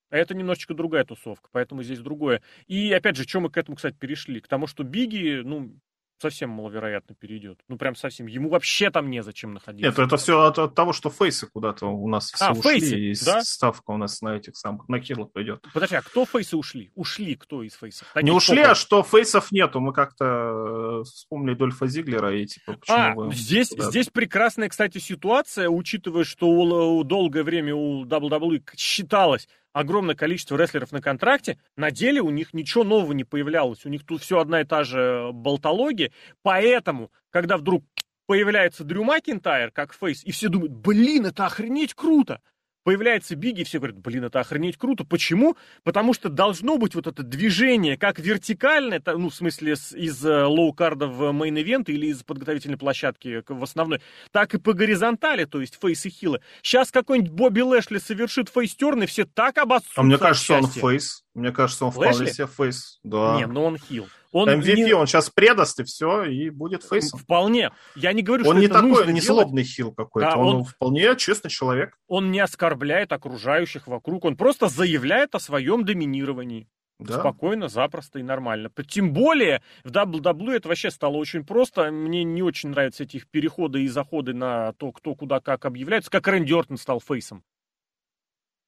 А 0.10 0.18
это 0.18 0.36
немножечко 0.36 0.74
другая 0.74 1.06
тусовка, 1.06 1.48
поэтому 1.54 1.84
здесь 1.84 2.00
другое. 2.00 2.42
И 2.68 2.92
опять 2.92 3.16
же, 3.16 3.26
чем 3.26 3.44
мы 3.44 3.50
к 3.50 3.58
этому, 3.58 3.78
кстати, 3.78 3.96
перешли? 3.96 4.42
К 4.42 4.48
тому, 4.50 4.68
что 4.68 4.84
Биги, 4.84 5.42
ну, 5.46 5.74
совсем 6.22 6.52
маловероятно 6.52 7.16
перейдет. 7.16 7.60
Ну, 7.68 7.78
прям 7.78 7.96
совсем. 7.96 8.28
Ему 8.28 8.50
вообще 8.50 8.90
там 8.90 9.10
незачем 9.10 9.54
находиться. 9.54 9.88
Нет, 9.88 10.00
это 10.00 10.18
все 10.18 10.42
от, 10.42 10.60
от 10.60 10.76
того, 10.76 10.94
что 10.94 11.10
фейсы 11.10 11.48
куда-то 11.48 11.88
у 11.88 12.08
нас 12.08 12.32
все 12.32 12.46
а, 12.46 12.52
ушли, 12.52 12.80
фейсы, 12.80 13.00
и 13.00 13.26
да? 13.26 13.42
ставка 13.42 13.92
у 13.92 13.98
нас 13.98 14.22
на 14.22 14.36
этих 14.36 14.56
самых, 14.56 14.88
на 14.88 15.00
хилах 15.00 15.32
пойдет. 15.32 15.66
Подожди, 15.74 15.96
а 15.96 16.02
кто 16.02 16.26
фейсы 16.26 16.56
ушли? 16.56 16.92
Ушли 16.96 17.36
кто 17.36 17.64
из 17.64 17.74
фейсов? 17.74 18.08
Таких 18.14 18.26
Не 18.26 18.32
ушли, 18.32 18.62
а 18.62 18.76
что 18.76 19.04
фейсов 19.04 19.52
нету. 19.52 19.80
Мы 19.80 19.94
как-то 19.94 21.02
э, 21.02 21.04
вспомнили 21.04 21.56
Дольфа 21.56 21.88
Зиглера 21.88 22.36
и 22.36 22.46
типа, 22.46 22.74
почему 22.74 22.98
а, 22.98 23.14
вы 23.16 23.34
здесь, 23.34 23.70
здесь 23.70 24.10
прекрасная, 24.10 24.70
кстати, 24.70 25.00
ситуация, 25.00 25.70
учитывая, 25.70 26.24
что 26.24 26.48
у, 26.48 27.04
долгое 27.04 27.44
время 27.44 27.76
у 27.76 28.06
WWE 28.06 28.64
считалось, 28.76 29.48
огромное 29.74 30.16
количество 30.16 30.58
рестлеров 30.58 30.92
на 30.92 31.02
контракте, 31.02 31.58
на 31.76 31.92
деле 31.92 32.22
у 32.22 32.30
них 32.30 32.54
ничего 32.54 32.84
нового 32.84 33.14
не 33.14 33.24
появлялось. 33.24 33.86
У 33.86 33.90
них 33.90 34.06
тут 34.06 34.22
все 34.22 34.40
одна 34.40 34.62
и 34.62 34.66
та 34.66 34.84
же 34.84 35.32
болтология. 35.34 36.12
Поэтому, 36.42 37.12
когда 37.30 37.58
вдруг 37.58 37.84
появляется 38.26 38.84
Дрю 38.84 39.04
Макинтайр 39.04 39.72
как 39.72 39.94
фейс, 39.94 40.24
и 40.24 40.32
все 40.32 40.50
думают, 40.50 40.72
блин, 40.72 41.26
это 41.26 41.46
охренеть 41.46 41.94
круто 41.94 42.42
появляется 42.84 43.36
Биги, 43.36 43.64
все 43.64 43.80
говорят, 43.80 43.98
блин, 43.98 44.26
это 44.26 44.40
охренеть 44.40 44.78
круто. 44.78 45.04
Почему? 45.04 45.58
Потому 45.84 46.14
что 46.14 46.30
должно 46.30 46.78
быть 46.78 46.96
вот 46.96 47.08
это 47.08 47.24
движение, 47.24 47.98
как 47.98 48.20
вертикальное, 48.20 49.02
ну, 49.06 49.30
в 49.30 49.36
смысле, 49.36 49.74
из 49.74 50.26
э, 50.26 50.46
low 50.46 50.69
card 50.69 51.00
а 51.00 51.08
в 51.08 51.32
main 51.32 51.58
event 51.58 51.90
или 51.90 52.08
из 52.08 52.24
подготовительной 52.24 52.78
площадки 52.78 53.44
в 53.48 53.64
основной, 53.64 54.02
так 54.32 54.54
и 54.54 54.58
по 54.58 54.74
горизонтали, 54.74 55.46
то 55.46 55.62
есть 55.62 55.78
face 55.82 56.06
и 56.06 56.10
хилы. 56.10 56.42
Сейчас 56.62 56.92
какой-нибудь 56.92 57.32
Бобби 57.32 57.62
Лэшли 57.62 57.98
совершит 58.00 58.50
face 58.50 58.74
turn, 58.74 59.04
и 59.04 59.06
все 59.06 59.26
так 59.26 59.58
обоссутся 59.58 60.02
А 60.02 60.04
мне 60.04 60.18
кажется, 60.18 60.54
он 60.56 60.68
face. 60.68 61.24
Мне 61.34 61.52
кажется, 61.52 61.86
он 61.86 61.94
Лэшли? 61.96 62.14
вполне 62.14 62.34
себе 62.34 62.48
face. 62.48 63.00
Да. 63.04 63.38
Не, 63.38 63.48
ну 63.48 63.64
он 63.64 63.78
heel. 63.78 64.08
Он 64.32 64.50
MVP 64.50 64.76
не... 64.76 64.94
он 64.94 65.08
сейчас 65.08 65.30
предаст 65.30 65.80
и 65.80 65.84
все, 65.84 66.24
и 66.24 66.50
будет 66.50 66.84
фейсом. 66.84 67.20
Вполне. 67.20 67.72
Я 67.96 68.14
не 68.14 68.22
говорю, 68.22 68.44
он 68.46 68.52
что 68.52 68.60
не 68.60 68.66
это 68.68 68.76
такой, 68.76 69.14
не 69.14 69.22
злобный 69.22 69.64
heel 69.64 69.92
какой-то. 69.94 70.32
Да, 70.32 70.38
он, 70.38 70.56
он 70.58 70.64
вполне 70.64 71.16
честный 71.18 71.50
человек. 71.50 71.98
Он 72.08 72.32
не 72.32 72.40
оскорбляет 72.40 73.12
окружающих 73.12 73.88
вокруг, 73.88 74.26
он 74.26 74.38
просто 74.38 74.70
заявляет 74.70 75.36
о 75.36 75.40
своем 75.40 75.84
доминировании. 75.84 76.68
Да. 77.02 77.20
Спокойно, 77.20 77.68
запросто 77.68 78.20
и 78.20 78.24
нормально. 78.24 78.70
Тем 78.88 79.12
более 79.12 79.64
в 79.84 79.90
WWE 79.90 80.54
это 80.54 80.68
вообще 80.68 80.92
стало 80.92 81.18
очень 81.18 81.44
просто. 81.44 81.92
Мне 81.92 82.24
не 82.24 82.44
очень 82.44 82.70
нравятся 82.70 83.04
эти 83.04 83.18
их 83.18 83.28
переходы 83.28 83.82
и 83.82 83.88
заходы 83.88 84.36
на 84.36 84.74
то, 84.74 84.92
кто 84.92 85.16
куда 85.16 85.40
как 85.40 85.66
объявляется. 85.66 86.12
Как 86.12 86.28
Рэнди 86.28 86.54
Ортон 86.54 86.78
стал 86.78 87.00
фейсом. 87.00 87.44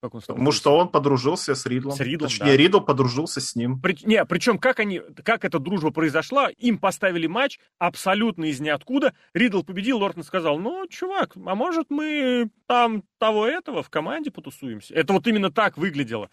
Как 0.03 0.15
он 0.15 0.21
стал 0.21 0.35
Потому 0.35 0.51
что 0.51 0.77
он 0.77 0.89
подружился 0.89 1.55
с 1.55 1.65
Ридлом. 1.65 1.95
С 1.95 2.01
Ридлом, 2.01 2.29
Точнее, 2.29 2.45
да. 2.45 2.57
Ридл 2.57 2.81
подружился 2.81 3.39
с 3.39 3.55
ним. 3.55 3.79
При, 3.79 3.95
не, 4.03 4.25
причем 4.25 4.57
как 4.57 4.81
они, 4.81 5.01
как 5.23 5.45
эта 5.45 5.59
дружба 5.59 5.91
произошла, 5.91 6.49
им 6.49 6.77
поставили 6.77 7.25
матч 7.25 7.57
абсолютно 7.79 8.43
из 8.43 8.59
ниоткуда. 8.59 9.13
Ридл 9.33 9.63
победил, 9.63 9.99
Лортон 9.99 10.25
сказал, 10.25 10.59
ну, 10.59 10.85
чувак, 10.89 11.37
а 11.37 11.55
может 11.55 11.85
мы 11.89 12.49
там 12.67 13.05
того 13.17 13.47
этого 13.47 13.81
в 13.81 13.89
команде 13.89 14.29
потусуемся? 14.29 14.93
Это 14.93 15.13
вот 15.13 15.25
именно 15.25 15.51
так 15.51 15.77
выглядело. 15.77 16.29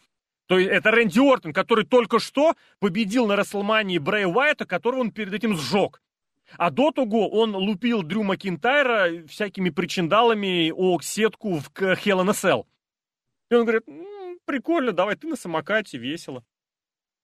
То 0.49 0.59
есть 0.59 0.69
это 0.69 0.91
Рэнди 0.91 1.21
Ортон, 1.21 1.53
который 1.53 1.85
только 1.85 2.19
что 2.19 2.57
победил 2.81 3.29
на 3.29 3.37
Расселмании 3.37 3.99
Брэй 3.99 4.27
Уайта, 4.27 4.67
которого 4.67 5.03
он 5.03 5.13
перед 5.13 5.33
этим 5.33 5.57
сжег. 5.57 6.03
А 6.59 6.73
до 6.73 6.91
того 6.91 7.29
он 7.29 7.55
лупил 7.55 8.03
Дрю 8.03 8.25
Макинтайра 8.25 9.25
всякими 9.29 9.71
причиндалами 9.71 10.73
о 10.75 11.01
сетку 11.01 11.61
в 11.61 11.71
Hell 11.79 12.27
in. 12.27 12.65
И 13.51 13.55
он 13.55 13.63
говорит, 13.63 13.83
м-м, 13.87 14.39
прикольно, 14.45 14.93
давай 14.93 15.17
ты 15.17 15.27
на 15.27 15.37
самокате, 15.37 15.99
весело. 15.99 16.45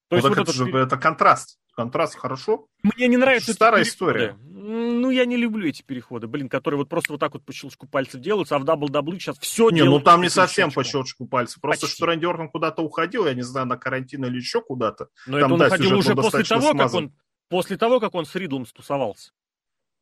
То 0.09 0.17
есть 0.17 0.29
вот, 0.29 0.39
это, 0.39 0.53
же, 0.53 0.69
это 0.71 0.97
контраст. 0.97 1.59
Контраст 1.75 2.17
хорошо. 2.17 2.69
Мне 2.83 3.07
не 3.07 3.17
нравится 3.17 3.53
старая 3.53 3.83
история. 3.83 4.37
Ну, 4.41 5.11
я 5.11 5.27
не 5.27 5.37
люблю 5.37 5.69
эти 5.69 5.83
переходы, 5.83 6.27
блин, 6.27 6.49
которые 6.49 6.79
вот 6.79 6.89
просто 6.89 7.13
вот 7.13 7.21
так 7.21 7.35
вот 7.35 7.45
по 7.45 7.53
щелчку 7.53 7.87
пальцев 7.87 8.21
делаются, 8.21 8.57
а 8.57 8.59
в 8.59 8.65
WWE 8.65 9.19
сейчас 9.19 9.39
все 9.39 9.69
Не, 9.71 9.85
ну 9.85 10.01
там 10.01 10.23
не 10.23 10.31
совсем 10.31 10.73
по 10.73 10.83
щелчку 10.83 11.27
пальцев. 11.27 11.61
Просто 11.61 11.87
Почти. 11.87 11.97
что 11.97 12.07
Рэнди 12.07 12.25
Ортон 12.25 12.49
куда-то 12.49 12.83
уходил, 12.83 13.27
я 13.27 13.35
не 13.35 13.43
знаю, 13.43 13.67
на 13.67 13.77
карантин 13.77 14.25
или 14.25 14.37
еще 14.37 14.63
куда-то. 14.63 15.09
Но 15.27 15.39
там, 15.39 15.45
это 15.45 15.55
он 15.55 15.61
да, 15.61 15.67
уходил 15.67 15.99
уже 15.99 16.15
после 16.15 16.45
того, 16.45 16.71
смазан. 16.71 16.79
как 16.79 16.95
он 16.95 17.13
после 17.49 17.77
того, 17.77 18.01
как 18.01 18.15
он 18.15 18.25
с 18.25 18.35
Ридлом 18.35 18.67
стусовался. 18.67 19.33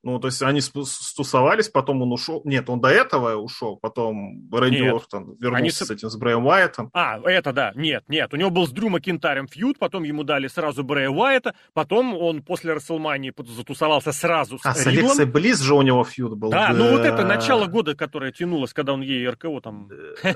Ну, 0.05 0.19
то 0.19 0.29
есть 0.29 0.43
они 0.43 0.61
стусовались, 0.61 1.71
потом 1.71 2.03
он 2.03 2.13
ушел. 2.13 2.43
Нет, 2.45 2.69
он 2.69 2.79
до 2.79 2.89
этого 2.89 3.37
ушел, 3.37 3.79
потом 3.79 4.51
Рэнди 4.53 4.83
нет. 4.83 4.95
Ортон 4.95 5.35
вернулся 5.41 5.57
они... 5.57 5.71
с 5.71 5.91
этим, 5.91 6.11
с 6.11 6.17
Брэем 6.17 6.45
Уайтом. 6.47 6.91
А, 6.93 7.19
это 7.25 7.55
да, 7.55 7.73
нет, 7.75 8.05
нет. 8.09 8.35
У 8.35 8.37
него 8.37 8.51
был 8.51 8.67
с 8.67 8.71
Дрю 8.71 8.91
Макинтарем 8.91 9.49
фьюд, 9.49 9.79
потом 9.79 10.03
ему 10.03 10.23
дали 10.23 10.47
сразу 10.47 10.85
Брэя 10.85 11.09
Уайта, 11.09 11.55
потом 11.73 12.15
он 12.15 12.43
после 12.43 12.75
Расселмании 12.75 13.33
затусовался 13.57 14.13
сразу 14.13 14.59
с 14.59 14.67
А, 14.67 14.75
с 14.75 14.87
Алексой 14.87 15.25
Близ 15.25 15.61
же 15.61 15.75
у 15.75 15.81
него 15.81 16.05
фьюд 16.05 16.37
был. 16.37 16.51
Да, 16.51 16.69
да, 16.69 16.75
ну 16.75 16.91
вот 16.91 17.01
это 17.01 17.25
начало 17.25 17.65
года, 17.67 17.95
которое 17.95 18.31
тянулось, 18.31 18.75
когда 18.75 18.93
он 18.93 19.01
ей 19.01 19.27
РКО 19.27 19.61
там 19.63 19.89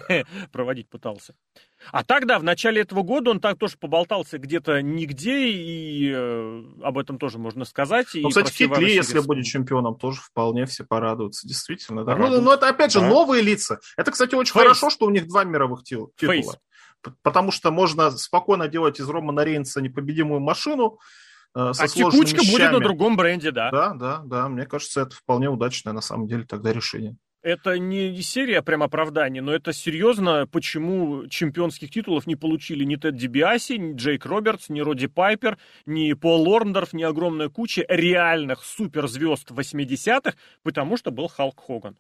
проводить 0.51 0.89
пытался. 0.89 1.35
А 1.93 2.05
тогда, 2.05 2.39
в 2.39 2.43
начале 2.43 2.83
этого 2.83 3.03
года, 3.03 3.31
он 3.31 3.41
так 3.41 3.59
тоже 3.59 3.77
поболтался 3.79 4.39
где-то 4.39 4.83
нигде, 4.83 5.49
и 5.49 6.13
э, 6.13 6.63
об 6.83 6.99
этом 6.99 7.19
тоже 7.19 7.39
можно 7.39 7.65
сказать. 7.65 8.09
Ну, 8.15 8.29
кстати, 8.29 8.53
Китли, 8.53 8.91
если 8.91 9.21
будет 9.21 9.45
чемпионом, 9.45 9.97
тоже 9.97 10.21
вполне 10.21 10.67
все 10.67 10.85
порадуются, 10.85 11.47
действительно. 11.47 12.05
Да. 12.05 12.17
Ну, 12.17 12.41
ну, 12.41 12.53
это, 12.53 12.69
опять 12.69 12.93
же, 12.93 13.01
да. 13.01 13.09
новые 13.09 13.43
лица. 13.43 13.79
Это, 13.97 14.11
кстати, 14.11 14.35
очень 14.35 14.53
Фейс. 14.53 14.63
хорошо, 14.63 14.91
что 14.91 15.07
у 15.07 15.11
них 15.11 15.29
два 15.29 15.45
мировых 15.45 15.85
титула. 15.85 16.11
Фейс. 16.17 16.57
Потому 17.23 17.53
что 17.53 17.71
можно 17.71 18.11
спокойно 18.11 18.69
делать 18.69 18.99
из 18.99 19.09
Романа 19.09 19.45
Рейнса 19.45 19.81
непобедимую 19.81 20.41
машину, 20.41 20.99
э, 21.55 21.73
со 21.73 21.85
а 21.85 21.89
текучка 21.89 22.43
будет 22.45 22.73
на 22.73 22.81
другом 22.81 23.17
бренде, 23.17 23.53
да. 23.53 23.71
Да, 23.71 23.95
да, 23.95 24.23
да. 24.25 24.49
Мне 24.49 24.67
кажется, 24.67 25.03
это 25.03 25.15
вполне 25.15 25.49
удачное 25.49 25.93
на 25.93 26.01
самом 26.01 26.27
деле 26.27 26.45
тогда 26.45 26.73
решение 26.73 27.17
это 27.43 27.79
не 27.79 28.21
серия 28.23 28.63
прям 28.63 28.83
оправданий, 28.83 29.41
но 29.41 29.53
это 29.53 29.73
серьезно, 29.73 30.47
почему 30.47 31.27
чемпионских 31.29 31.91
титулов 31.91 32.27
не 32.27 32.37
получили 32.37 32.85
ни 32.85 32.97
Тед 32.97 33.17
Дибиаси, 33.17 33.75
ни 33.75 33.95
Джейк 33.95 34.27
Робертс, 34.27 34.69
ни 34.69 34.81
Роди 34.81 35.07
Пайпер, 35.07 35.59
ни 35.87 36.13
Пол 36.15 36.43
Лорндорф, 36.49 36.93
ни 36.93 37.03
огромная 37.03 37.49
куча 37.49 37.85
реальных 37.89 38.65
суперзвезд 38.65 39.51
80-х, 39.51 40.35
потому 40.63 40.97
что 40.97 41.11
был 41.11 41.29
Халк 41.29 41.61
Хоган. 41.61 41.97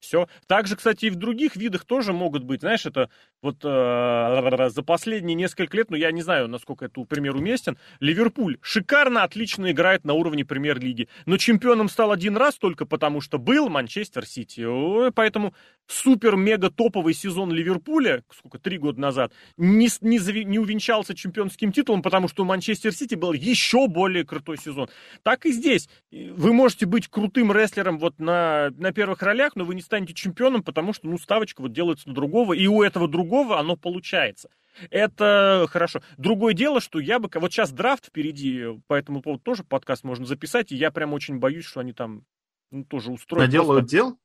Все. 0.00 0.28
Также, 0.46 0.76
кстати, 0.76 1.06
и 1.06 1.10
в 1.10 1.16
других 1.16 1.56
видах 1.56 1.84
тоже 1.84 2.14
могут 2.14 2.42
быть. 2.42 2.60
Знаешь, 2.60 2.86
это 2.86 3.10
вот 3.42 3.58
э, 3.62 4.70
за 4.70 4.82
последние 4.82 5.34
несколько 5.34 5.76
лет, 5.76 5.90
ну 5.90 5.96
я 5.96 6.10
не 6.10 6.22
знаю, 6.22 6.48
насколько 6.48 6.86
это 6.86 7.04
пример 7.04 7.36
уместен, 7.36 7.78
Ливерпуль 8.00 8.56
шикарно, 8.62 9.22
отлично 9.22 9.70
играет 9.70 10.04
на 10.04 10.14
уровне 10.14 10.44
премьер-лиги. 10.44 11.08
Но 11.26 11.36
чемпионом 11.36 11.90
стал 11.90 12.12
один 12.12 12.36
раз 12.36 12.56
только 12.56 12.86
потому, 12.86 13.20
что 13.20 13.38
был 13.38 13.68
Манчестер 13.68 14.26
Сити. 14.26 14.66
Поэтому 15.12 15.54
супер-мега-топовый 15.86 17.12
сезон 17.12 17.52
Ливерпуля, 17.52 18.22
сколько, 18.34 18.58
три 18.58 18.78
года 18.78 19.00
назад, 19.00 19.32
не, 19.58 19.88
не, 20.00 20.44
не 20.44 20.58
увенчался 20.58 21.14
чемпионским 21.14 21.72
титулом, 21.72 22.00
потому 22.00 22.28
что 22.28 22.42
у 22.42 22.46
Манчестер 22.46 22.92
Сити 22.92 23.16
был 23.16 23.32
еще 23.32 23.86
более 23.86 24.24
крутой 24.24 24.56
сезон. 24.56 24.88
Так 25.22 25.44
и 25.44 25.52
здесь. 25.52 25.88
Вы 26.10 26.54
можете 26.54 26.86
быть 26.86 27.08
крутым 27.08 27.52
рестлером 27.52 27.98
вот 27.98 28.18
на, 28.18 28.70
на 28.78 28.92
первых 28.92 29.22
ролях, 29.22 29.56
но 29.56 29.64
вы 29.64 29.74
не 29.74 29.82
станете 29.90 30.14
чемпионом, 30.14 30.62
потому 30.62 30.92
что, 30.92 31.08
ну, 31.08 31.18
ставочка 31.18 31.60
вот 31.60 31.72
делается 31.72 32.08
на 32.08 32.14
другого, 32.14 32.52
и 32.52 32.68
у 32.68 32.82
этого 32.82 33.08
другого 33.08 33.58
оно 33.58 33.74
получается. 33.74 34.48
Это 34.88 35.66
хорошо. 35.68 36.00
Другое 36.16 36.54
дело, 36.54 36.80
что 36.80 37.00
я 37.00 37.18
бы... 37.18 37.28
Вот 37.34 37.52
сейчас 37.52 37.72
драфт 37.72 38.06
впереди, 38.06 38.80
по 38.86 38.94
этому 38.94 39.20
поводу 39.20 39.42
тоже 39.42 39.64
подкаст 39.64 40.04
можно 40.04 40.24
записать, 40.26 40.70
и 40.70 40.76
я 40.76 40.92
прям 40.92 41.12
очень 41.12 41.38
боюсь, 41.38 41.64
что 41.64 41.80
они 41.80 41.92
там 41.92 42.24
ну, 42.70 42.84
тоже 42.84 43.10
устроят. 43.10 43.48
Наделают 43.48 43.80
просто... 43.82 43.96
дел? 43.96 44.18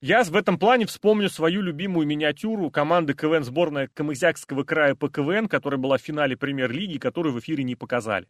Я 0.00 0.24
в 0.24 0.34
этом 0.34 0.58
плане 0.58 0.86
вспомню 0.86 1.28
свою 1.28 1.62
любимую 1.62 2.06
миниатюру 2.06 2.68
команды 2.70 3.14
КВН 3.14 3.44
сборная 3.44 3.88
Камызякского 3.94 4.64
края 4.64 4.96
по 4.96 5.08
КВН, 5.08 5.46
которая 5.46 5.78
была 5.78 5.98
в 5.98 6.02
финале 6.02 6.36
премьер-лиги, 6.36 6.98
которую 6.98 7.32
в 7.32 7.38
эфире 7.38 7.62
не 7.62 7.76
показали. 7.76 8.26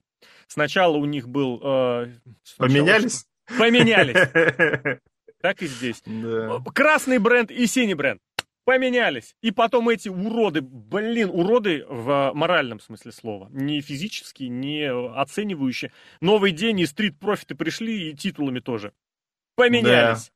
Сначала 0.47 0.97
у 0.99 1.07
них 1.07 1.27
был... 1.27 1.61
Э, 1.63 2.07
сначала, 2.43 2.69
Поменялись? 2.69 3.27
Поменялись. 3.59 4.99
Так 5.41 5.63
и 5.63 5.67
здесь. 5.67 6.03
Да. 6.05 6.61
Красный 6.75 7.19
бренд 7.19 7.51
и 7.51 7.67
синий 7.67 7.95
бренд. 7.95 8.21
Поменялись. 8.65 9.35
И 9.41 9.51
потом 9.51 9.89
эти 9.89 10.11
уроды, 10.11 10.61
блин, 10.61 11.31
уроды 11.31 11.87
в 11.89 12.33
моральном 12.35 12.81
смысле 12.81 13.13
слова. 13.13 13.49
Не 13.51 13.81
физически, 13.81 14.45
не 14.45 14.91
оценивающие. 14.91 15.91
Новый 16.21 16.53
день 16.53 16.81
и 16.81 16.87
стрит-профиты 16.87 17.55
пришли, 17.55 18.11
и 18.11 18.15
титулами 18.15 18.61
тоже. 18.61 18.93
Поменялись. 19.55 20.31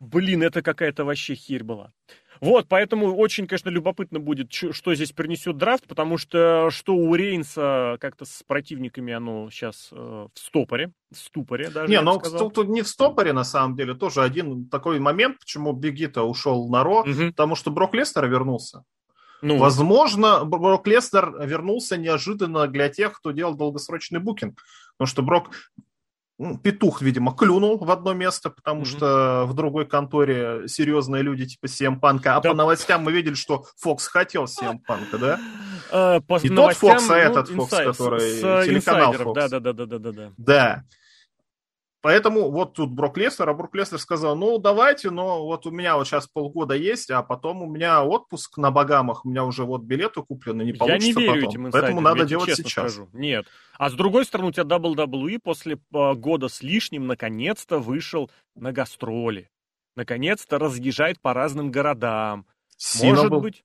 Да. 0.00 0.06
Блин, 0.08 0.42
это 0.42 0.62
какая-то 0.62 1.04
вообще 1.04 1.36
херь 1.36 1.62
была. 1.62 1.92
Вот, 2.40 2.66
поэтому 2.68 3.14
очень, 3.14 3.46
конечно, 3.46 3.68
любопытно 3.68 4.18
будет, 4.18 4.52
что 4.52 4.94
здесь 4.94 5.12
принесет 5.12 5.56
драфт, 5.56 5.86
потому 5.86 6.18
что 6.18 6.68
что 6.70 6.94
у 6.94 7.14
Рейнса 7.14 7.96
как-то 8.00 8.24
с 8.24 8.42
противниками 8.46 9.12
оно 9.12 9.50
сейчас 9.50 9.88
э, 9.92 9.96
в 9.96 10.38
стопоре, 10.38 10.92
в 11.12 11.18
ступоре 11.18 11.68
даже. 11.68 11.90
Не, 11.90 12.00
ну 12.00 12.18
тут, 12.18 12.54
тут 12.54 12.68
не 12.68 12.82
в 12.82 12.88
стопоре, 12.88 13.32
на 13.32 13.44
самом 13.44 13.76
деле, 13.76 13.94
тоже 13.94 14.22
один 14.22 14.68
такой 14.68 14.98
момент, 14.98 15.38
почему 15.38 15.72
Бигита 15.72 16.22
ушел 16.22 16.68
на 16.68 16.82
Ро, 16.82 17.00
угу. 17.00 17.28
потому 17.28 17.54
что 17.54 17.70
Брок 17.70 17.94
Лестер 17.94 18.26
вернулся. 18.26 18.84
Ну. 19.42 19.58
Возможно, 19.58 20.44
Брок 20.44 20.86
Лестер 20.86 21.34
вернулся 21.44 21.96
неожиданно 21.96 22.68
для 22.68 22.88
тех, 22.88 23.12
кто 23.12 23.32
делал 23.32 23.54
долгосрочный 23.54 24.20
букинг. 24.20 24.62
Потому 24.96 25.08
что 25.08 25.22
Брок 25.22 25.50
петух, 26.62 27.02
видимо, 27.02 27.34
клюнул 27.34 27.78
в 27.78 27.90
одно 27.90 28.12
место, 28.12 28.50
потому 28.50 28.82
mm-hmm. 28.82 28.96
что 28.96 29.44
в 29.46 29.54
другой 29.54 29.86
конторе 29.86 30.68
серьезные 30.68 31.22
люди 31.22 31.46
типа 31.46 31.66
CM 31.66 31.98
Панка. 31.98 32.36
А 32.36 32.40
да. 32.40 32.50
по 32.50 32.54
новостям 32.54 33.02
мы 33.02 33.12
видели, 33.12 33.34
что 33.34 33.64
Фокс 33.78 34.06
хотел 34.06 34.44
CM 34.44 34.78
Панка, 34.86 35.18
да? 35.18 35.40
Uh, 35.90 36.20
по 36.22 36.38
Не 36.42 36.48
тот 36.48 36.74
Фокс, 36.74 37.04
а 37.10 37.12
ну, 37.12 37.14
этот 37.14 37.48
Фокс, 37.48 37.70
который 37.70 38.64
телеканал 38.66 39.12
Фокс. 39.12 39.34
Да, 39.34 39.48
да, 39.48 39.60
да, 39.60 39.72
да, 39.72 39.98
да, 39.98 40.12
да. 40.12 40.32
Да. 40.36 40.84
Поэтому 42.02 42.50
вот 42.50 42.74
тут 42.74 42.90
Брок 42.90 43.16
Лестер, 43.16 43.48
а 43.48 43.54
Брок 43.54 43.76
Лестер 43.76 44.00
сказал, 44.00 44.34
ну, 44.34 44.58
давайте, 44.58 45.10
но 45.10 45.44
вот 45.44 45.66
у 45.66 45.70
меня 45.70 45.96
вот 45.96 46.08
сейчас 46.08 46.26
полгода 46.26 46.74
есть, 46.74 47.12
а 47.12 47.22
потом 47.22 47.62
у 47.62 47.66
меня 47.66 48.02
отпуск 48.02 48.58
на 48.58 48.72
Багамах, 48.72 49.24
у 49.24 49.28
меня 49.28 49.44
уже 49.44 49.64
вот 49.64 49.82
билеты 49.82 50.20
куплены, 50.20 50.62
не 50.62 50.72
получится 50.72 51.08
Я 51.08 51.14
не 51.14 51.22
верю 51.22 51.46
потом. 51.46 51.66
Этим 51.66 51.70
Поэтому 51.70 52.00
надо 52.00 52.24
делать 52.24 52.56
сейчас. 52.56 52.72
Скажу. 52.72 53.08
Нет. 53.12 53.46
А 53.78 53.88
с 53.88 53.94
другой 53.94 54.24
стороны, 54.24 54.48
у 54.48 54.52
тебя 54.52 54.64
WWE 54.64 55.38
после 55.40 55.78
а, 55.94 56.14
года 56.14 56.48
с 56.48 56.60
лишним 56.60 57.06
наконец-то 57.06 57.78
вышел 57.78 58.30
на 58.56 58.72
гастроли. 58.72 59.48
Наконец-то 59.94 60.58
разъезжает 60.58 61.20
по 61.20 61.34
разным 61.34 61.70
городам. 61.70 62.46
Сина 62.76 63.14
Может 63.14 63.30
был. 63.30 63.40
быть... 63.42 63.64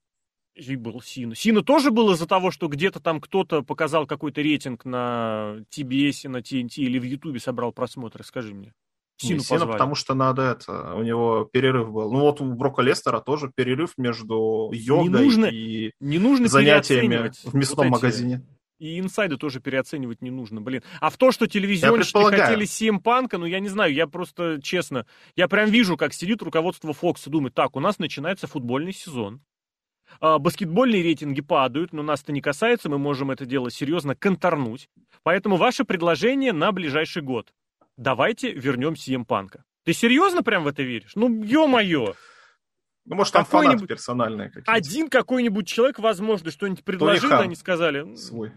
И 0.58 0.74
был 0.74 1.00
Сина. 1.00 1.36
Сина 1.36 1.62
тоже 1.62 1.92
был 1.92 2.12
из-за 2.12 2.26
того, 2.26 2.50
что 2.50 2.66
где-то 2.66 2.98
там 2.98 3.20
кто-то 3.20 3.62
показал 3.62 4.06
какой-то 4.06 4.42
рейтинг 4.42 4.84
на 4.84 5.58
TBS, 5.70 6.28
на 6.28 6.38
TNT 6.38 6.78
или 6.78 6.98
в 6.98 7.04
Ютубе 7.04 7.38
собрал 7.38 7.72
просмотры, 7.72 8.24
скажи 8.24 8.54
мне. 8.54 8.74
Сину, 9.20 9.40
Сина 9.40 9.66
потому 9.66 9.94
что 9.94 10.14
надо 10.14 10.42
это, 10.42 10.94
у 10.94 11.02
него 11.02 11.44
перерыв 11.44 11.90
был. 11.90 12.12
Ну 12.12 12.20
вот 12.20 12.40
у 12.40 12.44
Брока 12.54 12.82
Лестера 12.82 13.20
тоже 13.20 13.50
перерыв 13.54 13.94
между 13.96 14.70
йогой 14.72 15.04
не 15.04 15.08
нужно, 15.08 15.46
и 15.46 15.92
не 16.00 16.18
нужно 16.18 16.48
занятиями 16.48 17.32
в 17.44 17.54
мясном 17.54 17.88
вот 17.88 17.92
магазине. 17.92 18.42
И 18.78 19.00
инсайды 19.00 19.36
тоже 19.36 19.60
переоценивать 19.60 20.22
не 20.22 20.30
нужно, 20.30 20.60
блин. 20.60 20.82
А 21.00 21.10
в 21.10 21.16
то, 21.16 21.32
что 21.32 21.48
телевизионщики 21.48 22.16
хотели 22.16 22.64
CM 22.64 23.00
Панка, 23.00 23.38
ну 23.38 23.46
я 23.46 23.58
не 23.58 23.68
знаю, 23.68 23.92
я 23.92 24.06
просто, 24.06 24.60
честно, 24.62 25.04
я 25.34 25.48
прям 25.48 25.68
вижу, 25.70 25.96
как 25.96 26.14
сидит 26.14 26.42
руководство 26.42 26.92
Фокс 26.92 27.26
и 27.26 27.30
думает, 27.30 27.54
так, 27.54 27.74
у 27.74 27.80
нас 27.80 27.98
начинается 27.98 28.46
футбольный 28.46 28.92
сезон. 28.92 29.40
А, 30.20 30.38
баскетбольные 30.38 31.02
рейтинги 31.02 31.40
падают, 31.40 31.92
но 31.92 32.02
нас 32.02 32.22
это 32.22 32.32
не 32.32 32.40
касается, 32.40 32.88
мы 32.88 32.98
можем 32.98 33.30
это 33.30 33.46
дело 33.46 33.70
серьезно 33.70 34.14
конторнуть. 34.14 34.88
Поэтому 35.22 35.56
ваше 35.56 35.84
предложение 35.84 36.52
на 36.52 36.72
ближайший 36.72 37.22
год. 37.22 37.52
Давайте 37.96 38.52
вернем 38.52 38.94
CM 38.94 39.24
Панка. 39.24 39.64
Ты 39.84 39.92
серьезно 39.92 40.42
прям 40.42 40.64
в 40.64 40.66
это 40.66 40.82
веришь? 40.82 41.12
Ну, 41.14 41.42
ё-моё! 41.42 42.14
Ну, 43.06 43.16
может, 43.16 43.32
там 43.32 43.44
фанаты 43.46 43.86
персональные 43.86 44.48
какие-то. 44.48 44.70
Один 44.70 45.08
какой-нибудь 45.08 45.66
человек, 45.66 45.98
возможно, 45.98 46.50
что-нибудь 46.50 46.84
предложил, 46.84 47.32
они 47.32 47.54
сказали... 47.54 48.14
Свой. 48.14 48.52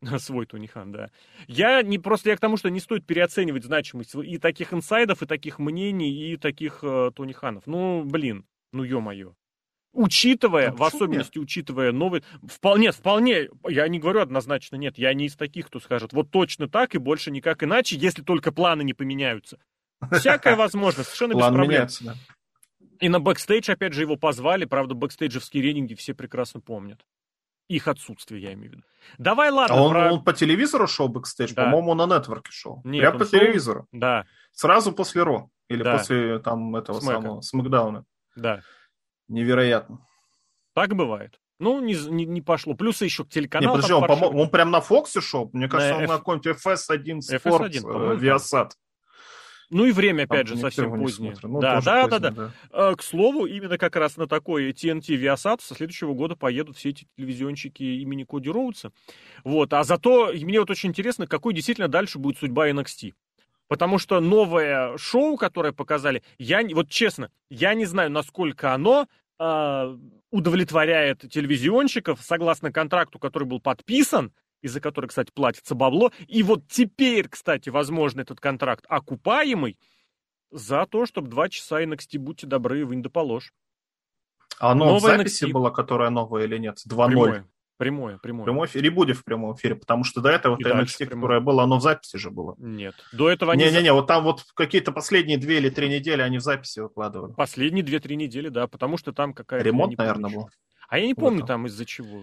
Свой 0.18 0.46
Тони 0.46 0.66
Хан, 0.66 0.92
да. 0.92 1.10
Я 1.46 1.82
не 1.82 1.98
просто 1.98 2.30
я 2.30 2.36
к 2.36 2.40
тому, 2.40 2.56
что 2.56 2.70
не 2.70 2.80
стоит 2.80 3.06
переоценивать 3.06 3.64
значимость 3.64 4.14
и 4.14 4.38
таких 4.38 4.72
инсайдов, 4.72 5.22
и 5.22 5.26
таких 5.26 5.58
мнений, 5.58 6.32
и 6.32 6.36
таких 6.36 6.78
э, 6.82 7.10
Тони 7.14 7.32
Ханов. 7.32 7.66
Ну, 7.66 8.02
блин, 8.04 8.46
ну 8.72 8.82
ё-моё. 8.82 9.34
Учитывая, 9.92 10.70
а 10.70 10.72
в 10.74 10.82
особенности 10.82 11.36
нет? 11.38 11.44
учитывая 11.44 11.92
новый... 11.92 12.24
Вполне, 12.46 12.92
вполне, 12.92 13.48
я 13.68 13.86
не 13.88 13.98
говорю 13.98 14.20
однозначно 14.20 14.76
нет, 14.76 14.96
я 14.96 15.12
не 15.12 15.26
из 15.26 15.36
таких, 15.36 15.66
кто 15.66 15.80
скажет, 15.80 16.12
вот 16.14 16.30
точно 16.30 16.66
так 16.68 16.94
и 16.94 16.98
больше 16.98 17.30
никак 17.30 17.62
иначе, 17.62 17.96
если 17.96 18.22
только 18.22 18.52
планы 18.52 18.82
не 18.84 18.94
поменяются. 18.94 19.58
Всякая 20.10 20.56
возможность, 20.56 21.10
совершенно 21.10 21.34
без 21.34 21.46
проблем. 21.46 21.68
Меняется, 21.70 22.04
да. 22.04 22.14
И 23.00 23.08
на 23.08 23.20
бэкстейдж, 23.20 23.70
опять 23.70 23.92
же, 23.92 24.02
его 24.02 24.16
позвали, 24.16 24.64
правда, 24.64 24.94
бэкстейджевские 24.94 25.62
рейтинги 25.62 25.94
все 25.94 26.14
прекрасно 26.14 26.60
помнят. 26.60 27.00
Их 27.68 27.86
отсутствие, 27.88 28.42
я 28.42 28.52
имею 28.54 28.70
в 28.70 28.72
виду. 28.74 28.82
Давай, 29.18 29.50
ладно. 29.50 29.76
А 29.76 29.80
он, 29.82 29.92
про... 29.92 30.12
он 30.12 30.24
по 30.24 30.32
телевизору 30.32 30.86
шел 30.86 31.08
бэкстейдж? 31.08 31.52
Да. 31.54 31.64
По-моему, 31.64 31.90
он 31.90 31.96
на 31.98 32.06
нетворке 32.18 32.50
шел. 32.52 32.80
Нет, 32.84 33.00
Прямо 33.02 33.14
он 33.14 33.18
по 33.20 33.24
шел- 33.26 33.40
телевизору. 33.40 33.86
Да, 33.92 34.24
Сразу 34.52 34.92
после 34.92 35.22
Raw. 35.22 35.48
Или 35.68 35.82
Да. 35.82 35.98
после 35.98 36.38
там 36.40 36.74
этого 36.76 37.00
Смэка. 37.00 37.20
самого 37.20 37.40
Смакдауна. 37.42 38.04
да. 38.36 38.62
Невероятно. 39.32 39.98
Так 40.74 40.94
бывает. 40.94 41.40
Ну, 41.58 41.80
не, 41.80 41.94
не, 41.94 42.24
не 42.26 42.40
пошло. 42.40 42.74
Плюс 42.74 43.02
еще 43.02 43.22
Не, 43.24 43.28
телеканал. 43.28 43.74
подожди, 43.76 43.92
там 43.92 44.02
он, 44.02 44.08
паршивый. 44.08 44.42
он 44.42 44.50
прям 44.50 44.70
на 44.70 44.80
Фоксе 44.80 45.20
шел? 45.20 45.48
Мне 45.52 45.68
кажется, 45.68 45.92
На 45.92 45.98
он 45.98 46.04
F- 46.04 46.10
на 46.10 46.16
каком-нибудь 46.18 46.46
FS1 46.64 47.18
FS1, 47.30 47.40
Sport, 47.40 47.82
по-моему, 47.82 48.12
э, 48.14 48.16
Viasat. 48.16 48.70
Ну 49.70 49.86
и 49.86 49.92
время, 49.92 50.24
опять 50.24 50.48
Там 50.48 50.56
же, 50.56 50.60
совсем 50.60 50.94
не 50.98 51.04
позднее. 51.04 51.34
Ну, 51.42 51.60
да, 51.60 51.80
да, 51.80 52.06
да, 52.08 52.18
поздний, 52.18 52.36
да, 52.36 52.52
Э, 52.90 52.94
К 52.94 53.02
слову, 53.02 53.46
именно 53.46 53.78
как 53.78 53.96
раз 53.96 54.16
на 54.18 54.26
такой 54.26 54.70
TNT 54.72 55.16
Viasat 55.16 55.62
со 55.62 55.74
следующего 55.74 56.12
года 56.14 56.36
поедут 56.36 56.76
все 56.76 56.90
эти 56.90 57.06
телевизионщики 57.16 57.82
имени 57.82 58.24
Коди 58.24 58.50
Роудса. 58.50 58.92
Вот. 59.44 59.72
А 59.72 59.82
зато 59.84 60.30
мне 60.34 60.60
вот 60.60 60.68
очень 60.70 60.90
интересно, 60.90 61.26
какой 61.26 61.54
действительно 61.54 61.88
дальше 61.88 62.18
будет 62.18 62.38
судьба 62.38 62.68
NXT. 62.70 63.14
Потому 63.68 63.98
что 63.98 64.20
новое 64.20 64.98
шоу, 64.98 65.38
которое 65.38 65.72
показали, 65.72 66.22
я, 66.38 66.62
не- 66.62 66.74
вот 66.74 66.90
честно, 66.90 67.30
я 67.48 67.72
не 67.72 67.86
знаю, 67.86 68.10
насколько 68.10 68.74
оно 68.74 69.06
удовлетворяет 70.30 71.30
телевизионщиков 71.30 72.20
согласно 72.22 72.72
контракту, 72.72 73.18
который 73.18 73.44
был 73.44 73.60
подписан, 73.60 74.32
из-за 74.62 74.80
которого, 74.80 75.08
кстати, 75.08 75.30
платится 75.32 75.74
бабло. 75.74 76.12
И 76.28 76.42
вот 76.42 76.66
теперь, 76.68 77.28
кстати, 77.28 77.68
возможно, 77.68 78.20
этот 78.20 78.40
контракт 78.40 78.84
окупаемый 78.88 79.78
за 80.50 80.86
то, 80.86 81.06
чтобы 81.06 81.28
два 81.28 81.48
часа 81.48 81.82
NXT, 81.82 82.18
будьте 82.18 82.46
добры, 82.46 82.84
вынь 82.84 83.02
да 83.02 83.10
положь. 83.10 83.52
А 84.58 84.72
оно 84.72 84.84
в 84.84 85.02
Новое 85.02 85.18
записи 85.18 85.44
NXT. 85.44 85.52
было, 85.52 85.70
которая 85.70 86.10
новая 86.10 86.44
или 86.44 86.58
нет? 86.58 86.78
2-0. 86.88 87.44
Прямое, 87.82 88.18
прямое. 88.18 88.42
В 88.42 88.44
прямом 88.44 88.66
эфире 88.66 88.90
будет 88.92 89.16
в 89.16 89.24
прямом 89.24 89.56
эфире, 89.56 89.74
потому 89.74 90.04
что 90.04 90.20
до 90.20 90.28
этого 90.28 90.56
И 90.56 90.62
вот 90.62 90.72
NXT, 90.72 91.06
которое 91.06 91.40
было, 91.40 91.64
оно 91.64 91.78
в 91.78 91.82
записи 91.82 92.16
же 92.16 92.30
было. 92.30 92.54
Нет. 92.58 92.94
До 93.12 93.28
этого 93.28 93.54
они... 93.54 93.64
Не-не-не, 93.64 93.92
вот 93.92 94.06
там 94.06 94.22
вот 94.22 94.44
какие-то 94.54 94.92
последние 94.92 95.36
две 95.36 95.56
или 95.58 95.68
три 95.68 95.88
недели 95.88 96.22
они 96.22 96.38
в 96.38 96.42
записи 96.42 96.78
выкладывали. 96.78 97.32
Последние 97.32 97.82
две-три 97.82 98.14
недели, 98.14 98.50
да, 98.50 98.68
потому 98.68 98.98
что 98.98 99.12
там 99.12 99.34
какая-то... 99.34 99.66
Ремонт, 99.66 99.98
наверное, 99.98 100.30
был. 100.30 100.48
А 100.88 100.98
я 101.00 101.06
не 101.08 101.14
помню 101.14 101.38
этом. 101.38 101.48
там 101.48 101.66
из-за 101.66 101.84
чего. 101.84 102.22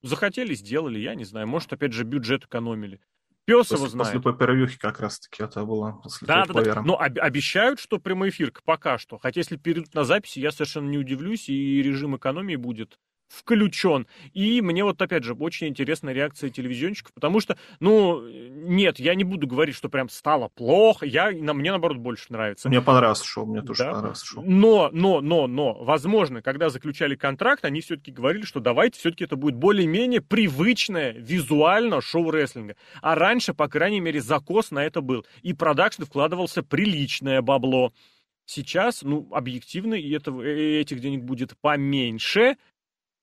Захотели, 0.00 0.54
сделали, 0.54 0.98
я 0.98 1.14
не 1.14 1.24
знаю. 1.24 1.48
Может, 1.48 1.74
опять 1.74 1.92
же, 1.92 2.04
бюджет 2.04 2.44
экономили. 2.44 2.98
Пес 3.44 3.72
его 3.72 3.80
После, 3.84 3.98
после 3.98 4.20
знает. 4.20 4.24
пейпервьюхи 4.24 4.78
как 4.78 5.00
раз-таки 5.00 5.42
это 5.42 5.66
было. 5.66 6.00
После 6.02 6.26
Да, 6.26 6.46
да, 6.46 6.62
да. 6.62 6.82
Но 6.82 6.98
об- 6.98 7.18
обещают, 7.18 7.78
что 7.78 7.98
прямой 7.98 8.30
эфир 8.30 8.54
пока 8.64 8.96
что. 8.96 9.18
Хотя 9.18 9.40
если 9.40 9.56
перейдут 9.56 9.92
на 9.92 10.04
записи, 10.04 10.38
я 10.38 10.50
совершенно 10.50 10.88
не 10.88 10.96
удивлюсь, 10.96 11.50
и 11.50 11.82
режим 11.82 12.16
экономии 12.16 12.56
будет 12.56 12.98
включен. 13.34 14.06
И 14.32 14.60
мне 14.60 14.84
вот, 14.84 15.00
опять 15.00 15.24
же, 15.24 15.34
очень 15.34 15.68
интересна 15.68 16.10
реакция 16.10 16.50
телевизионщиков, 16.50 17.12
потому 17.12 17.40
что, 17.40 17.56
ну, 17.80 18.26
нет, 18.26 18.98
я 18.98 19.14
не 19.14 19.24
буду 19.24 19.46
говорить, 19.46 19.74
что 19.76 19.88
прям 19.88 20.08
стало 20.08 20.48
плохо, 20.48 21.06
я, 21.06 21.30
на, 21.30 21.54
мне, 21.54 21.70
наоборот, 21.70 21.98
больше 21.98 22.26
нравится. 22.30 22.68
Мне 22.68 22.80
понравился 22.80 23.24
шоу, 23.24 23.46
мне 23.46 23.62
тоже 23.62 23.84
Да? 23.84 23.92
понравился 23.92 24.26
шоу. 24.26 24.44
Но, 24.46 24.90
но, 24.92 25.20
но, 25.20 25.46
но, 25.46 25.74
возможно, 25.74 26.42
когда 26.42 26.68
заключали 26.70 27.14
контракт, 27.14 27.64
они 27.64 27.80
все-таки 27.80 28.12
говорили, 28.12 28.44
что 28.44 28.60
давайте 28.60 28.98
все-таки 28.98 29.24
это 29.24 29.36
будет 29.36 29.56
более-менее 29.56 30.20
привычное 30.20 31.12
визуально 31.12 32.00
шоу 32.00 32.30
рестлинга. 32.30 32.76
А 33.02 33.14
раньше, 33.14 33.54
по 33.54 33.68
крайней 33.68 34.00
мере, 34.00 34.20
закос 34.20 34.70
на 34.70 34.84
это 34.84 35.00
был. 35.00 35.24
И 35.42 35.52
продакшн 35.52 36.04
вкладывался 36.04 36.62
приличное 36.62 37.42
бабло. 37.42 37.92
Сейчас, 38.46 39.02
ну, 39.02 39.26
объективно, 39.32 39.94
и 39.94 40.10
этого, 40.10 40.42
э, 40.42 40.80
этих 40.80 41.00
денег 41.00 41.22
будет 41.22 41.54
поменьше, 41.60 42.56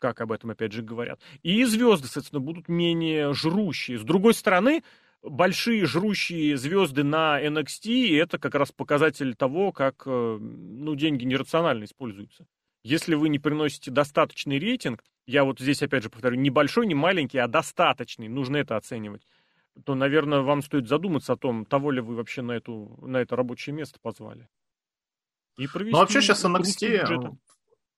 как 0.01 0.19
об 0.19 0.31
этом 0.31 0.49
опять 0.49 0.73
же 0.73 0.81
говорят. 0.81 1.21
И 1.43 1.63
звезды, 1.63 2.07
соответственно, 2.07 2.41
будут 2.41 2.67
менее 2.67 3.33
жрущие. 3.33 3.99
С 3.99 4.03
другой 4.03 4.33
стороны, 4.33 4.83
большие 5.21 5.85
жрущие 5.85 6.57
звезды 6.57 7.03
на 7.03 7.41
NXT, 7.41 8.17
это 8.19 8.39
как 8.39 8.55
раз 8.55 8.71
показатель 8.71 9.35
того, 9.35 9.71
как 9.71 10.03
э, 10.05 10.37
ну, 10.39 10.95
деньги 10.95 11.23
нерационально 11.23 11.85
используются. 11.85 12.47
Если 12.83 13.13
вы 13.13 13.29
не 13.29 13.37
приносите 13.37 13.91
достаточный 13.91 14.57
рейтинг, 14.57 15.03
я 15.27 15.43
вот 15.43 15.59
здесь 15.59 15.83
опять 15.83 16.03
же 16.03 16.09
повторю, 16.09 16.37
не 16.37 16.49
большой, 16.49 16.87
не 16.87 16.95
маленький, 16.95 17.37
а 17.37 17.47
достаточный, 17.47 18.27
нужно 18.27 18.57
это 18.57 18.75
оценивать, 18.75 19.21
то, 19.85 19.93
наверное, 19.93 20.41
вам 20.41 20.63
стоит 20.63 20.87
задуматься 20.87 21.33
о 21.33 21.37
том, 21.37 21.65
того 21.65 21.91
ли 21.91 22.01
вы 22.01 22.15
вообще 22.15 22.41
на, 22.41 22.53
эту, 22.53 22.97
на 23.01 23.17
это 23.17 23.35
рабочее 23.35 23.75
место 23.75 23.99
позвали. 24.01 24.49
И 25.57 25.67
провести 25.67 25.91
Ну, 25.91 25.99
вообще 25.99 26.21
сейчас 26.21 26.43
NXT. 26.43 27.37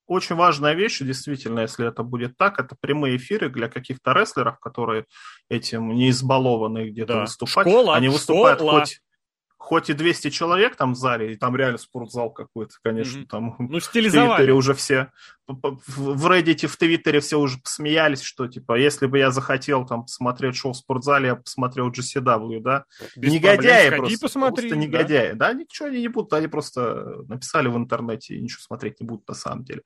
Очень 0.07 0.35
важная 0.35 0.73
вещь, 0.73 0.99
действительно, 0.99 1.61
если 1.61 1.87
это 1.87 2.03
будет 2.03 2.37
так, 2.37 2.59
это 2.59 2.75
прямые 2.79 3.17
эфиры 3.17 3.49
для 3.49 3.69
каких-то 3.69 4.11
рестлеров, 4.13 4.59
которые 4.59 5.05
этим 5.49 5.89
не 5.95 6.09
избалованы 6.09 6.89
где-то 6.89 7.13
Да. 7.13 7.21
выступать. 7.21 7.67
Школа, 7.67 7.95
Они 7.95 8.09
выступают 8.09 8.59
школа. 8.59 8.79
хоть, 8.81 8.99
хоть 9.63 9.89
и 9.89 9.93
200 9.93 10.29
человек 10.29 10.75
там 10.75 10.91
в 10.91 10.97
зале, 10.97 11.33
и 11.33 11.35
там 11.37 11.55
реально 11.55 11.77
спортзал 11.77 12.31
какой-то, 12.31 12.75
конечно, 12.83 13.25
там 13.25 13.55
Ну, 13.59 13.79
в 13.79 13.83
стилизовали. 13.83 14.35
Твиттере 14.35 14.53
уже 14.53 14.73
все, 14.73 15.09
в 15.47 15.79
в 15.87 16.27
Reddit, 16.27 16.67
в 16.67 16.75
Твиттере 16.75 17.21
все 17.21 17.39
уже 17.39 17.59
посмеялись, 17.59 18.21
что 18.21 18.47
типа, 18.47 18.77
если 18.77 19.05
бы 19.05 19.19
я 19.19 19.31
захотел 19.31 19.85
там 19.85 20.03
посмотреть 20.03 20.57
шоу 20.57 20.73
в 20.73 20.77
спортзале, 20.77 21.27
я 21.27 21.35
посмотрел 21.37 21.89
GCW, 21.91 22.59
да? 22.59 22.83
Без 23.15 23.31
негодяи 23.31 23.87
проблем. 23.87 23.99
просто. 23.99 24.19
Посмотри. 24.21 24.69
Просто 24.69 24.75
да. 24.75 24.81
негодяи. 24.81 25.31
Да. 25.33 25.53
ничего 25.53 25.87
они 25.87 26.01
не 26.01 26.09
будут, 26.09 26.33
они 26.33 26.47
просто 26.47 27.23
написали 27.29 27.69
в 27.69 27.77
интернете 27.77 28.35
и 28.35 28.41
ничего 28.41 28.59
смотреть 28.59 28.99
не 28.99 29.07
будут 29.07 29.25
на 29.29 29.33
самом 29.33 29.63
деле. 29.63 29.83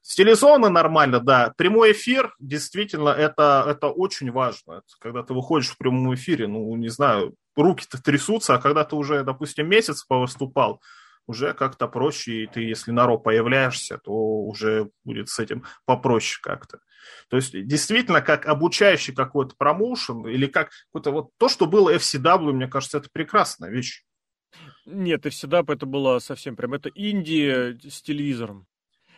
Стилизовано 0.00 0.70
нормально, 0.70 1.20
да. 1.20 1.52
Прямой 1.58 1.92
эфир, 1.92 2.34
действительно, 2.38 3.10
это, 3.10 3.64
это 3.66 3.88
очень 3.88 4.30
важно. 4.32 4.72
Это 4.72 4.96
когда 4.98 5.22
ты 5.22 5.34
выходишь 5.34 5.68
в 5.68 5.76
прямом 5.76 6.14
эфире, 6.14 6.46
ну, 6.46 6.74
не 6.76 6.88
знаю, 6.88 7.34
руки-то 7.62 8.02
трясутся, 8.02 8.54
а 8.54 8.58
когда 8.58 8.84
ты 8.84 8.96
уже, 8.96 9.22
допустим, 9.24 9.68
месяц 9.68 10.04
повыступал, 10.04 10.80
уже 11.26 11.52
как-то 11.52 11.88
проще, 11.88 12.44
и 12.44 12.46
ты, 12.46 12.62
если 12.62 12.90
на 12.90 13.06
Ро 13.06 13.18
появляешься, 13.18 13.98
то 13.98 14.12
уже 14.12 14.90
будет 15.04 15.28
с 15.28 15.38
этим 15.38 15.64
попроще 15.84 16.40
как-то. 16.42 16.78
То 17.28 17.36
есть, 17.36 17.52
действительно, 17.66 18.22
как 18.22 18.46
обучающий 18.46 19.14
какой-то 19.14 19.54
промоушен, 19.56 20.26
или 20.26 20.46
как 20.46 20.70
какой-то 20.90 21.10
вот 21.10 21.30
то, 21.38 21.48
что 21.48 21.66
было 21.66 21.94
FCW, 21.94 22.52
мне 22.52 22.66
кажется, 22.66 22.98
это 22.98 23.08
прекрасная 23.12 23.70
вещь. 23.70 24.04
Нет, 24.86 25.22
бы 25.22 25.74
это 25.74 25.86
было 25.86 26.18
совсем 26.18 26.56
прям. 26.56 26.74
Это 26.74 26.88
Индия 26.88 27.78
с 27.82 28.00
телевизором. 28.02 28.66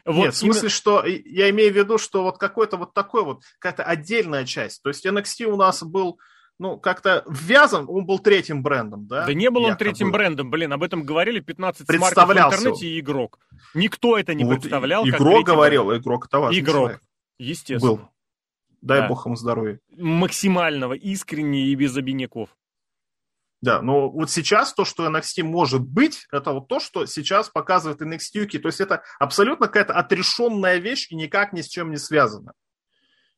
Вот 0.04 0.24
Нет, 0.24 0.34
в 0.34 0.38
смысле, 0.38 0.60
именно- 0.60 0.70
что 0.70 1.04
я 1.04 1.50
имею 1.50 1.72
в 1.72 1.76
виду, 1.76 1.98
что 1.98 2.22
вот 2.22 2.38
какой-то 2.38 2.76
вот 2.76 2.94
такой 2.94 3.22
вот, 3.22 3.42
какая-то 3.58 3.84
отдельная 3.84 4.44
часть. 4.44 4.82
То 4.82 4.88
есть 4.88 5.06
NXT 5.06 5.44
у 5.44 5.56
нас 5.56 5.82
был, 5.82 6.18
ну, 6.60 6.78
как-то 6.78 7.24
ввязан, 7.26 7.86
он 7.88 8.04
был 8.04 8.18
третьим 8.18 8.62
брендом, 8.62 9.06
да? 9.06 9.24
Да 9.24 9.32
не 9.32 9.48
был 9.50 9.62
он 9.62 9.70
якобы. 9.70 9.84
третьим 9.84 10.12
брендом, 10.12 10.50
блин, 10.50 10.70
об 10.74 10.82
этом 10.82 11.04
говорили 11.04 11.40
15 11.40 11.86
смарков 11.86 12.28
в 12.28 12.32
интернете 12.32 12.86
и 12.86 13.00
игрок. 13.00 13.38
Никто 13.72 14.18
это 14.18 14.34
не 14.34 14.44
вот 14.44 14.60
представлял. 14.60 15.08
Игрок 15.08 15.46
говорил, 15.46 15.96
игрок 15.96 16.26
это 16.26 16.38
важный 16.38 16.60
Игрок. 16.60 16.74
человек. 16.74 16.98
бренд. 16.98 17.10
Естественно. 17.38 17.92
Был. 17.94 18.00
Дай 18.82 19.00
Да. 19.00 19.08
бог 19.08 19.24
ему 19.24 19.36
здоровья. 19.36 19.80
Максимального, 19.96 20.92
искренне 20.92 21.64
и 21.64 21.74
без 21.74 21.96
обиняков. 21.96 22.50
Да, 23.62 23.80
но 23.80 24.10
вот 24.10 24.30
сейчас 24.30 24.74
то, 24.74 24.84
что 24.84 25.06
NXT 25.06 25.42
может 25.42 25.80
быть, 25.82 26.26
это 26.30 26.52
вот 26.52 26.68
то, 26.68 26.78
что 26.78 27.06
сейчас 27.06 27.48
показывает 27.48 28.02
NXT 28.02 28.44
UK. 28.46 28.58
То 28.58 28.68
есть 28.68 28.80
это 28.80 29.02
абсолютно 29.18 29.66
какая-то 29.66 29.94
отрешенная 29.94 30.76
вещь 30.76 31.08
и 31.10 31.14
никак 31.14 31.54
ни 31.54 31.62
с 31.62 31.68
чем 31.68 31.90
не 31.90 31.96
связана. 31.96 32.52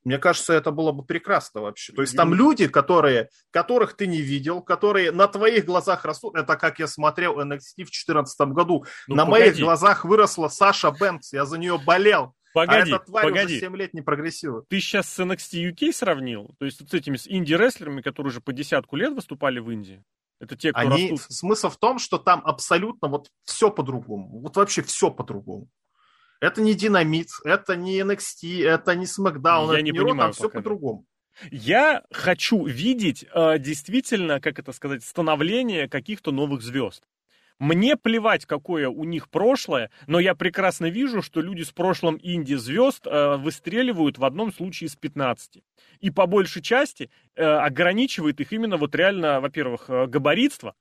Мне 0.05 0.19
кажется, 0.19 0.53
это 0.53 0.71
было 0.71 0.93
бы 0.93 1.05
прекрасно 1.05 1.61
вообще. 1.61 1.93
То 1.93 2.03
есть 2.03 2.17
там 2.17 2.35
люди, 2.35 2.67
которые, 2.67 3.29
которых 3.51 3.95
ты 3.95 4.07
не 4.07 4.21
видел, 4.21 4.61
которые 4.63 5.13
на 5.13 5.29
твоих 5.29 5.65
глазах 5.65 6.05
растут. 6.05 6.35
Это 6.35 6.57
как 6.57 6.79
я 6.81 6.87
смотрел 6.87 7.41
NXT 7.41 7.85
в 7.85 7.91
2014 7.91 8.41
году. 8.49 8.85
Ну, 9.07 9.15
на 9.15 9.25
погоди, 9.25 9.45
моих 9.45 9.59
глазах 9.59 10.05
выросла 10.05 10.49
Саша 10.49 10.91
Бэнкс. 10.91 11.33
Я 11.33 11.45
за 11.45 11.59
нее 11.59 11.79
болел. 11.79 12.35
Погоди, 12.53 12.93
а 12.93 12.97
эта 12.97 13.05
тварь 13.05 13.25
погоди. 13.25 13.55
уже 13.55 13.61
7 13.61 13.77
лет 13.77 13.95
не 13.95 14.03
прогрессирует. 14.03 14.69
Ты 14.69 14.81
сейчас 14.81 15.09
с 15.09 15.19
NXT 15.21 15.73
UK 15.73 15.93
сравнил? 15.93 16.55
То 16.59 16.67
есть 16.67 16.81
вот 16.81 16.91
с 16.91 16.95
этими 16.95 17.17
с 17.17 17.27
инди-рестлерами, 17.27 18.03
которые 18.03 18.31
уже 18.31 18.41
по 18.41 18.53
десятку 18.53 18.97
лет 18.97 19.13
выступали 19.13 19.59
в 19.59 19.71
Индии? 19.71 20.03
Это 20.39 20.57
те, 20.57 20.73
кто 20.73 20.81
Они, 20.81 21.13
растут. 21.13 21.33
смысл 21.33 21.69
в 21.71 21.77
том, 21.79 22.01
что 22.01 22.19
там 22.19 22.43
абсолютно 22.45 23.09
вот 23.09 23.29
все 23.45 23.71
по-другому. 23.71 24.41
Вот 24.41 24.57
вообще 24.57 24.83
все 24.83 25.11
по-другому. 25.11 25.69
Это 26.43 26.61
не 26.61 26.75
Динамит, 26.75 27.29
это 27.45 27.77
не 27.77 28.01
NXT, 28.01 28.65
это 28.65 28.97
не 28.97 29.05
SmackDown, 29.05 29.69
Я 29.69 29.75
это 29.75 29.83
не 29.83 29.93
не 29.93 29.99
Raw, 29.99 30.03
понимаю 30.03 30.19
там 30.19 30.33
все 30.33 30.51
по-другому. 30.51 31.07
Я 31.53 32.03
хочу 32.11 32.67
видеть 32.67 33.25
э, 33.33 33.61
действительно, 33.61 34.41
как 34.41 34.59
это 34.59 34.73
сказать, 34.73 35.05
становление 35.05 35.89
каких-то 35.89 36.33
новых 36.33 36.63
звезд. 36.63 37.05
Мне 37.61 37.97
плевать, 37.97 38.45
какое 38.45 38.89
у 38.89 39.05
них 39.05 39.31
прошлое, 39.31 39.93
но 40.09 40.19
я 40.19 40.35
прекрасно 40.35 40.87
вижу, 40.91 41.23
что 41.23 41.41
люди 41.41 41.63
с 41.63 41.71
прошлым 41.71 42.19
инди-звезд 42.21 43.07
э, 43.07 43.37
выстреливают 43.37 44.19
в 44.19 44.25
одном 44.25 44.53
случае 44.53 44.89
из 44.89 44.97
15. 44.97 45.63
И 46.01 46.11
по 46.11 46.27
большей 46.27 46.61
части 46.61 47.09
э, 47.37 47.45
ограничивает 47.45 48.41
их 48.41 48.53
именно 48.53 48.79
вот 48.79 48.97
реально, 48.97 49.41
во-первых, 49.41 49.89
габаритство. 49.89 50.75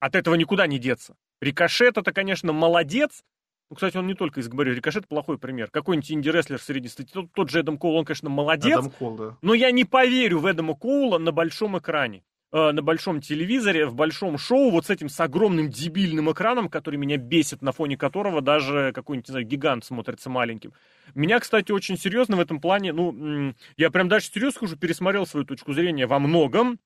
От 0.00 0.14
этого 0.14 0.36
никуда 0.36 0.66
не 0.66 0.78
деться. 0.78 1.16
Рикошет 1.42 1.98
это, 1.98 2.14
конечно, 2.14 2.54
молодец, 2.54 3.22
Ну, 3.70 3.76
кстати, 3.76 3.96
он 3.96 4.06
не 4.06 4.14
только 4.14 4.40
из 4.40 4.48
говорю, 4.48 4.74
Рикошет 4.74 5.08
плохой 5.08 5.38
пример. 5.38 5.70
Какой-нибудь 5.70 6.12
инди-рестлер 6.12 6.60
среднестатистический, 6.60 7.22
тот, 7.22 7.32
тот 7.32 7.50
же 7.50 7.60
Эдам 7.60 7.78
Коул, 7.78 7.96
он, 7.96 8.04
конечно, 8.04 8.28
молодец, 8.28 8.78
Адам 8.78 8.90
Кол, 8.90 9.16
да. 9.16 9.36
но 9.42 9.54
я 9.54 9.70
не 9.70 9.84
поверю 9.84 10.40
в 10.40 10.50
Эдама 10.50 10.74
Коула 10.74 11.18
на 11.18 11.32
большом 11.32 11.78
экране. 11.78 12.22
Э, 12.54 12.70
на 12.70 12.82
большом 12.82 13.20
телевизоре, 13.20 13.84
в 13.84 13.96
большом 13.96 14.38
шоу, 14.38 14.70
вот 14.70 14.86
с 14.86 14.90
этим, 14.90 15.08
с 15.08 15.18
огромным 15.18 15.70
дебильным 15.70 16.30
экраном, 16.30 16.68
который 16.68 16.94
меня 16.96 17.16
бесит, 17.16 17.62
на 17.62 17.72
фоне 17.72 17.96
которого 17.96 18.42
даже 18.42 18.92
какой-нибудь, 18.94 19.28
не 19.28 19.32
знаю, 19.32 19.44
гигант 19.44 19.84
смотрится 19.84 20.30
маленьким. 20.30 20.72
Меня, 21.16 21.40
кстати, 21.40 21.72
очень 21.72 21.98
серьезно 21.98 22.36
в 22.36 22.40
этом 22.40 22.60
плане, 22.60 22.92
ну, 22.92 23.54
я 23.76 23.90
прям 23.90 24.08
даже 24.08 24.26
серьезно 24.26 24.60
уже 24.66 24.76
пересмотрел 24.76 25.26
свою 25.26 25.44
точку 25.44 25.72
зрения 25.72 26.06
во 26.06 26.20
многом, 26.20 26.78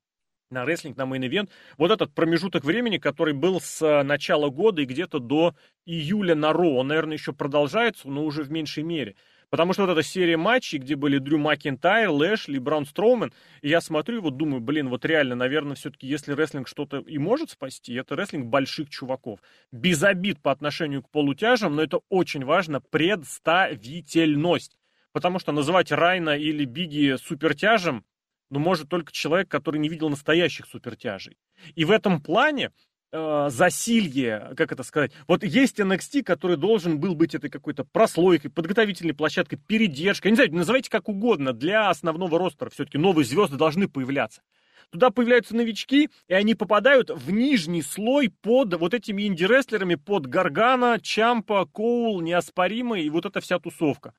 на 0.51 0.65
рестлинг, 0.65 0.97
на 0.97 1.07
main 1.07 1.24
event. 1.24 1.51
Вот 1.77 1.91
этот 1.91 2.15
промежуток 2.15 2.65
времени, 2.65 2.99
который 2.99 3.35
был 3.35 3.61
с 3.61 3.83
э, 3.83 4.03
начала 4.03 4.49
года 4.49 4.83
и 4.83 4.87
где-то 4.87 5.19
до 5.19 5.55
июля 5.85 6.35
на 6.35 6.53
Raw, 6.53 6.77
он, 6.77 6.89
наверное, 6.89 7.17
еще 7.17 7.33
продолжается, 7.33 8.09
но 8.09 8.25
уже 8.25 8.43
в 8.43 8.51
меньшей 8.51 8.83
мере. 8.83 9.17
Потому 9.51 9.73
что 9.73 9.83
вот 9.87 9.93
эта 9.93 10.03
серия 10.03 10.37
матчей, 10.37 10.79
где 10.79 10.95
были 10.95 11.17
Дрю 11.19 11.39
Макинтайр, 11.39 12.11
Лэшли, 12.11 12.59
Браун 12.59 12.85
Строумен, 12.85 13.33
и 13.63 13.71
я 13.71 13.81
смотрю 13.81 14.19
и 14.19 14.21
вот 14.21 14.37
думаю, 14.37 14.61
блин, 14.61 14.91
вот 14.91 15.07
реально, 15.07 15.37
наверное, 15.37 15.75
все-таки 15.75 16.07
если 16.07 16.35
рестлинг 16.35 16.69
что-то 16.69 16.99
и 16.99 17.17
может 17.17 17.51
спасти, 17.51 17.95
это 17.95 18.15
рестлинг 18.15 18.47
больших 18.47 18.91
чуваков. 18.91 19.41
Без 19.73 20.03
обид 20.03 20.41
по 20.43 20.53
отношению 20.53 21.03
к 21.03 21.11
полутяжам, 21.11 21.77
но 21.77 21.83
это 21.83 22.01
очень 22.11 22.45
важно, 22.45 22.81
представительность. 22.81 24.77
Потому 25.13 25.39
что 25.39 25.53
называть 25.53 25.91
Райна 25.91 26.37
или 26.37 26.67
Биги 26.67 27.17
супертяжем, 27.17 28.05
ну, 28.51 28.59
может 28.59 28.89
только 28.89 29.13
человек, 29.13 29.49
который 29.49 29.79
не 29.79 29.89
видел 29.89 30.09
настоящих 30.09 30.67
супертяжей. 30.67 31.37
И 31.75 31.85
в 31.85 31.91
этом 31.91 32.21
плане 32.21 32.71
э, 33.13 33.49
засилье, 33.51 34.53
как 34.57 34.73
это 34.73 34.83
сказать, 34.83 35.13
вот 35.27 35.45
есть 35.45 35.79
NXT, 35.79 36.23
который 36.23 36.57
должен 36.57 36.99
был 36.99 37.15
быть 37.15 37.35
этой 37.35 37.51
какой-то 37.51 37.85
прослойкой, 37.85 38.51
подготовительной 38.51 39.15
площадкой, 39.15 39.57
передержкой, 39.57 40.31
не 40.31 40.37
знаю, 40.37 40.55
называйте 40.55 40.91
как 40.91 41.09
угодно, 41.09 41.53
для 41.53 41.91
основного 41.91 42.39
ростера 42.39 42.71
все-таки 42.71 42.99
новые 42.99 43.25
звезды 43.25 43.57
должны 43.57 43.89
появляться. 43.89 44.43
Туда 44.91 45.11
появляются 45.11 45.55
новички, 45.55 46.09
и 46.29 46.33
они 46.33 46.55
попадают 46.55 47.11
в 47.11 47.31
нижний 47.31 47.83
слой 47.83 48.31
под 48.31 48.73
вот 48.75 48.95
этими 48.95 49.27
инди-рестлерами, 49.27 49.97
под 49.97 50.27
Гаргана, 50.27 50.99
Чампа, 51.03 51.67
Коул, 51.67 52.23
Неоспоримый 52.23 53.03
и 53.03 53.11
вот 53.11 53.27
эта 53.27 53.43
вся 53.43 53.59
тусовка, 53.59 54.15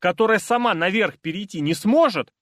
которая 0.00 0.40
сама 0.40 0.74
наверх 0.74 1.18
перейти 1.18 1.60
не 1.60 1.74
сможет, 1.74 2.32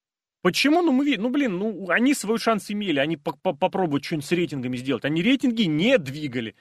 Почему? 0.43 0.83
Ну, 0.83 0.93
мы 0.93 1.05
видим, 1.05 1.23
ну, 1.23 1.31
блин, 1.31 1.59
ну, 1.59 1.91
они 1.91 2.15
свой 2.15 2.39
шанс 2.39 2.71
имели, 2.71 2.99
они 2.99 3.17
по 3.17 3.31
-по 3.31 3.57
попробуют 3.57 4.05
что-нибудь 4.05 4.27
с 4.27 4.33
рейтингами 4.33 4.77
сделать. 4.77 5.05
Они 5.05 5.23
рейтинги 5.23 5.63
не 5.63 5.99
двигали. 5.99 6.55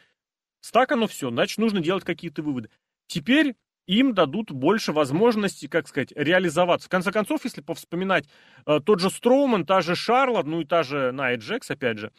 Так 0.72 0.92
оно 0.92 1.08
все, 1.08 1.30
значит, 1.30 1.58
нужно 1.60 1.80
делать 1.82 2.04
какие-то 2.04 2.42
выводы. 2.42 2.70
Теперь 3.08 3.56
им 3.88 4.14
дадут 4.14 4.52
больше 4.52 4.92
возможностей, 4.92 5.68
как 5.68 5.88
сказать, 5.88 6.12
реализоваться. 6.16 6.88
В 6.88 6.90
конце 6.90 7.12
концов, 7.12 7.44
если 7.44 7.62
повспоминать, 7.62 8.28
э, 8.66 8.80
тот 8.84 9.00
же 9.00 9.10
Строуман, 9.10 9.66
та 9.66 9.82
же 9.82 9.96
Шарлот, 9.96 10.48
ну 10.48 10.62
и 10.62 10.66
та 10.66 10.84
же 10.84 11.12
Найя 11.12 11.42
Джекс, 11.42 11.70
опять 11.70 12.00
же, 12.00 12.12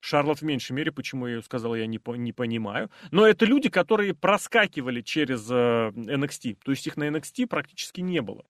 Шарлот 0.00 0.40
в 0.40 0.42
меньшей 0.42 0.72
мере, 0.72 0.92
почему 0.92 1.26
я 1.26 1.36
ее 1.36 1.42
сказал, 1.42 1.74
я 1.74 1.86
не, 1.86 2.00
не 2.16 2.32
понимаю. 2.32 2.90
Но 3.10 3.26
это 3.26 3.44
люди, 3.44 3.68
которые 3.68 4.14
проскакивали 4.14 5.02
через 5.02 5.46
э, 5.50 5.90
NXT. 5.94 6.58
То 6.64 6.70
есть 6.70 6.86
их 6.86 6.96
на 6.96 7.08
NXT 7.08 7.46
практически 7.48 8.00
не 8.00 8.22
было. 8.22 8.44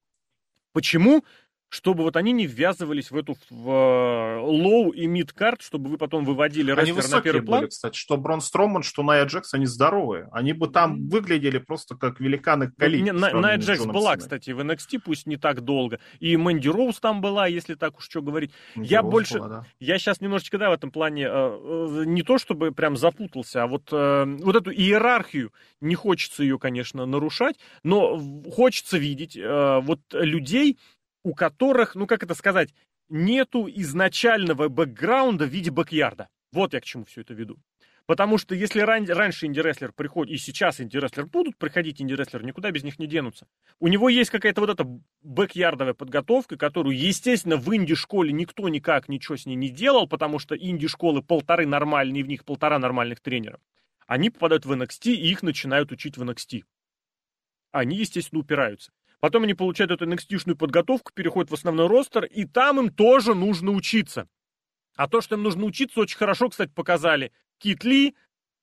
Почему? 0.73 1.25
Чтобы 1.69 2.03
вот 2.05 2.17
они 2.17 2.33
не 2.33 2.47
ввязывались 2.47 3.11
в 3.11 3.17
эту 3.17 3.37
в, 3.51 3.71
э, 3.71 4.41
low 4.41 4.91
и 4.91 5.07
mid 5.07 5.33
card, 5.33 5.61
чтобы 5.61 5.91
вы 5.91 5.99
потом 5.99 6.25
выводили 6.25 6.71
они 6.71 6.93
рестлер 6.93 7.17
на 7.17 7.21
первый 7.21 7.43
план. 7.43 7.61
Были, 7.61 7.71
кстати, 7.71 7.97
что 7.97 8.17
Брон 8.17 8.41
Строман, 8.41 8.83
что 8.83 9.03
Найя 9.03 9.25
Джекс, 9.25 9.53
они 9.53 9.67
здоровые. 9.67 10.29
Они 10.33 10.53
бы 10.53 10.69
там 10.69 11.09
выглядели 11.09 11.59
просто 11.59 11.95
как 11.95 12.21
Великий 12.21 12.71
Кали. 12.71 13.11
Ну, 13.11 13.41
Найя 13.41 13.59
Джекс 13.59 13.85
была, 13.85 14.13
Синой. 14.13 14.19
кстати, 14.19 14.51
в 14.51 14.61
NXT, 14.61 15.01
пусть 15.05 15.27
не 15.27 15.37
так 15.37 15.61
долго. 15.61 16.01
И 16.21 16.37
Мэнди 16.37 16.69
Роуз 16.69 17.01
там 17.01 17.21
была, 17.21 17.47
если 17.47 17.75
так 17.75 17.99
уж 17.99 18.05
что 18.05 18.23
говорить. 18.23 18.51
Мэнди 18.75 18.91
я 18.91 19.03
Роуз 19.03 19.13
больше... 19.13 19.39
Была, 19.39 19.49
да. 19.49 19.67
Я 19.79 19.99
сейчас 19.99 20.21
немножечко, 20.21 20.57
да, 20.57 20.71
в 20.71 20.73
этом 20.73 20.91
плане 20.91 21.25
э, 21.25 21.29
э, 21.31 22.05
не 22.07 22.23
то, 22.23 22.39
чтобы 22.39 22.73
прям 22.73 22.97
запутался, 22.97 23.65
а 23.65 23.67
вот, 23.67 23.91
вот 23.91 24.57
эту 24.57 24.73
иерархию, 24.73 25.53
не 25.81 25.95
хочется 25.95 26.43
ее, 26.43 26.59
конечно, 26.59 27.05
нарушать, 27.07 27.57
но 27.83 28.19
хочется 28.51 28.99
видеть 28.99 29.37
вот 29.37 30.01
людей, 30.13 30.79
у 31.29 31.35
которых, 31.35 31.95
ну 31.95 32.07
как 32.07 32.23
это 32.23 32.35
сказать, 32.35 32.71
нету 33.11 33.69
изначального 33.69 34.69
бэкграунда 34.69 35.45
в 35.45 35.51
виде 35.51 35.71
бэкярда. 35.71 36.29
Вот 36.53 36.73
я 36.73 36.81
к 36.81 36.85
чему 36.85 37.05
все 37.05 37.21
это 37.21 37.35
веду. 37.35 37.59
Потому 38.07 38.39
что 38.39 38.55
если 38.55 38.81
ран- 38.81 39.05
раньше 39.07 39.45
инди-рестлер 39.45 39.93
приходит, 39.93 40.33
и 40.33 40.39
сейчас 40.39 40.81
инди-рестлер 40.81 41.27
будут 41.27 41.59
приходить 41.59 42.01
инди-рестлер, 42.01 42.43
никуда 42.43 42.71
без 42.71 42.83
них 42.83 42.99
не 42.99 43.07
денутся. 43.07 43.47
У 43.79 43.89
него 43.89 44.09
есть 44.09 44.31
какая-то 44.31 44.63
вот 44.63 44.71
эта 44.71 44.87
бэкярдовая 45.21 45.93
подготовка, 45.93 46.57
которую, 46.57 46.97
естественно, 46.97 47.59
в 47.59 47.77
инди-школе 47.77 48.33
никто 48.33 48.67
никак 48.71 49.11
ничего 49.11 49.37
с 49.37 49.45
ней 49.45 49.57
не 49.57 49.69
делал, 49.69 50.09
потому 50.09 50.39
что 50.39 50.57
инди-школы 50.57 51.23
полторы 51.23 51.67
нормальные, 51.67 52.25
в 52.25 52.29
них 52.29 52.47
полтора 52.47 52.79
нормальных 52.79 53.21
тренера. 53.21 53.61
Они 54.07 54.31
попадают 54.31 54.65
в 54.65 54.73
NXT, 54.73 55.13
и 55.13 55.31
их 55.31 55.43
начинают 55.43 55.93
учить 55.93 56.17
в 56.17 56.23
NXT. 56.23 56.63
Они, 57.73 57.99
естественно, 57.99 58.41
упираются. 58.41 58.93
Потом 59.21 59.45
они 59.45 59.55
получают 59.55 59.91
эту 59.91 60.07
nxt 60.07 60.55
подготовку, 60.55 61.13
переходят 61.13 61.51
в 61.51 61.55
основной 61.55 61.89
ростер, 61.89 62.25
и 62.25 62.45
там 62.45 62.79
им 62.79 62.91
тоже 62.91 63.35
нужно 63.35 63.73
учиться. 63.73 64.29
А 64.97 65.09
то, 65.09 65.21
что 65.21 65.35
им 65.35 65.43
нужно 65.43 65.65
учиться, 65.65 66.01
очень 66.01 66.19
хорошо, 66.19 66.49
кстати, 66.49 66.71
показали 66.73 67.33
Кит 67.59 67.85
Ли 67.85 68.15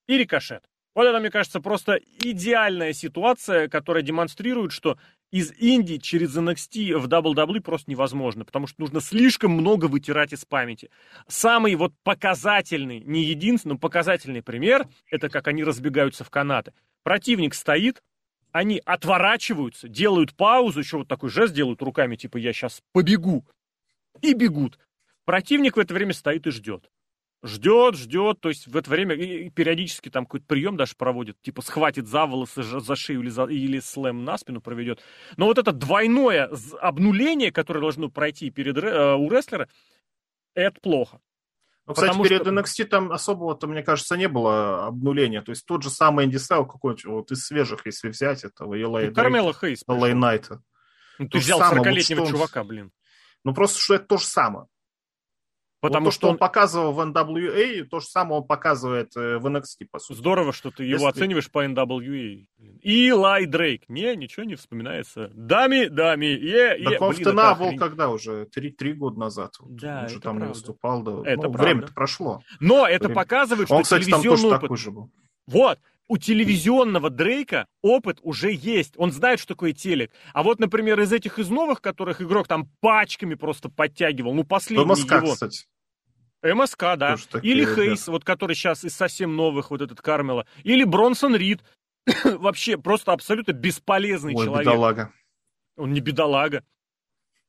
и 0.08 0.18
Рикошет. 0.18 0.64
Вот 0.94 1.06
это, 1.06 1.20
мне 1.20 1.30
кажется, 1.30 1.60
просто 1.60 2.00
идеальная 2.22 2.94
ситуация, 2.94 3.68
которая 3.68 4.02
демонстрирует, 4.02 4.72
что 4.72 4.98
из 5.30 5.52
Индии 5.52 5.98
через 5.98 6.38
NXT 6.38 6.98
в 6.98 7.08
WWE 7.08 7.60
просто 7.60 7.92
невозможно, 7.92 8.46
потому 8.46 8.68
что 8.68 8.80
нужно 8.80 9.02
слишком 9.02 9.52
много 9.52 9.86
вытирать 9.86 10.32
из 10.32 10.46
памяти. 10.46 10.90
Самый 11.28 11.76
вот 11.76 11.94
показательный, 12.04 13.02
не 13.02 13.26
единственный, 13.26 13.74
но 13.74 13.78
показательный 13.78 14.42
пример, 14.42 14.88
это 15.12 15.28
как 15.28 15.50
они 15.50 15.66
разбегаются 15.66 16.24
в 16.24 16.30
канаты. 16.30 16.74
Противник 17.04 17.54
стоит, 17.56 18.02
они 18.56 18.82
отворачиваются, 18.86 19.90
делают 19.90 20.34
паузу, 20.34 20.80
еще 20.80 21.00
вот 21.00 21.10
такой 21.10 21.30
жест 21.30 21.54
делают 21.54 21.82
руками, 21.82 22.16
типа 22.16 22.38
я 22.38 22.54
сейчас 22.54 22.82
побегу, 22.94 23.46
и 24.22 24.34
бегут. 24.34 24.80
Противник 25.26 25.76
в 25.76 25.80
это 25.82 25.94
время 25.94 26.14
стоит 26.14 26.48
и 26.48 26.52
ждет. 26.52 26.90
Ждет, 27.44 27.98
ждет, 27.98 28.40
то 28.40 28.48
есть 28.48 28.68
в 28.68 28.78
это 28.78 28.90
время 28.90 29.18
периодически 29.50 30.08
там 30.08 30.26
какой-то 30.26 30.46
прием 30.46 30.78
даже 30.78 30.94
проводит, 30.96 31.36
типа 31.42 31.62
схватит 31.62 32.08
за 32.08 32.26
волосы, 32.26 32.64
за 32.64 32.96
шею 32.96 33.24
или, 33.24 33.30
за, 33.30 33.44
или 33.44 33.80
слэм 33.80 34.24
на 34.24 34.38
спину 34.38 34.62
проведет. 34.62 35.02
Но 35.36 35.48
вот 35.48 35.58
это 35.58 35.74
двойное 35.74 36.50
обнуление, 36.80 37.52
которое 37.52 37.82
должно 37.82 38.10
пройти 38.10 38.52
перед, 38.52 38.78
э, 38.78 39.16
у 39.16 39.30
рестлера, 39.30 39.68
это 40.54 40.80
плохо. 40.80 41.20
Ну, 41.88 41.94
кстати, 41.94 42.18
перед 42.22 42.42
что... 42.42 42.52
NXT 42.52 42.86
там 42.86 43.12
особого-то, 43.12 43.68
мне 43.68 43.84
кажется, 43.84 44.18
не 44.18 44.28
было 44.28 44.88
обнуления. 44.88 45.42
То 45.42 45.52
есть 45.52 45.66
тот 45.66 45.84
же 45.84 45.90
самый 45.90 46.26
Инди 46.26 46.38
Стайл 46.38 46.66
какой-нибудь, 46.66 47.06
вот 47.06 47.32
из 47.32 47.46
свежих, 47.46 47.86
если 47.86 48.10
взять 48.10 48.44
этого, 48.44 48.74
Елай 48.74 49.10
ну, 49.10 49.14
Кармела 49.14 49.54
Хейс. 49.54 49.84
Лей 49.88 50.14
Найта. 50.14 50.62
Ну, 51.20 51.30
ты 51.30 51.38
взял 51.38 51.62
40-летнего 51.62 52.22
вот 52.22 52.30
чувака, 52.30 52.64
блин. 52.64 52.92
Ну, 53.44 53.54
просто 53.54 53.80
что 53.80 53.96
это 53.96 54.06
то 54.06 54.18
же 54.18 54.26
самое. 54.26 54.66
Потому 55.88 56.06
вот 56.06 56.12
то, 56.12 56.16
что 56.16 56.28
он... 56.28 56.34
он 56.34 56.38
показывал 56.38 56.92
в 56.94 57.00
NWA, 57.00 57.84
то 57.84 58.00
же 58.00 58.08
самое 58.08 58.42
он 58.42 58.48
показывает 58.48 59.16
э, 59.16 59.38
в 59.38 59.46
NXT, 59.46 59.88
по 59.92 60.00
сути. 60.00 60.18
Здорово, 60.18 60.54
что 60.54 60.72
ты 60.72 60.84
его 60.84 61.08
Если... 61.08 61.20
оцениваешь 61.20 61.52
по 61.52 61.66
NWA. 61.66 62.46
И 62.82 63.12
Лай 63.12 63.46
Дрейк. 63.46 63.90
Не, 63.90 64.16
ничего 64.16 64.44
не 64.46 64.56
вспоминается. 64.56 65.32
Дами, 65.34 65.86
дами, 65.86 66.26
е, 66.26 66.78
е. 66.78 66.90
Так 66.92 67.02
он 67.02 67.16
Блин, 67.16 67.36
в 67.36 67.60
был 67.60 67.78
когда 67.78 68.10
уже? 68.10 68.46
Три, 68.46 68.72
три 68.72 68.94
года 68.94 69.20
назад. 69.20 69.54
Да, 69.66 70.02
он 70.04 70.10
же 70.10 70.16
там 70.16 70.22
правда. 70.22 70.46
не 70.46 70.50
выступал. 70.50 71.02
Да. 71.04 71.22
Это 71.26 71.48
ну, 71.48 71.52
время-то 71.52 71.94
прошло. 71.94 72.42
Но 72.60 72.88
это 72.88 73.06
Время. 73.06 73.16
показывает, 73.16 73.68
что 73.68 73.76
он, 73.76 73.84
кстати, 73.84 74.10
там 74.10 74.22
тоже 74.22 74.48
опыт... 74.48 74.62
такой 74.62 74.78
же 74.78 74.92
был. 74.92 75.12
Вот, 75.48 75.80
у 76.08 76.18
телевизионного 76.18 77.10
Дрейка 77.10 77.68
опыт 77.82 78.20
уже 78.22 78.52
есть. 78.52 78.94
Он 78.98 79.12
знает, 79.12 79.40
что 79.40 79.50
такое 79.50 79.74
телек. 79.74 80.12
А 80.34 80.44
вот, 80.44 80.60
например, 80.60 81.00
из 81.00 81.12
этих 81.12 81.40
из 81.40 81.50
новых, 81.50 81.82
которых 81.82 82.22
игрок 82.22 82.48
там 82.48 82.70
пачками 82.80 83.36
просто 83.36 83.70
подтягивал, 83.70 84.34
ну, 84.34 84.44
последний 84.44 84.86
МСК, 84.86 85.14
его... 85.14 85.34
кстати. 85.34 85.66
МСК, 86.54 86.96
да. 86.98 87.18
Или 87.42 87.66
Хейс, 87.66 88.08
вот 88.08 88.24
который 88.24 88.56
сейчас 88.56 88.84
из 88.84 88.96
совсем 88.96 89.36
новых, 89.36 89.72
вот 89.72 89.82
этот 89.82 90.02
Кармела. 90.02 90.46
Или 90.64 90.84
Бронсон 90.84 91.36
Рид. 91.36 91.64
Вообще 92.24 92.78
просто 92.78 93.14
абсолютно 93.14 93.54
бесполезный 93.54 94.36
Ой, 94.36 94.46
человек. 94.46 94.68
бедолага. 94.68 95.12
Он 95.76 95.92
не 95.92 96.02
бедолага. 96.02 96.64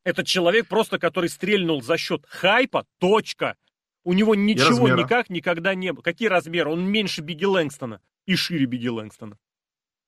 Это 0.05 0.25
человек 0.25 0.69
просто, 0.69 0.99
который 0.99 1.29
стрельнул 1.29 1.83
за 1.83 1.97
счет 1.99 2.25
хайпа, 2.29 2.87
точка. 2.99 3.57
У 4.05 4.13
него 4.13 4.35
ничего 4.35 4.89
никак 4.89 5.31
никогда 5.31 5.75
не 5.75 5.93
было. 5.93 6.03
Какие 6.03 6.29
размеры? 6.29 6.71
Он 6.71 6.85
меньше 6.85 7.23
Бигги 7.23 7.45
Лэнгстона 7.45 8.01
и 8.25 8.37
шире 8.37 8.67
Бигги 8.67 8.89
Лэнгстона. 8.89 9.37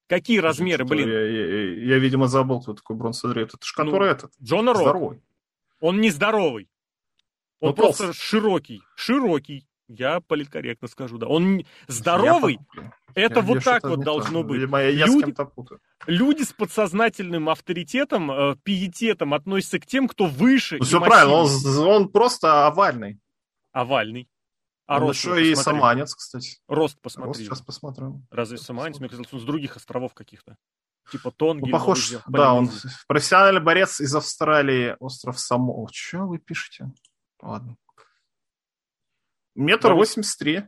Какие 0.09 0.39
размеры, 0.39 0.85
блин? 0.85 1.09
Я, 1.09 1.21
я, 1.21 1.75
я, 1.95 1.99
видимо, 1.99 2.29
забыл, 2.29 2.63
кто 2.63 2.75
такой 2.75 2.97
Бронсон 2.97 3.33
Рид. 3.33 3.49
Это 3.49 3.59
же 3.67 3.75
который 3.75 4.09
ну, 4.09 4.15
этот. 4.15 4.33
Джона 4.43 4.73
Рок. 4.73 4.83
Здоровый. 4.83 5.23
Он 5.81 6.01
не 6.01 6.11
здоровый. 6.11 6.69
Он 7.61 7.75
просто 7.75 8.13
широкий. 8.13 8.83
Широкий. 8.95 9.67
Я 9.89 10.21
политкорректно 10.21 10.87
скажу, 10.87 11.17
да. 11.17 11.27
Он 11.27 11.65
здоровый. 11.87 12.59
Это 13.15 13.41
я 13.41 13.43
вот 13.43 13.65
так 13.65 13.85
вот 13.85 14.01
должно 14.01 14.43
то. 14.43 14.49
быть. 14.49 14.61
Видимо, 14.61 14.83
я 14.83 15.07
люди, 15.07 15.33
с 15.33 15.45
путаю. 15.47 15.81
Люди 16.07 16.43
с 16.43 16.53
подсознательным 16.53 17.49
авторитетом, 17.49 18.31
э, 18.31 18.57
пиететом 18.63 19.33
относятся 19.33 19.81
к 19.81 19.87
тем, 19.87 20.07
кто 20.07 20.27
выше. 20.27 20.77
Ну, 20.79 20.85
все 20.85 21.01
правильно, 21.01 21.35
он, 21.35 21.51
он 21.87 22.09
просто 22.11 22.67
овальный. 22.67 23.19
Овальный. 23.73 24.29
А 24.87 24.97
он 24.97 25.03
рост 25.03 25.25
еще 25.25 25.53
и 25.53 25.55
саманец, 25.55 26.15
кстати. 26.15 26.59
Рост 26.69 27.01
посмотри. 27.01 27.29
Рост 27.29 27.41
сейчас 27.41 27.63
посмотрим. 27.63 28.27
Разве 28.31 28.59
саманец? 28.59 28.99
Мне 28.99 29.09
казалось, 29.09 29.33
он 29.33 29.41
с 29.41 29.45
других 29.45 29.77
островов 29.77 30.13
каких-то. 30.15 30.57
Типа 31.11 31.31
Тонги. 31.31 31.67
Ну, 31.67 31.73
похож, 31.73 32.13
да, 32.27 32.53
он 32.53 32.71
профессиональный 33.07 33.63
борец 33.63 34.01
из 34.01 34.15
Австралии, 34.15 34.97
остров 35.01 35.41
Само. 35.41 35.89
Что 35.93 36.27
вы 36.27 36.39
пишете? 36.39 36.91
Ладно. 37.41 37.77
Метр 39.55 39.93
восемьдесят 39.93 40.39
три. 40.39 40.63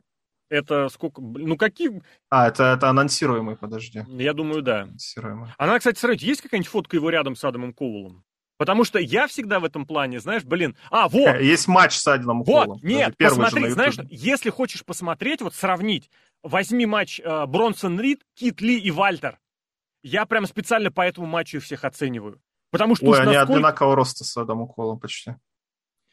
Это 0.48 0.88
сколько? 0.88 1.22
Ну, 1.22 1.56
какие... 1.56 2.02
А, 2.28 2.48
это, 2.48 2.64
это 2.64 2.88
анонсируемый, 2.88 3.56
подожди. 3.56 4.04
Я 4.08 4.32
думаю, 4.32 4.62
да. 4.62 4.82
Анонсируемый. 4.82 5.50
Она, 5.58 5.78
кстати, 5.78 5.98
смотрите, 6.00 6.26
есть 6.26 6.42
какая-нибудь 6.42 6.68
фотка 6.68 6.96
его 6.96 7.08
рядом 7.08 7.36
с 7.36 7.44
Адамом 7.44 7.72
Коулом? 7.72 8.24
Потому 8.58 8.84
что 8.84 8.98
я 8.98 9.26
всегда 9.28 9.60
в 9.60 9.64
этом 9.64 9.86
плане, 9.86 10.20
знаешь, 10.20 10.42
блин, 10.44 10.76
а, 10.90 11.08
вот. 11.08 11.40
Есть 11.40 11.68
матч 11.68 11.96
с 11.96 12.06
Адамом 12.06 12.42
вот, 12.42 12.66
Коулом. 12.66 12.80
нет, 12.82 13.16
посмотри, 13.16 13.70
знаешь, 13.70 13.94
если 14.10 14.50
хочешь 14.50 14.84
посмотреть, 14.84 15.40
вот 15.40 15.54
сравнить, 15.54 16.10
возьми 16.42 16.84
матч 16.84 17.20
э, 17.20 17.46
Бронсон 17.46 17.98
Рид, 18.00 18.22
Кит 18.34 18.60
Ли 18.60 18.78
и 18.78 18.90
Вальтер. 18.90 19.38
Я 20.02 20.26
прям 20.26 20.46
специально 20.46 20.90
по 20.90 21.02
этому 21.02 21.26
матчу 21.26 21.58
их 21.58 21.62
всех 21.62 21.84
оцениваю. 21.84 22.42
Потому 22.70 22.96
что 22.96 23.06
Ой, 23.06 23.20
они 23.20 23.32
насколько... 23.34 23.54
одинакового 23.54 23.96
роста 23.96 24.24
с 24.24 24.36
Адамом 24.36 24.66
Колом 24.66 24.98
почти. 24.98 25.36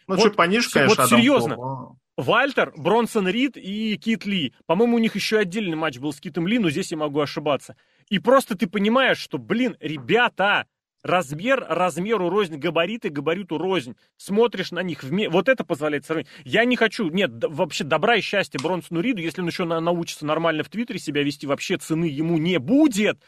Ну, 0.08 0.16
вот, 0.16 0.24
чуть 0.24 0.36
пониже, 0.36 0.70
конечно, 0.72 1.04
Вот 1.04 1.10
серьезно. 1.10 1.56
Кол. 1.56 1.98
Вальтер, 2.18 2.74
Бронсон 2.76 3.28
Рид 3.28 3.58
и 3.58 3.96
Кит 3.98 4.26
Ли. 4.26 4.54
По-моему, 4.66 4.96
у 4.96 5.00
них 5.00 5.16
еще 5.16 5.38
отдельный 5.38 5.76
матч 5.76 6.00
был 6.00 6.12
с 6.12 6.20
Китом 6.20 6.48
Ли, 6.48 6.58
но 6.58 6.70
здесь 6.72 6.92
я 6.92 6.98
могу 6.98 7.20
ошибаться. 7.20 7.76
И 8.10 8.18
просто 8.18 8.58
ты 8.58 8.66
понимаешь, 8.68 9.20
что, 9.20 9.38
блин, 9.38 9.78
ребята, 9.80 10.66
размер 11.04 11.64
размеру 11.70 12.30
рознь, 12.30 12.58
габариты 12.58 13.10
габариту 13.10 13.60
рознь. 13.60 13.96
Смотришь 14.18 14.72
на 14.72 14.82
них, 14.82 15.04
вме... 15.04 15.30
вот 15.30 15.48
это 15.48 15.64
позволяет 15.64 16.06
сравнить. 16.06 16.28
Я 16.44 16.66
не 16.66 16.76
хочу, 16.76 17.10
нет, 17.10 17.32
вообще 17.34 17.84
добра 17.84 18.16
и 18.16 18.22
счастья 18.22 18.60
Бронсону 18.60 19.02
Риду, 19.02 19.22
если 19.22 19.42
он 19.42 19.48
еще 19.48 19.66
на, 19.66 19.80
научится 19.80 20.26
нормально 20.26 20.64
в 20.64 20.70
Твиттере 20.70 21.00
себя 21.00 21.22
вести, 21.22 21.46
вообще 21.46 21.78
цены 21.78 22.06
ему 22.06 22.40
не 22.40 22.58
будет. 22.58 23.22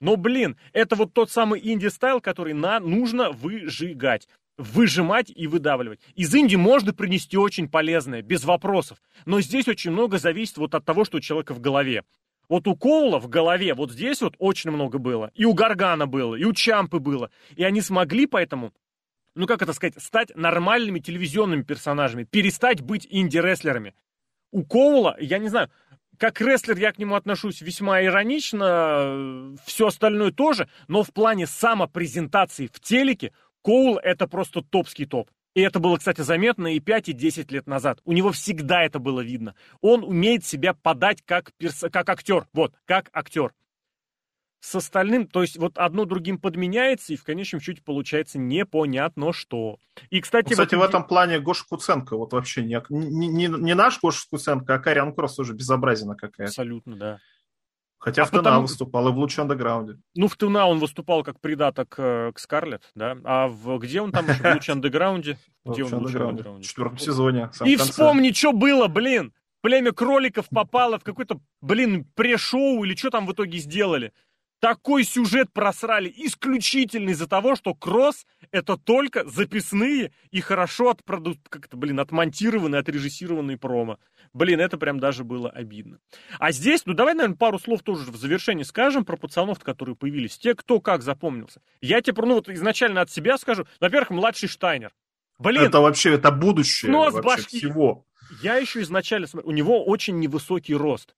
Но, 0.00 0.16
блин, 0.16 0.58
это 0.74 0.96
вот 0.96 1.14
тот 1.14 1.30
самый 1.30 1.60
инди-стайл, 1.62 2.20
который 2.20 2.52
на, 2.52 2.78
нужно 2.78 3.30
выжигать 3.30 4.28
выжимать 4.56 5.32
и 5.34 5.46
выдавливать. 5.46 6.00
Из 6.14 6.34
Индии 6.34 6.56
можно 6.56 6.92
принести 6.92 7.36
очень 7.36 7.68
полезное, 7.68 8.22
без 8.22 8.44
вопросов. 8.44 8.98
Но 9.24 9.40
здесь 9.40 9.68
очень 9.68 9.90
много 9.90 10.18
зависит 10.18 10.58
вот 10.58 10.74
от 10.74 10.84
того, 10.84 11.04
что 11.04 11.18
у 11.18 11.20
человека 11.20 11.54
в 11.54 11.60
голове. 11.60 12.04
Вот 12.48 12.66
у 12.68 12.76
Коула 12.76 13.18
в 13.18 13.28
голове 13.28 13.74
вот 13.74 13.90
здесь 13.90 14.20
вот 14.20 14.34
очень 14.38 14.70
много 14.70 14.98
было. 14.98 15.30
И 15.34 15.44
у 15.44 15.54
Гаргана 15.54 16.06
было, 16.06 16.34
и 16.34 16.44
у 16.44 16.52
Чампы 16.52 16.98
было. 16.98 17.30
И 17.56 17.64
они 17.64 17.80
смогли 17.80 18.26
поэтому, 18.26 18.72
ну 19.34 19.46
как 19.46 19.62
это 19.62 19.72
сказать, 19.72 19.94
стать 20.02 20.36
нормальными 20.36 21.00
телевизионными 21.00 21.62
персонажами, 21.62 22.24
перестать 22.24 22.82
быть 22.82 23.06
инди-рестлерами. 23.10 23.94
У 24.52 24.62
Коула, 24.62 25.16
я 25.18 25.38
не 25.38 25.48
знаю, 25.48 25.70
как 26.18 26.40
рестлер 26.40 26.76
я 26.76 26.92
к 26.92 26.98
нему 26.98 27.16
отношусь 27.16 27.60
весьма 27.60 28.02
иронично, 28.04 29.56
все 29.64 29.88
остальное 29.88 30.30
тоже, 30.30 30.68
но 30.86 31.02
в 31.02 31.12
плане 31.12 31.46
самопрезентации 31.46 32.68
в 32.72 32.78
телеке 32.80 33.32
Коул 33.64 33.96
это 33.96 34.28
просто 34.28 34.60
топский 34.60 35.06
топ. 35.06 35.30
И 35.54 35.60
это 35.60 35.78
было, 35.78 35.96
кстати, 35.96 36.20
заметно 36.20 36.74
и 36.74 36.80
5, 36.80 37.08
и 37.08 37.12
10 37.12 37.50
лет 37.50 37.66
назад. 37.66 38.00
У 38.04 38.12
него 38.12 38.30
всегда 38.32 38.82
это 38.82 38.98
было 38.98 39.20
видно. 39.20 39.54
Он 39.80 40.04
умеет 40.04 40.44
себя 40.44 40.74
подать 40.74 41.22
как, 41.24 41.52
перс... 41.56 41.84
как 41.90 42.08
актер. 42.08 42.46
Вот, 42.52 42.74
как 42.84 43.08
актер. 43.12 43.54
С 44.60 44.74
остальным, 44.74 45.26
то 45.26 45.42
есть 45.42 45.58
вот 45.58 45.78
одно 45.78 46.06
другим 46.06 46.38
подменяется, 46.38 47.12
и 47.12 47.16
в 47.16 47.24
конечном 47.24 47.60
счете 47.60 47.82
получается 47.82 48.38
непонятно 48.38 49.32
что. 49.32 49.78
И, 50.10 50.20
кстати, 50.20 50.46
ну, 50.46 50.52
кстати, 50.52 50.74
в, 50.74 50.78
в 50.78 50.82
этом 50.82 51.06
плане 51.06 51.38
Гоша 51.38 51.64
Куценко 51.68 52.16
вот 52.16 52.32
вообще 52.32 52.64
не, 52.64 52.82
не, 52.88 53.28
не, 53.28 53.46
не 53.46 53.74
наш 53.74 54.00
Гоша 54.00 54.26
Куценко, 54.30 54.74
а 54.74 54.78
Кариан 54.78 55.14
Кросс 55.14 55.38
уже 55.38 55.52
безобразина 55.52 56.16
какая-то. 56.16 56.50
Абсолютно, 56.50 56.96
да. 56.96 57.18
Хотя 58.04 58.24
а 58.24 58.24
в 58.26 58.30
ТНА 58.30 58.38
потому... 58.38 58.62
выступал 58.62 59.08
и 59.08 59.12
в 59.12 59.16
Луч 59.16 59.38
Андеграунде. 59.38 59.96
Ну, 60.14 60.28
в 60.28 60.36
ТНА 60.36 60.66
он 60.66 60.78
выступал 60.78 61.24
как 61.24 61.40
придаток 61.40 61.94
э, 61.96 62.32
к 62.34 62.38
Скарлетт, 62.38 62.90
да? 62.94 63.16
А 63.24 63.48
в... 63.48 63.78
где 63.78 64.02
он 64.02 64.12
там? 64.12 64.26
В 64.26 64.44
Луч 64.44 64.68
Андеграунде? 64.68 65.38
Где 65.64 65.84
он 65.84 65.90
в 65.90 65.94
Андеграунде? 65.94 66.42
В 66.42 66.60
четвертом 66.60 66.98
сезоне. 66.98 67.50
И 67.64 67.76
вспомни, 67.76 68.32
что 68.32 68.52
было, 68.52 68.88
блин! 68.88 69.32
Племя 69.62 69.92
кроликов 69.92 70.50
попало 70.50 70.98
в 70.98 71.02
какой-то, 71.02 71.40
блин, 71.62 72.06
пре-шоу 72.14 72.84
или 72.84 72.94
что 72.94 73.08
там 73.08 73.26
в 73.26 73.32
итоге 73.32 73.56
сделали. 73.56 74.12
Такой 74.64 75.04
сюжет 75.04 75.52
просрали 75.52 76.10
исключительно 76.16 77.10
из-за 77.10 77.26
того, 77.26 77.54
что 77.54 77.74
кросс 77.74 78.26
это 78.50 78.78
только 78.78 79.28
записные 79.28 80.10
и 80.30 80.40
хорошо 80.40 80.88
отпроду... 80.88 81.36
как-то, 81.50 81.76
блин, 81.76 82.00
отмонтированные, 82.00 82.78
отрежиссированные 82.78 83.58
промо. 83.58 83.98
Блин, 84.32 84.60
это 84.60 84.78
прям 84.78 85.00
даже 85.00 85.22
было 85.22 85.50
обидно. 85.50 85.98
А 86.38 86.50
здесь, 86.50 86.86
ну 86.86 86.94
давай, 86.94 87.12
наверное, 87.12 87.36
пару 87.36 87.58
слов 87.58 87.82
тоже 87.82 88.10
в 88.10 88.16
завершении 88.16 88.62
скажем 88.62 89.04
про 89.04 89.18
пацанов, 89.18 89.58
которые 89.58 89.96
появились. 89.96 90.38
Те, 90.38 90.54
кто 90.54 90.80
как 90.80 91.02
запомнился. 91.02 91.60
Я 91.82 92.00
тебе, 92.00 92.22
ну 92.24 92.36
вот 92.36 92.48
изначально 92.48 93.02
от 93.02 93.10
себя 93.10 93.36
скажу. 93.36 93.66
Во-первых, 93.80 94.08
младший 94.08 94.48
Штайнер. 94.48 94.94
Блин. 95.38 95.60
Это 95.64 95.80
вообще, 95.80 96.14
это 96.14 96.30
будущее 96.30 96.90
вообще 96.90 97.20
башки. 97.20 97.58
всего. 97.58 98.06
Я 98.42 98.56
еще 98.56 98.80
изначально 98.80 99.26
смотрю, 99.26 99.50
у 99.50 99.52
него 99.52 99.84
очень 99.84 100.18
невысокий 100.18 100.74
рост. 100.74 101.14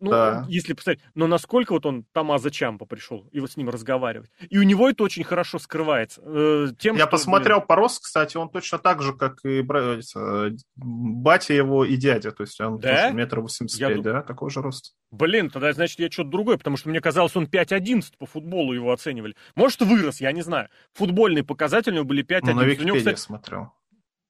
Ну, 0.00 0.10
да. 0.10 0.46
если 0.48 0.72
посмотреть, 0.72 1.04
но 1.14 1.26
насколько 1.26 1.72
вот 1.72 1.84
он 1.84 2.04
Тамаза 2.12 2.50
Чампа 2.50 2.86
пришел 2.86 3.28
и 3.32 3.40
вот 3.40 3.52
с 3.52 3.56
ним 3.58 3.68
разговаривать. 3.68 4.30
И 4.48 4.58
у 4.58 4.62
него 4.62 4.88
это 4.88 5.04
очень 5.04 5.24
хорошо 5.24 5.58
скрывается. 5.58 6.22
Э, 6.24 6.68
тем, 6.78 6.96
Я 6.96 7.02
что, 7.02 7.10
посмотрел 7.10 7.58
блин... 7.58 7.66
по 7.66 7.76
росту, 7.76 8.02
кстати, 8.04 8.38
он 8.38 8.48
точно 8.48 8.78
так 8.78 9.02
же, 9.02 9.12
как 9.12 9.44
и 9.44 9.62
э, 9.62 10.50
батя 10.76 11.52
его 11.54 11.84
и 11.84 11.96
дядя. 11.96 12.32
То 12.32 12.42
есть 12.42 12.58
он 12.60 12.78
да? 12.78 13.10
метр 13.10 13.40
восемьдесят 13.40 13.78
пять, 13.78 14.02
да, 14.02 14.22
такой 14.22 14.50
же 14.50 14.62
рост. 14.62 14.94
Блин, 15.10 15.50
тогда, 15.50 15.72
значит, 15.72 15.98
я 15.98 16.10
что-то 16.10 16.30
другое, 16.30 16.56
потому 16.56 16.76
что 16.78 16.88
мне 16.88 17.00
казалось, 17.00 17.36
он 17.36 17.44
5-11 17.44 18.12
по 18.18 18.26
футболу 18.26 18.72
его 18.72 18.92
оценивали. 18.92 19.34
Может, 19.54 19.82
вырос, 19.82 20.20
я 20.20 20.32
не 20.32 20.42
знаю. 20.42 20.68
Футбольные 20.94 21.44
показатели 21.44 21.92
у 21.92 21.96
него 21.96 22.04
были 22.04 22.24
5-11. 22.24 22.40
Ну, 22.44 22.54
на 22.54 22.62
Википедии 22.62 22.86
него, 22.86 22.96
кстати, 22.96 23.18
смотрел 23.18 23.72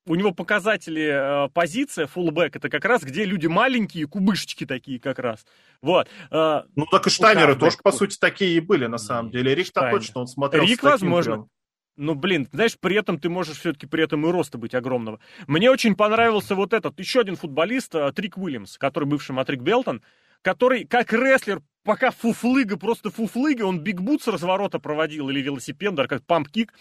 у 0.06 0.14
него 0.14 0.32
показатели 0.32 1.46
э, 1.46 1.48
позиция, 1.52 2.06
фуллбэк, 2.06 2.56
это 2.56 2.68
как 2.68 2.84
раз 2.84 3.02
где 3.02 3.24
люди 3.24 3.46
маленькие, 3.46 4.06
кубышечки 4.06 4.66
такие 4.66 4.98
как 4.98 5.18
раз. 5.18 5.44
Вот. 5.82 6.08
Э, 6.30 6.62
ну 6.74 6.86
так 6.86 7.06
и 7.06 7.10
Штайнеры 7.10 7.56
тоже, 7.56 7.76
по 7.82 7.92
сути, 7.92 8.16
такие 8.18 8.56
и 8.56 8.60
были 8.60 8.86
на 8.86 8.98
самом 8.98 9.30
деле. 9.30 9.54
Рик-то 9.54 9.90
точно, 9.90 10.22
он 10.22 10.26
смотрел 10.26 10.64
Рик, 10.64 10.82
возможно. 10.82 11.32
Прям... 11.32 11.48
Ну, 11.96 12.14
блин, 12.14 12.48
знаешь, 12.52 12.78
при 12.80 12.96
этом 12.96 13.18
ты 13.18 13.28
можешь 13.28 13.58
все-таки 13.58 13.86
при 13.86 14.04
этом 14.04 14.26
и 14.26 14.30
роста 14.30 14.56
быть 14.56 14.74
огромного. 14.74 15.20
Мне 15.46 15.70
очень 15.70 15.94
понравился 15.94 16.54
вот 16.54 16.72
этот, 16.72 16.98
еще 16.98 17.20
один 17.20 17.36
футболист, 17.36 17.94
э, 17.94 18.10
Трик 18.12 18.38
Уильямс, 18.38 18.78
который 18.78 19.04
бывший 19.04 19.32
Матрик 19.32 19.60
Белтон, 19.60 20.02
который 20.42 20.86
как 20.86 21.12
рестлер 21.12 21.60
пока 21.84 22.10
фуфлыга, 22.10 22.78
просто 22.78 23.10
фуфлыга, 23.10 23.64
он 23.64 23.80
бигбут 23.80 24.22
с 24.22 24.28
разворота 24.28 24.78
проводил 24.78 25.28
или 25.28 25.40
велосипедер, 25.40 26.08
как 26.08 26.24
памп-кик, 26.24 26.72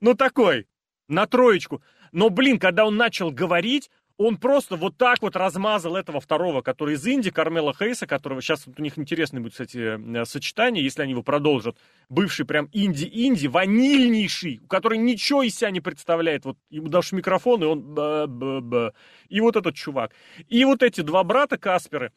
ну 0.00 0.14
такой, 0.14 0.66
на 1.08 1.26
троечку. 1.26 1.82
Но, 2.12 2.30
блин, 2.30 2.58
когда 2.58 2.86
он 2.86 2.96
начал 2.96 3.30
говорить, 3.30 3.90
он 4.18 4.36
просто 4.36 4.74
вот 4.74 4.96
так 4.96 5.22
вот 5.22 5.36
размазал 5.36 5.94
этого 5.94 6.20
второго, 6.20 6.60
который 6.60 6.96
из 6.96 7.06
Индии, 7.06 7.30
Кармела 7.30 7.72
Хейса, 7.72 8.06
которого 8.06 8.42
сейчас 8.42 8.66
вот 8.66 8.78
у 8.80 8.82
них 8.82 8.98
интересное 8.98 9.40
будет, 9.40 9.52
кстати, 9.52 10.20
э, 10.20 10.24
сочетание, 10.24 10.82
если 10.82 11.02
они 11.02 11.12
его 11.12 11.22
продолжат. 11.22 11.76
Бывший 12.08 12.44
прям 12.44 12.68
инди-инди, 12.72 13.46
ванильнейший, 13.46 14.60
который 14.68 14.98
ничего 14.98 15.44
из 15.44 15.54
себя 15.56 15.70
не 15.70 15.80
представляет. 15.80 16.44
Вот 16.44 16.58
ему 16.68 16.88
дашь 16.88 17.12
микрофон, 17.12 17.62
и 17.62 17.66
он... 17.66 17.82
Б 17.82 18.24
-б 18.26 18.60
-б. 18.60 18.92
И 19.28 19.40
вот 19.40 19.54
этот 19.54 19.76
чувак. 19.76 20.12
И 20.48 20.64
вот 20.64 20.82
эти 20.82 21.00
два 21.02 21.22
брата 21.22 21.56
Касперы, 21.56 22.10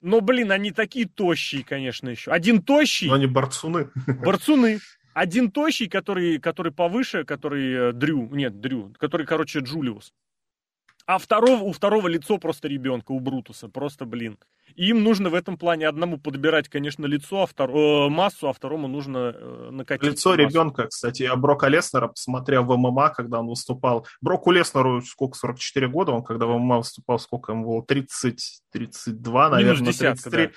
но, 0.00 0.20
блин, 0.20 0.52
они 0.52 0.70
такие 0.70 1.06
тощие, 1.06 1.64
конечно, 1.64 2.08
еще. 2.08 2.30
Один 2.30 2.62
тощий... 2.62 3.08
Но 3.08 3.14
они 3.14 3.26
борцуны. 3.26 3.88
Борцуны. 4.06 4.80
Один 5.14 5.50
тощий, 5.50 5.88
который, 5.88 6.38
который 6.38 6.72
повыше, 6.72 7.24
который 7.24 7.90
э, 7.90 7.92
Дрю, 7.92 8.28
нет, 8.30 8.60
Дрю, 8.60 8.94
который, 8.98 9.26
короче, 9.26 9.60
Джулиус. 9.60 10.12
А 11.06 11.18
второго, 11.18 11.62
у 11.62 11.72
второго 11.72 12.08
лицо 12.08 12.38
просто 12.38 12.68
ребенка, 12.68 13.12
у 13.12 13.20
Брутуса, 13.20 13.68
просто, 13.68 14.06
блин. 14.06 14.38
Им 14.76 15.02
нужно 15.02 15.30
в 15.30 15.34
этом 15.34 15.56
плане 15.56 15.88
одному 15.88 16.18
подбирать, 16.18 16.68
конечно, 16.68 17.06
лицо, 17.06 17.42
а 17.42 17.46
втор... 17.46 17.70
э, 17.70 18.08
массу, 18.08 18.48
а 18.48 18.52
второму 18.52 18.88
нужно 18.88 19.32
э, 19.34 19.68
накатить. 19.70 20.10
Лицо 20.10 20.30
массу. 20.30 20.42
ребенка, 20.42 20.86
кстати, 20.86 21.22
я 21.22 21.36
Брока 21.36 21.68
Леснера 21.68 22.08
посмотрел 22.08 22.64
в 22.64 22.76
ММА, 22.76 23.10
когда 23.10 23.40
он 23.40 23.48
выступал. 23.48 24.06
Броку 24.20 24.50
Леснеру 24.50 25.02
сколько, 25.02 25.36
44 25.36 25.88
года, 25.88 26.12
он 26.12 26.22
когда 26.22 26.46
в 26.46 26.58
ММА 26.58 26.78
выступал, 26.78 27.18
сколько 27.18 27.52
ему 27.52 27.66
было, 27.66 27.84
30, 27.84 28.62
32, 28.72 29.48
наверное, 29.50 29.80
Минус 29.80 29.96
десятка, 29.96 30.30
33. 30.30 30.50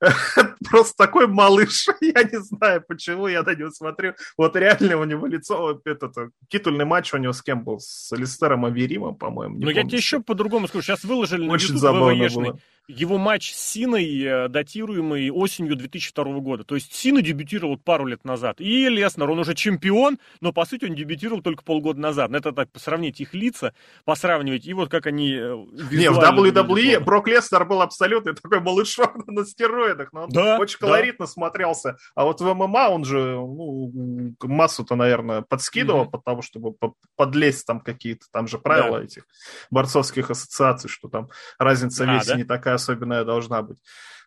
Да. 0.00 0.56
Просто 0.70 0.96
такой 0.96 1.26
малыш, 1.26 1.86
я 2.00 2.22
не 2.22 2.40
знаю, 2.40 2.84
почему 2.86 3.26
я 3.28 3.42
на 3.42 3.54
него 3.54 3.70
смотрю. 3.70 4.14
Вот 4.36 4.56
реально 4.56 4.96
у 4.96 5.04
него 5.04 5.26
лицо, 5.26 5.80
этот 5.84 6.14
титульный 6.48 6.84
матч 6.84 7.14
у 7.14 7.18
него 7.18 7.32
с 7.32 7.42
кем 7.42 7.64
был? 7.64 7.78
С 7.80 8.12
Алистером 8.12 8.64
Аверимом, 8.64 9.14
по-моему. 9.14 9.58
Ну, 9.58 9.70
я 9.70 9.84
тебе 9.84 9.98
еще 9.98 10.20
по-другому 10.20 10.68
скажу, 10.68 10.82
сейчас 10.82 11.04
выложили 11.04 11.48
Очень 11.48 11.74
на 11.74 11.78
YouTube 11.78 12.18
ВВЕшный. 12.18 12.50
Было 12.50 12.58
его 12.90 13.18
матч 13.18 13.52
с 13.52 13.70
Синой, 13.70 14.22
э, 14.22 14.48
датируемый 14.48 15.30
осенью 15.30 15.76
2002 15.76 16.40
года. 16.40 16.64
То 16.64 16.74
есть 16.74 16.94
Сина 16.94 17.22
дебютировал 17.22 17.76
пару 17.76 18.06
лет 18.06 18.24
назад. 18.24 18.60
И 18.60 18.88
Леснер, 18.88 19.30
он 19.30 19.38
уже 19.38 19.54
чемпион, 19.54 20.18
но 20.40 20.52
по 20.52 20.64
сути 20.64 20.84
он 20.86 20.94
дебютировал 20.94 21.42
только 21.42 21.62
полгода 21.62 22.00
назад. 22.00 22.32
Это 22.32 22.52
так, 22.52 22.68
сравнить 22.76 23.20
их 23.20 23.34
лица, 23.34 23.74
посравнивать, 24.04 24.66
и 24.66 24.72
вот 24.72 24.90
как 24.90 25.06
они 25.06 25.32
э, 25.32 25.56
Не, 25.92 26.10
в 26.10 26.18
WWE 26.18 27.00
Брок 27.00 27.28
Леснер 27.28 27.64
был 27.64 27.82
абсолютно 27.82 28.34
такой 28.34 28.60
малышок 28.60 29.14
на 29.26 29.44
стероидах, 29.44 30.12
но 30.12 30.24
он 30.24 30.30
да, 30.30 30.58
очень 30.58 30.78
да. 30.80 30.86
колоритно 30.86 31.26
смотрелся. 31.26 31.96
А 32.14 32.24
вот 32.24 32.40
в 32.40 32.54
ММА 32.54 32.88
он 32.88 33.04
же 33.04 33.34
ну, 33.34 34.34
массу-то, 34.42 34.96
наверное, 34.96 35.42
подскидывал, 35.42 36.04
mm-hmm. 36.04 36.10
потому 36.10 36.42
чтобы 36.42 36.74
подлезть 37.16 37.66
там 37.66 37.80
какие-то, 37.80 38.26
там 38.32 38.48
же 38.48 38.58
правила 38.58 38.98
да. 38.98 39.04
этих 39.04 39.26
борцовских 39.70 40.30
ассоциаций, 40.30 40.90
что 40.90 41.08
там 41.08 41.28
разница 41.58 42.04
а, 42.04 42.14
весе 42.14 42.32
да? 42.32 42.36
не 42.36 42.44
такая 42.44 42.78
особенная 42.80 43.24
должна 43.24 43.62
быть. 43.62 43.78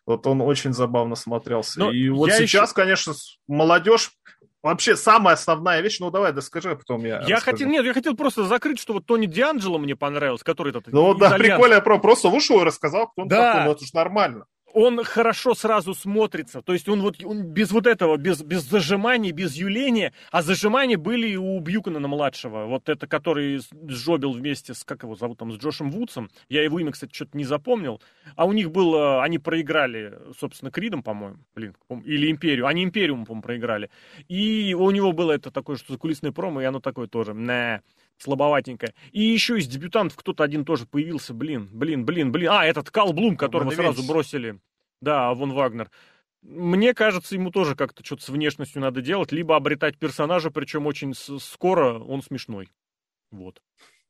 Вот 0.06 0.26
он 0.26 0.40
очень 0.40 0.72
забавно 0.72 1.14
смотрелся. 1.14 1.78
Но 1.78 1.90
и 1.90 2.08
вот 2.08 2.30
сейчас, 2.30 2.70
еще... 2.70 2.74
конечно, 2.74 3.14
молодежь 3.48 4.12
Вообще, 4.62 4.96
самая 4.96 5.34
основная 5.34 5.82
вещь, 5.82 5.98
ну 6.00 6.10
давай, 6.10 6.32
да 6.32 6.40
скажи, 6.40 6.70
а 6.70 6.74
потом 6.74 7.04
я. 7.04 7.22
Я 7.26 7.38
хотел, 7.38 7.68
нет, 7.68 7.84
я 7.84 7.92
хотел 7.92 8.16
просто 8.16 8.44
закрыть, 8.44 8.80
что 8.80 8.94
вот 8.94 9.04
Тони 9.04 9.26
Дианджело 9.26 9.76
мне 9.76 9.94
понравился, 9.94 10.42
который 10.42 10.70
этот. 10.70 10.86
Ну 10.86 11.12
да, 11.12 11.32
прикольно, 11.36 11.74
я 11.74 11.80
просто 11.82 12.30
вышел 12.30 12.58
и 12.62 12.64
рассказал, 12.64 13.08
кто 13.08 13.22
он 13.22 13.28
да. 13.28 13.52
такой, 13.52 13.64
ну 13.66 13.72
это 13.72 13.84
же 13.84 13.90
нормально 13.92 14.46
он 14.74 15.02
хорошо 15.04 15.54
сразу 15.54 15.94
смотрится. 15.94 16.60
То 16.60 16.72
есть 16.72 16.88
он 16.88 17.00
вот 17.00 17.24
он 17.24 17.44
без 17.44 17.70
вот 17.70 17.86
этого, 17.86 18.16
без, 18.16 18.42
без 18.42 18.62
зажимания, 18.62 19.32
без 19.32 19.54
юления. 19.54 20.12
А 20.32 20.42
зажимания 20.42 20.98
были 20.98 21.36
у 21.36 21.58
Бьюкана 21.60 22.06
младшего. 22.06 22.66
Вот 22.66 22.88
это, 22.88 23.06
который 23.06 23.60
сжобил 23.88 24.32
вместе 24.32 24.74
с, 24.74 24.82
как 24.84 25.04
его 25.04 25.14
зовут 25.14 25.38
там, 25.38 25.52
с 25.52 25.56
Джошем 25.56 25.92
Вудсом. 25.92 26.28
Я 26.48 26.64
его 26.64 26.80
имя, 26.80 26.90
кстати, 26.90 27.14
что-то 27.14 27.36
не 27.38 27.44
запомнил. 27.44 28.02
А 28.34 28.46
у 28.46 28.52
них 28.52 28.72
было, 28.72 29.22
они 29.22 29.38
проиграли, 29.38 30.18
собственно, 30.38 30.72
Кридом, 30.72 31.04
по-моему, 31.04 31.38
блин, 31.54 31.76
или 32.04 32.28
Империю. 32.28 32.66
Они 32.66 32.82
Империум, 32.82 33.26
по-моему, 33.26 33.42
проиграли. 33.42 33.90
И 34.28 34.74
у 34.76 34.90
него 34.90 35.12
было 35.12 35.32
это 35.32 35.52
такое, 35.52 35.76
что 35.76 35.92
закулисное 35.92 36.32
промо, 36.32 36.62
и 36.62 36.64
оно 36.64 36.80
такое 36.80 37.06
тоже, 37.06 37.32
не 37.32 37.80
слабоватенькое. 38.18 38.94
И 39.12 39.22
еще 39.22 39.58
из 39.58 39.66
дебютантов 39.66 40.16
кто-то 40.16 40.44
один 40.44 40.64
тоже 40.64 40.86
появился, 40.86 41.34
блин, 41.34 41.68
блин, 41.72 42.04
блин, 42.04 42.32
блин. 42.32 42.50
А, 42.50 42.64
этот 42.64 42.90
Кал 42.90 43.12
Блум, 43.12 43.36
которого 43.36 43.70
сразу 43.70 44.06
бросили. 44.06 44.58
Да, 45.00 45.32
Вон 45.34 45.52
Вагнер. 45.52 45.90
Мне 46.42 46.92
кажется, 46.92 47.34
ему 47.34 47.50
тоже 47.50 47.74
как-то 47.74 48.04
что-то 48.04 48.22
с 48.24 48.28
внешностью 48.28 48.82
надо 48.82 49.00
делать, 49.00 49.32
либо 49.32 49.56
обретать 49.56 49.98
персонажа, 49.98 50.50
причем 50.50 50.86
очень 50.86 51.14
скоро 51.14 51.98
он 51.98 52.22
смешной. 52.22 52.68
Вот. 53.30 53.62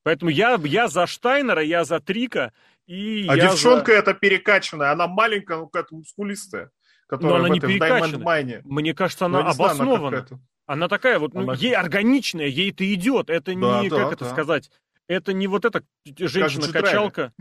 Поэтому 0.03 0.31
я, 0.31 0.61
я 0.65 0.89
за 0.89 1.07
Штайнера, 1.07 1.63
я 1.63 1.85
за 1.85 2.01
Трика. 2.01 2.53
И 2.87 3.27
а 3.29 3.37
девчонка 3.37 3.93
за... 3.93 3.99
эта 3.99 4.15
перекачанная, 4.15 4.93
она 4.93 5.07
маленькая, 5.07 5.59
но 5.59 5.67
какая-то 5.67 5.95
мускулистая. 5.95 6.71
Которая 7.07 7.39
Но 7.39 7.45
она 7.45 7.55
не 7.55 7.61
перекачанная. 7.61 8.63
Мне 8.65 8.95
кажется, 8.95 9.27
она 9.27 9.49
обоснована. 9.49 10.27
Знаю, 10.27 10.27
она 10.31 10.41
такая 10.89 11.19
вот, 11.19 11.35
ну, 11.35 11.43
она... 11.43 11.55
ей 11.55 11.75
органичная, 11.75 12.47
ей 12.47 12.71
это 12.71 12.93
идет. 12.93 13.31
Это 13.31 13.55
да, 13.55 13.83
не, 13.83 13.89
да, 13.89 13.97
как 13.97 14.09
да. 14.09 14.15
это 14.15 14.25
сказать, 14.31 14.71
это 15.09 15.33
не 15.33 15.47
вот 15.47 15.65
эта 15.65 15.83
женщина-качалка. 16.05 17.33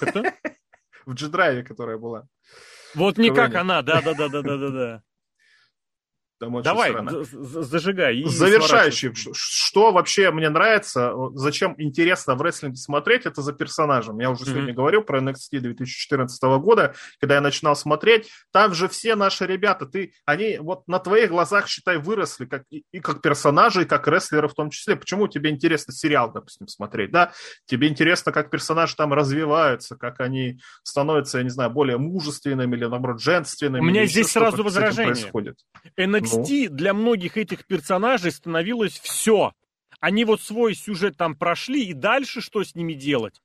В 1.06 1.12
джедрайве, 1.14 1.62
которая 1.62 1.98
была. 1.98 2.26
Вот 2.94 3.18
не 3.18 3.30
как 3.30 3.54
она, 3.54 3.82
да-да-да-да-да-да. 3.82 5.02
Там 6.40 6.62
Давай, 6.62 6.92
зажигай. 7.22 8.24
Завершающий. 8.24 9.12
Что 9.32 9.92
вообще 9.92 10.30
мне 10.32 10.48
нравится, 10.48 11.14
зачем 11.34 11.74
интересно 11.78 12.34
в 12.34 12.42
рестлинге 12.42 12.76
смотреть, 12.76 13.24
это 13.24 13.40
за 13.40 13.52
персонажем. 13.52 14.18
Я 14.18 14.30
уже 14.30 14.44
mm-hmm. 14.44 14.48
сегодня 14.48 14.74
говорил 14.74 15.02
про 15.02 15.20
NXT 15.20 15.60
2014 15.60 16.42
года, 16.60 16.94
когда 17.20 17.36
я 17.36 17.40
начинал 17.40 17.76
смотреть. 17.76 18.30
Там 18.52 18.74
же 18.74 18.88
все 18.88 19.14
наши 19.14 19.46
ребята, 19.46 19.86
ты, 19.86 20.12
они 20.24 20.58
вот 20.58 20.88
на 20.88 20.98
твоих 20.98 21.30
глазах, 21.30 21.68
считай, 21.68 21.98
выросли 21.98 22.46
как, 22.46 22.64
и, 22.70 22.84
и 22.90 22.98
как 22.98 23.22
персонажи, 23.22 23.82
и 23.82 23.86
как 23.86 24.08
рестлеры 24.08 24.48
в 24.48 24.54
том 24.54 24.70
числе. 24.70 24.96
Почему 24.96 25.28
тебе 25.28 25.50
интересно 25.50 25.94
сериал, 25.94 26.32
допустим, 26.32 26.66
смотреть, 26.66 27.12
да? 27.12 27.32
Тебе 27.66 27.88
интересно, 27.88 28.32
как 28.32 28.50
персонажи 28.50 28.96
там 28.96 29.12
развиваются, 29.12 29.96
как 29.96 30.20
они 30.20 30.58
становятся, 30.82 31.38
я 31.38 31.44
не 31.44 31.50
знаю, 31.50 31.70
более 31.70 31.96
мужественными 31.96 32.74
или, 32.74 32.86
наоборот, 32.86 33.20
женственными. 33.20 33.80
У 33.80 33.84
меня 33.84 34.06
здесь 34.06 34.32
сразу 34.32 34.64
возражение. 34.64 35.12
Происходит. 35.12 35.58
NXT 35.96 36.23
ну? 36.32 36.76
для 36.76 36.94
многих 36.94 37.36
этих 37.36 37.66
персонажей 37.66 38.32
становилось 38.32 38.98
все. 38.98 39.52
Они 40.00 40.24
вот 40.24 40.42
свой 40.42 40.74
сюжет 40.74 41.16
там 41.16 41.34
прошли, 41.34 41.84
и 41.86 41.92
дальше 41.92 42.40
что 42.40 42.62
с 42.62 42.74
ними 42.74 42.92
делать? 42.92 43.42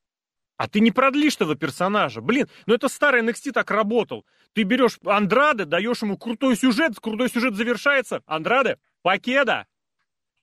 А 0.57 0.67
ты 0.67 0.81
не 0.81 0.91
продлишь 0.91 1.35
этого 1.35 1.55
персонажа. 1.55 2.19
Блин, 2.19 2.49
ну 2.65 2.73
это 2.73 2.89
старый 2.89 3.21
NXT 3.21 3.53
так 3.53 3.71
работал. 3.71 4.25
Ты 4.53 4.63
берешь 4.63 4.99
Андраде, 5.05 5.63
даешь 5.63 6.01
ему 6.01 6.17
крутой 6.17 6.57
сюжет, 6.57 6.99
крутой 6.99 7.29
сюжет 7.29 7.55
завершается. 7.55 8.21
Андраде, 8.25 8.77
покеда. 9.01 9.67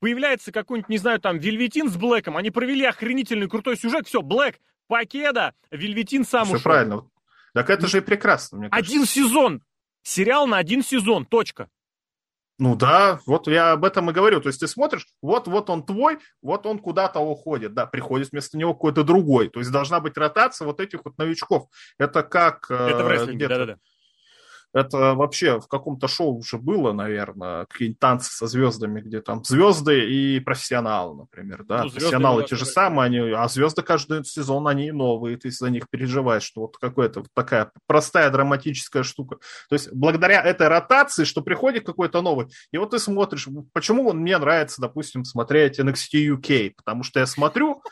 Появляется 0.00 0.52
какой-нибудь, 0.52 0.88
не 0.88 0.96
знаю, 0.96 1.20
там, 1.20 1.38
Вельветин 1.38 1.90
с 1.90 1.96
Блэком. 1.96 2.38
Они 2.38 2.50
провели 2.50 2.84
охренительный 2.84 3.48
крутой 3.48 3.76
сюжет. 3.76 4.06
Все, 4.06 4.22
Блэк, 4.22 4.58
покеда, 4.86 5.54
Вельветин 5.70 6.24
сам 6.24 6.46
Все 6.46 6.54
ушел. 6.54 6.62
правильно. 6.64 7.10
Так 7.52 7.68
это 7.68 7.86
же 7.86 7.98
и 7.98 8.00
прекрасно, 8.00 8.58
мне 8.58 8.70
кажется. 8.70 8.92
Один 8.92 9.06
сезон. 9.06 9.62
Сериал 10.02 10.46
на 10.46 10.56
один 10.58 10.82
сезон. 10.82 11.26
Точка. 11.26 11.68
Ну 12.58 12.74
да, 12.74 13.20
вот 13.26 13.48
я 13.48 13.72
об 13.72 13.84
этом 13.84 14.10
и 14.10 14.14
говорю. 14.14 14.40
То 14.40 14.48
есть 14.48 14.60
ты 14.60 14.66
смотришь, 14.66 15.06
вот, 15.20 15.46
вот 15.46 15.68
он 15.68 15.84
твой, 15.84 16.18
вот 16.40 16.64
он 16.64 16.78
куда-то 16.78 17.20
уходит, 17.20 17.74
да, 17.74 17.84
приходит 17.86 18.32
вместо 18.32 18.56
него 18.56 18.72
какой-то 18.72 19.04
другой. 19.04 19.50
То 19.50 19.60
есть 19.60 19.70
должна 19.70 20.00
быть 20.00 20.16
ротация 20.16 20.64
вот 20.64 20.80
этих 20.80 21.04
вот 21.04 21.18
новичков. 21.18 21.68
Это 21.98 22.22
как... 22.22 22.70
Это 22.70 23.04
в 23.04 23.08
рестлинге, 23.08 23.48
да-да-да. 23.48 23.76
Это 24.76 25.14
вообще 25.14 25.58
в 25.58 25.68
каком-то 25.68 26.06
шоу 26.06 26.36
уже 26.36 26.58
было, 26.58 26.92
наверное, 26.92 27.64
какие-нибудь 27.64 27.98
танцы 27.98 28.30
со 28.30 28.46
звездами, 28.46 29.00
где 29.00 29.22
там 29.22 29.42
звезды 29.42 30.06
и 30.06 30.38
профессионалы, 30.38 31.16
например, 31.16 31.64
да. 31.64 31.84
Ну, 31.84 31.90
профессионалы 31.90 32.44
те 32.44 32.56
же 32.56 32.66
самые, 32.66 33.06
они, 33.06 33.18
а 33.32 33.48
звезды 33.48 33.80
каждый 33.80 34.22
сезон, 34.26 34.68
они 34.68 34.92
новые, 34.92 35.38
ты 35.38 35.50
за 35.50 35.70
них 35.70 35.88
переживаешь, 35.88 36.42
что 36.42 36.60
вот 36.60 36.76
какая-то 36.76 37.20
вот 37.20 37.30
такая 37.32 37.70
простая 37.86 38.28
драматическая 38.28 39.02
штука. 39.02 39.36
То 39.70 39.76
есть 39.76 39.90
благодаря 39.94 40.42
этой 40.42 40.68
ротации, 40.68 41.24
что 41.24 41.40
приходит 41.40 41.86
какой-то 41.86 42.20
новый, 42.20 42.48
и 42.70 42.76
вот 42.76 42.90
ты 42.90 42.98
смотришь, 42.98 43.48
почему 43.72 44.12
мне 44.12 44.36
нравится, 44.36 44.82
допустим, 44.82 45.24
смотреть 45.24 45.80
NXT 45.80 46.36
UK, 46.36 46.74
потому 46.76 47.02
что 47.02 47.20
я 47.20 47.26
смотрю, 47.26 47.82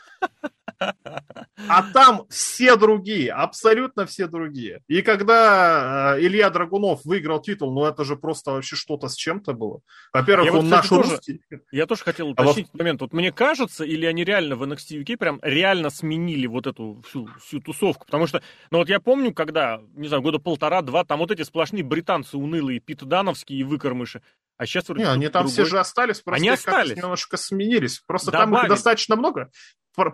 а 1.69 1.83
там 1.91 2.25
все 2.29 2.75
другие, 2.75 3.31
абсолютно 3.31 4.05
все 4.05 4.27
другие. 4.27 4.81
И 4.87 5.01
когда 5.01 6.15
э, 6.17 6.21
Илья 6.21 6.49
Драгунов 6.49 7.03
выиграл 7.05 7.41
титул, 7.41 7.73
ну 7.73 7.85
это 7.85 8.03
же 8.03 8.15
просто 8.15 8.51
вообще 8.51 8.75
что-то 8.75 9.07
с 9.07 9.15
чем-то 9.15 9.53
было. 9.53 9.81
Во-первых, 10.13 10.53
он 10.53 10.61
вот, 10.61 10.69
наш 10.69 10.87
тоже, 10.87 11.11
русский. 11.11 11.41
Я 11.71 11.85
тоже 11.85 12.03
хотел 12.03 12.29
уточнить 12.29 12.67
а 12.73 12.77
момент. 12.77 13.01
Вот 13.01 13.13
мне 13.13 13.31
кажется, 13.31 13.83
или 13.83 14.05
они 14.05 14.23
реально 14.23 14.55
в 14.55 14.63
NXT 14.63 15.03
UK 15.03 15.17
прям 15.17 15.39
реально 15.41 15.89
сменили 15.89 16.47
вот 16.47 16.67
эту 16.67 17.01
всю, 17.07 17.27
всю 17.43 17.59
тусовку. 17.59 18.05
Потому 18.05 18.27
что, 18.27 18.41
ну 18.71 18.79
вот 18.79 18.89
я 18.89 18.99
помню, 18.99 19.33
когда, 19.33 19.81
не 19.95 20.07
знаю, 20.07 20.23
года 20.23 20.39
полтора-два, 20.39 21.03
там 21.03 21.19
вот 21.19 21.31
эти 21.31 21.43
сплошные 21.43 21.83
британцы 21.83 22.37
унылые, 22.37 22.79
Пит 22.79 23.03
Дановские 23.03 23.59
и 23.59 23.63
выкормыши. 23.63 24.21
А 24.57 24.65
сейчас 24.65 24.87
вроде 24.87 25.03
Не, 25.03 25.09
они 25.09 25.27
там 25.29 25.43
другой. 25.43 25.53
все 25.53 25.65
же 25.65 25.79
остались, 25.79 26.21
просто 26.21 26.41
они 26.41 26.49
остались. 26.49 26.95
немножко 26.95 27.37
сменились. 27.37 28.01
Просто 28.07 28.31
Добавили. 28.31 28.55
там 28.55 28.63
их 28.63 28.69
достаточно 28.69 29.15
много. 29.15 29.49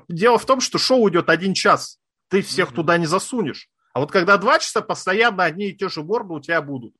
Дело 0.09 0.37
в 0.37 0.45
том, 0.45 0.61
что 0.61 0.77
шоу 0.77 1.09
идет 1.09 1.29
один 1.29 1.53
час. 1.53 1.99
Ты 2.29 2.41
всех 2.41 2.71
mm-hmm. 2.71 2.75
туда 2.75 2.97
не 2.97 3.05
засунешь. 3.05 3.67
А 3.93 3.99
вот 3.99 4.11
когда 4.11 4.37
два 4.37 4.59
часа, 4.59 4.81
постоянно 4.81 5.43
одни 5.43 5.69
и 5.69 5.75
те 5.75 5.89
же 5.89 6.01
борды 6.01 6.33
у 6.33 6.39
тебя 6.39 6.61
будут. 6.61 6.95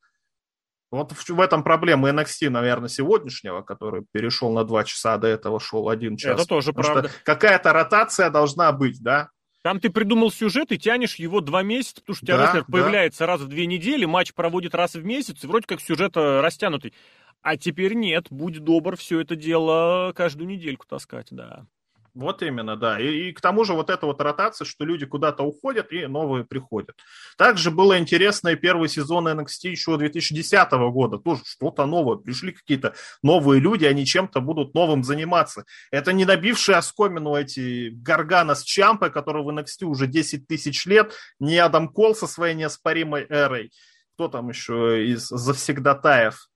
Вот 0.91 1.13
в, 1.13 1.29
в 1.29 1.39
этом 1.39 1.63
проблема 1.63 2.09
NXT, 2.09 2.49
наверное, 2.49 2.89
сегодняшнего, 2.89 3.61
который 3.61 4.03
перешел 4.11 4.51
на 4.51 4.65
два 4.65 4.83
часа, 4.83 5.13
а 5.13 5.17
до 5.17 5.27
этого 5.27 5.59
шел 5.59 5.87
один 5.87 6.17
час. 6.17 6.39
Это 6.39 6.47
тоже 6.47 6.73
Потому 6.73 6.93
правда. 6.95 7.11
Какая-то 7.23 7.71
ротация 7.71 8.29
должна 8.29 8.71
быть, 8.73 9.01
да? 9.01 9.29
Там 9.63 9.79
ты 9.79 9.89
придумал 9.89 10.31
сюжет 10.31 10.71
и 10.71 10.79
тянешь 10.79 11.15
его 11.15 11.39
два 11.39 11.61
месяца, 11.61 12.01
потому 12.01 12.15
что 12.15 12.25
у 12.25 12.27
тебя 12.27 12.37
да, 12.37 12.45
рестлер 12.45 12.65
да. 12.67 12.71
появляется 12.71 13.25
раз 13.25 13.41
в 13.41 13.47
две 13.47 13.67
недели, 13.67 14.05
матч 14.05 14.33
проводит 14.33 14.73
раз 14.73 14.95
в 14.95 15.05
месяц, 15.05 15.43
и 15.43 15.47
вроде 15.47 15.67
как 15.67 15.79
сюжет 15.79 16.17
э, 16.17 16.41
растянутый. 16.41 16.93
А 17.41 17.57
теперь 17.57 17.93
нет, 17.93 18.27
будь 18.29 18.59
добр, 18.59 18.95
все 18.95 19.19
это 19.19 19.35
дело 19.35 20.13
каждую 20.15 20.47
недельку 20.47 20.85
таскать, 20.87 21.27
да. 21.31 21.65
Вот 22.13 22.43
именно, 22.43 22.75
да. 22.75 22.99
И, 22.99 23.29
и 23.29 23.31
к 23.31 23.39
тому 23.39 23.63
же 23.63 23.73
вот 23.73 23.89
эта 23.89 24.05
вот 24.05 24.19
ротация, 24.19 24.65
что 24.65 24.83
люди 24.83 25.05
куда-то 25.05 25.43
уходят 25.43 25.93
и 25.93 26.07
новые 26.07 26.43
приходят. 26.43 26.95
Также 27.37 27.71
было 27.71 27.97
интересно 27.97 28.49
и 28.49 28.57
первый 28.57 28.89
сезон 28.89 29.29
NXT 29.29 29.69
еще 29.69 29.97
2010 29.97 30.71
года. 30.91 31.19
Тоже 31.19 31.41
что-то 31.45 31.85
новое. 31.85 32.17
Пришли 32.17 32.51
какие-то 32.51 32.95
новые 33.23 33.61
люди, 33.61 33.85
они 33.85 34.05
чем-то 34.05 34.41
будут 34.41 34.73
новым 34.73 35.03
заниматься. 35.03 35.63
Это 35.89 36.11
не 36.11 36.25
набившие 36.25 36.77
оскомину 36.77 37.35
эти 37.35 37.91
Гаргана 37.91 38.55
с 38.55 38.63
Чампой, 38.63 39.09
которые 39.09 39.45
в 39.45 39.49
NXT 39.49 39.85
уже 39.85 40.07
10 40.07 40.47
тысяч 40.47 40.85
лет, 40.85 41.13
не 41.39 41.57
Адам 41.57 41.87
Кол 41.87 42.13
со 42.13 42.27
своей 42.27 42.55
неоспоримой 42.55 43.25
эрой. 43.29 43.71
Кто 44.15 44.27
там 44.27 44.49
еще 44.49 45.07
из 45.07 45.29
завсегдатаев? 45.29 46.50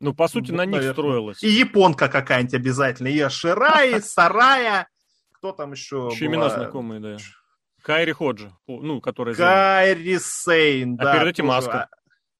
Ну, 0.00 0.14
по 0.14 0.28
сути, 0.28 0.50
ну, 0.50 0.56
на 0.58 0.66
них 0.66 0.82
строилось. 0.92 1.42
И 1.42 1.48
японка 1.48 2.08
какая-нибудь 2.08 2.54
обязательно. 2.54 3.08
И 3.08 3.28
Ширай, 3.28 4.00
Сарая. 4.02 4.88
Кто 5.32 5.52
там 5.52 5.72
еще 5.72 6.08
Еще 6.10 6.26
была? 6.26 6.34
имена 6.36 6.48
знакомые, 6.50 7.00
да. 7.00 7.16
Кайри 7.82 8.12
Ходжи, 8.12 8.52
ну, 8.66 9.00
который... 9.00 9.34
Кайри 9.34 10.18
Сейн, 10.18 10.94
а 10.98 11.04
да. 11.04 11.14
перед 11.14 11.28
этим 11.28 11.46
Маска. 11.46 11.88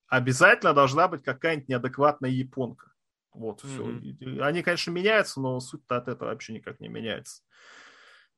Обязательно 0.07 0.75
должна 0.75 1.07
быть 1.09 1.23
какая-нибудь 1.23 1.69
неадекватная 1.69 2.31
японка. 2.31 2.93
Вот, 3.33 3.61
все. 3.61 3.87
Они, 4.43 4.63
конечно, 4.63 4.91
меняются, 4.91 5.41
но 5.41 5.61
суть-то 5.61 5.97
от 5.97 6.09
этого 6.09 6.31
вообще 6.31 6.53
никак 6.53 6.81
не 6.81 6.89
меняется. 6.89 7.43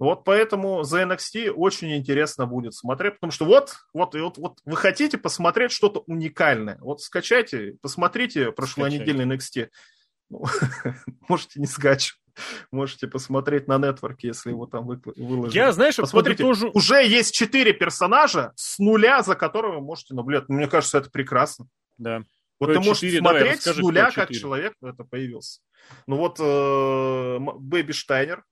Вот 0.03 0.25
поэтому 0.25 0.83
за 0.83 1.03
NXT 1.05 1.51
очень 1.51 1.95
интересно 1.95 2.45
будет 2.45 2.75
смотреть, 2.75 3.15
потому 3.15 3.31
что 3.31 3.45
вот, 3.45 3.77
вот, 3.95 4.17
вот, 4.17 4.37
вот 4.37 4.59
вы 4.65 4.77
хотите 4.77 5.17
посмотреть 5.17 5.71
что-то 5.71 6.01
уникальное. 6.09 6.77
Вот 6.81 7.01
скачайте, 7.01 7.77
посмотрите 7.81 8.51
прошлонедельный 8.51 9.27
NXT. 9.27 9.69
Ну, 10.29 10.43
можете 11.29 11.61
не 11.61 11.67
скачивать. 11.67 12.21
Можете 12.73 13.07
посмотреть 13.07 13.69
на 13.69 13.79
нетворке, 13.79 14.29
если 14.29 14.51
его 14.51 14.67
там 14.67 14.87
выложили. 14.87 15.55
Я, 15.57 15.71
знаешь, 15.71 15.95
Посмотрите, 15.95 16.43
подытожу... 16.43 16.73
уже 16.75 17.07
есть 17.07 17.33
четыре 17.33 17.73
персонажа 17.73 18.53
с 18.57 18.81
нуля, 18.81 19.23
за 19.23 19.37
которого 19.37 19.77
вы 19.77 19.83
можете 19.83 20.15
наблюдать. 20.15 20.49
Мне 20.49 20.67
кажется, 20.67 20.99
это 20.99 21.11
прекрасно. 21.11 21.69
Да. 21.97 22.25
Вот 22.59 22.71
Ой, 22.71 22.75
ты 22.75 22.81
можешь 22.81 23.03
4, 23.03 23.19
смотреть 23.19 23.65
давай, 23.65 23.79
с 23.79 23.79
нуля, 23.79 24.11
как 24.11 24.31
человек 24.31 24.75
это 24.83 25.05
появился. 25.05 25.61
Ну 26.09 26.17
вот 26.17 26.41
э, 26.41 27.39
Бэби 27.39 27.93
Штайнер, 27.93 28.43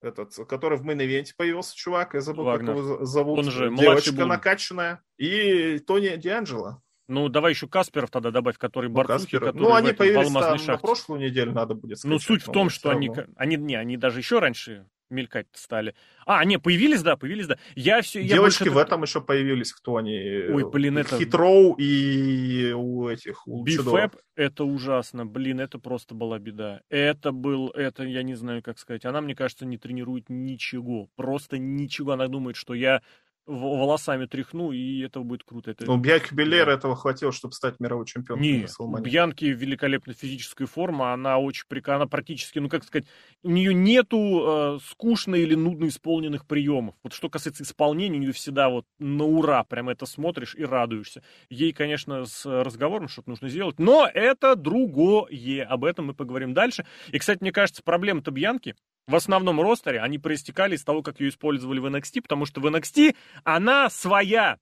этот, 0.00 0.34
который 0.48 0.78
в 0.78 0.84
мейн-ивенте 0.84 1.32
появился, 1.36 1.76
чувак, 1.76 2.14
я 2.14 2.20
забыл, 2.20 2.44
Вагнер. 2.44 2.74
как 2.74 2.76
его 2.76 3.04
зовут. 3.04 3.38
Он 3.38 3.50
же 3.50 3.74
Девочка 3.74 4.26
накачанная. 4.26 5.02
И 5.16 5.78
Тони 5.80 6.16
Дианджело. 6.16 6.82
Ну, 7.08 7.28
давай 7.28 7.52
еще 7.52 7.66
Касперов 7.66 8.10
тогда 8.10 8.30
добавь, 8.30 8.58
который 8.58 8.90
ну, 8.90 8.96
борцухи, 8.96 9.38
который 9.38 9.56
Ну, 9.56 9.74
они 9.74 9.92
появились 9.92 10.30
там 10.30 10.58
на 10.66 10.76
прошлую 10.76 11.20
неделю, 11.20 11.52
надо 11.52 11.74
будет 11.74 11.98
сказать. 11.98 12.12
Ну, 12.12 12.18
суть 12.18 12.42
в 12.42 12.52
том, 12.52 12.68
что 12.68 12.90
они, 12.90 13.10
они, 13.36 13.56
не, 13.56 13.76
они 13.76 13.96
даже 13.96 14.18
еще 14.18 14.40
раньше 14.40 14.86
мелькать 15.10 15.46
стали. 15.52 15.94
А, 16.26 16.44
не, 16.44 16.58
появились, 16.58 17.02
да, 17.02 17.16
появились, 17.16 17.46
да. 17.46 17.58
Я 17.74 18.02
все, 18.02 18.20
я 18.20 18.34
Девочки 18.34 18.64
больше... 18.64 18.74
в 18.74 18.78
этом 18.78 19.02
еще 19.02 19.20
появились, 19.20 19.72
кто 19.72 19.96
они? 19.96 20.14
Ой, 20.50 20.70
блин, 20.70 20.98
это... 20.98 21.18
Хитроу 21.18 21.74
и 21.74 22.72
у 22.72 23.08
этих, 23.08 23.46
у 23.46 23.62
Бифэп, 23.62 24.16
это 24.36 24.64
ужасно, 24.64 25.26
блин, 25.26 25.60
это 25.60 25.78
просто 25.78 26.14
была 26.14 26.38
беда. 26.38 26.82
Это 26.88 27.32
был, 27.32 27.70
это, 27.70 28.04
я 28.04 28.22
не 28.22 28.34
знаю, 28.34 28.62
как 28.62 28.78
сказать, 28.78 29.04
она, 29.04 29.20
мне 29.20 29.34
кажется, 29.34 29.66
не 29.66 29.78
тренирует 29.78 30.26
ничего, 30.28 31.08
просто 31.16 31.58
ничего. 31.58 32.12
Она 32.12 32.28
думает, 32.28 32.56
что 32.56 32.74
я 32.74 33.02
волосами 33.48 34.26
тряхну, 34.26 34.72
и 34.72 35.00
это 35.00 35.20
будет 35.20 35.42
круто. 35.42 35.70
Это... 35.70 35.86
Ну, 35.86 35.96
Бьянки 35.96 36.34
Белер 36.34 36.66
да. 36.66 36.72
этого 36.72 36.94
хватило, 36.94 37.32
чтобы 37.32 37.54
стать 37.54 37.80
мировой 37.80 38.06
чемпионом. 38.06 38.42
Нет, 38.42 38.70
у 38.78 38.98
Бьянки 38.98 39.46
великолепная 39.46 40.14
физическая 40.14 40.66
форма, 40.66 41.12
она 41.12 41.38
очень 41.38 41.64
она 41.86 42.06
практически, 42.06 42.58
ну 42.58 42.68
как 42.68 42.84
сказать, 42.84 43.06
у 43.42 43.50
нее 43.50 43.72
нету 43.72 44.44
э, 44.46 44.78
скучно 44.84 45.34
или 45.34 45.54
нудно 45.54 45.88
исполненных 45.88 46.46
приемов. 46.46 46.94
Вот 47.02 47.12
что 47.14 47.30
касается 47.30 47.62
исполнения, 47.62 48.18
у 48.18 48.20
нее 48.20 48.32
всегда 48.32 48.68
вот 48.68 48.84
на 48.98 49.24
ура, 49.24 49.64
прям 49.64 49.88
это 49.88 50.06
смотришь 50.06 50.54
и 50.54 50.64
радуешься. 50.64 51.22
Ей, 51.48 51.72
конечно, 51.72 52.26
с 52.26 52.44
разговором 52.44 53.08
что-то 53.08 53.30
нужно 53.30 53.48
сделать, 53.48 53.78
но 53.78 54.06
это 54.12 54.54
другое, 54.56 55.64
об 55.64 55.84
этом 55.84 56.06
мы 56.06 56.14
поговорим 56.14 56.52
дальше. 56.52 56.84
И, 57.10 57.18
кстати, 57.18 57.38
мне 57.40 57.52
кажется, 57.52 57.82
проблема-то 57.82 58.30
Бьянки 58.30 58.74
в 59.08 59.16
основном 59.16 59.58
ростере, 59.60 60.00
они 60.00 60.18
проистекали 60.18 60.76
из 60.76 60.84
того, 60.84 61.02
как 61.02 61.18
ее 61.18 61.30
использовали 61.30 61.80
в 61.80 61.86
NXT, 61.86 62.20
потому 62.20 62.44
что 62.44 62.60
в 62.60 62.66
NXT 62.66 63.16
она 63.42 63.88
своя. 63.88 64.58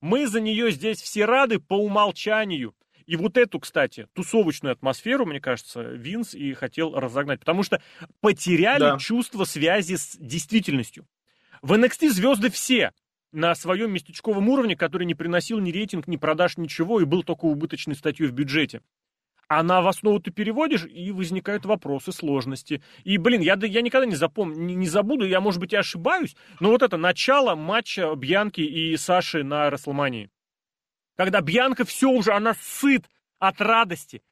Мы 0.00 0.26
за 0.26 0.40
нее 0.40 0.72
здесь 0.72 1.00
все 1.00 1.24
рады 1.24 1.60
по 1.60 1.74
умолчанию. 1.74 2.74
И 3.06 3.14
вот 3.14 3.36
эту, 3.36 3.60
кстати, 3.60 4.08
тусовочную 4.12 4.72
атмосферу, 4.72 5.24
мне 5.24 5.40
кажется, 5.40 5.82
Винс 5.82 6.34
и 6.34 6.52
хотел 6.54 6.98
разогнать, 6.98 7.38
потому 7.38 7.62
что 7.62 7.80
потеряли 8.20 8.80
да. 8.80 8.98
чувство 8.98 9.44
связи 9.44 9.94
с 9.94 10.16
действительностью. 10.16 11.06
В 11.62 11.72
NXT 11.72 12.10
звезды 12.10 12.50
все 12.50 12.92
на 13.30 13.54
своем 13.54 13.92
местечковом 13.92 14.48
уровне, 14.48 14.74
который 14.74 15.06
не 15.06 15.14
приносил 15.14 15.60
ни 15.60 15.70
рейтинг, 15.70 16.08
ни 16.08 16.16
продаж, 16.16 16.56
ничего, 16.56 17.00
и 17.00 17.04
был 17.04 17.22
только 17.22 17.44
убыточной 17.44 17.94
статьей 17.94 18.28
в 18.28 18.32
бюджете 18.32 18.82
а 19.48 19.62
на 19.62 19.80
в 19.80 19.88
основу 19.88 20.20
ты 20.20 20.30
переводишь, 20.30 20.84
и 20.84 21.12
возникают 21.12 21.64
вопросы, 21.64 22.12
сложности. 22.12 22.82
И, 23.04 23.18
блин, 23.18 23.40
я, 23.40 23.56
я 23.60 23.82
никогда 23.82 24.06
не 24.06 24.16
запомню, 24.16 24.56
не, 24.56 24.74
не 24.74 24.86
забуду, 24.86 25.24
я, 25.24 25.40
может 25.40 25.60
быть, 25.60 25.72
и 25.72 25.76
ошибаюсь, 25.76 26.36
но 26.60 26.70
вот 26.70 26.82
это 26.82 26.96
начало 26.96 27.54
матча 27.54 28.12
Бьянки 28.14 28.60
и 28.60 28.96
Саши 28.96 29.44
на 29.44 29.70
Рестлмании. 29.70 30.30
Когда 31.16 31.40
Бьянка 31.40 31.84
все 31.84 32.10
уже, 32.10 32.32
она 32.32 32.54
ссыт 32.60 33.04
от 33.38 33.60
радости. 33.60 34.22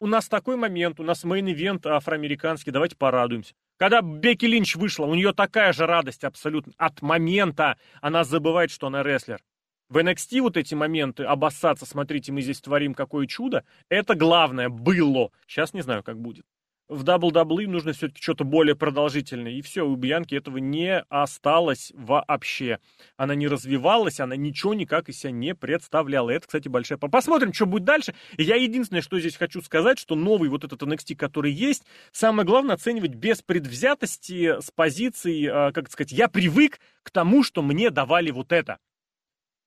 У 0.00 0.06
нас 0.06 0.28
такой 0.28 0.56
момент, 0.56 1.00
у 1.00 1.04
нас 1.04 1.24
main 1.24 1.52
event 1.52 1.86
афроамериканский, 1.86 2.72
давайте 2.72 2.96
порадуемся. 2.96 3.54
Когда 3.76 4.02
Бекки 4.02 4.44
Линч 4.44 4.76
вышла, 4.76 5.06
у 5.06 5.14
нее 5.14 5.32
такая 5.32 5.72
же 5.72 5.86
радость 5.86 6.24
абсолютно. 6.24 6.72
От 6.76 7.02
момента 7.02 7.78
она 8.00 8.24
забывает, 8.24 8.70
что 8.70 8.88
она 8.88 9.02
рестлер. 9.02 9.40
В 9.88 9.98
NXT 9.98 10.40
вот 10.40 10.56
эти 10.56 10.74
моменты, 10.74 11.24
обоссаться, 11.24 11.84
смотрите, 11.84 12.32
мы 12.32 12.40
здесь 12.40 12.60
творим 12.60 12.94
какое 12.94 13.26
чудо, 13.26 13.64
это 13.90 14.14
главное 14.14 14.68
было. 14.70 15.30
Сейчас 15.46 15.74
не 15.74 15.82
знаю, 15.82 16.02
как 16.02 16.18
будет. 16.18 16.46
В 16.88 17.02
WWE 17.02 17.66
нужно 17.66 17.92
все-таки 17.92 18.20
что-то 18.20 18.44
более 18.44 18.76
продолжительное. 18.76 19.52
И 19.52 19.62
все, 19.62 19.86
у 19.86 19.96
Бьянки 19.96 20.34
этого 20.34 20.58
не 20.58 21.00
осталось 21.08 21.92
вообще. 21.94 22.78
Она 23.16 23.34
не 23.34 23.48
развивалась, 23.48 24.20
она 24.20 24.36
ничего 24.36 24.74
никак 24.74 25.08
из 25.08 25.18
себя 25.18 25.30
не 25.30 25.54
представляла. 25.54 26.30
Это, 26.30 26.46
кстати, 26.46 26.68
большая... 26.68 26.98
Посмотрим, 26.98 27.54
что 27.54 27.64
будет 27.64 27.84
дальше. 27.84 28.14
Я 28.36 28.56
единственное, 28.56 29.00
что 29.00 29.18
здесь 29.18 29.36
хочу 29.36 29.62
сказать, 29.62 29.98
что 29.98 30.14
новый 30.14 30.50
вот 30.50 30.64
этот 30.64 30.82
NXT, 30.82 31.16
который 31.16 31.52
есть, 31.52 31.84
самое 32.12 32.46
главное 32.46 32.74
оценивать 32.74 33.14
без 33.14 33.40
предвзятости, 33.40 34.60
с 34.60 34.70
позиции, 34.70 35.46
а, 35.46 35.72
как 35.72 35.90
сказать, 35.90 36.12
я 36.12 36.28
привык 36.28 36.80
к 37.02 37.10
тому, 37.10 37.42
что 37.42 37.62
мне 37.62 37.88
давали 37.88 38.30
вот 38.30 38.52
это 38.52 38.78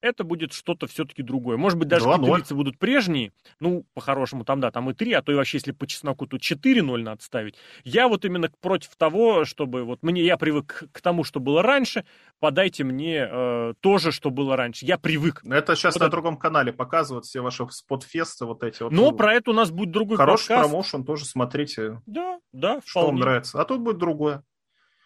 это 0.01 0.23
будет 0.23 0.53
что-то 0.53 0.87
все-таки 0.87 1.23
другое. 1.23 1.57
Может 1.57 1.79
быть, 1.79 1.87
даже 1.87 2.05
лица 2.07 2.55
будут 2.55 2.77
прежние. 2.77 3.31
Ну, 3.59 3.85
по-хорошему, 3.93 4.43
там, 4.45 4.59
да, 4.59 4.71
там 4.71 4.89
и 4.89 4.93
3, 4.93 5.13
а 5.13 5.21
то 5.21 5.31
и 5.31 5.35
вообще, 5.35 5.57
если 5.57 5.71
по 5.71 5.87
чесноку, 5.87 6.27
то 6.27 6.37
4-0 6.37 6.97
надо 7.01 7.23
ставить. 7.23 7.55
Я 7.83 8.07
вот 8.07 8.25
именно 8.25 8.49
против 8.61 8.95
того, 8.95 9.45
чтобы 9.45 9.83
вот 9.83 10.03
мне, 10.03 10.23
я 10.23 10.37
привык 10.37 10.83
к 10.91 11.01
тому, 11.01 11.23
что 11.23 11.39
было 11.39 11.61
раньше, 11.61 12.05
подайте 12.39 12.83
мне 12.83 13.27
э, 13.29 13.73
то 13.79 13.97
же, 13.97 14.11
что 14.11 14.29
было 14.29 14.55
раньше. 14.55 14.85
Я 14.85 14.97
привык. 14.97 15.41
Это 15.45 15.75
сейчас 15.75 15.95
вот 15.95 16.01
на 16.01 16.05
это... 16.05 16.11
другом 16.11 16.37
канале 16.37 16.71
показывают 16.73 17.25
все 17.25 17.41
ваши 17.41 17.67
спотфесты 17.69 18.45
вот 18.45 18.63
эти 18.63 18.83
вот. 18.83 18.91
Но 18.91 19.11
про 19.11 19.33
это 19.33 19.51
у 19.51 19.53
нас 19.53 19.71
будет 19.71 19.91
другой 19.91 20.17
Хороший 20.17 20.49
подкаст. 20.49 20.69
промоушен, 20.69 21.05
тоже 21.05 21.25
смотрите. 21.25 22.01
Да, 22.05 22.39
да, 22.51 22.81
Что 22.85 23.01
вполне. 23.01 23.07
вам 23.07 23.19
нравится. 23.19 23.61
А 23.61 23.65
тут 23.65 23.81
будет 23.81 23.97
другое. 23.97 24.43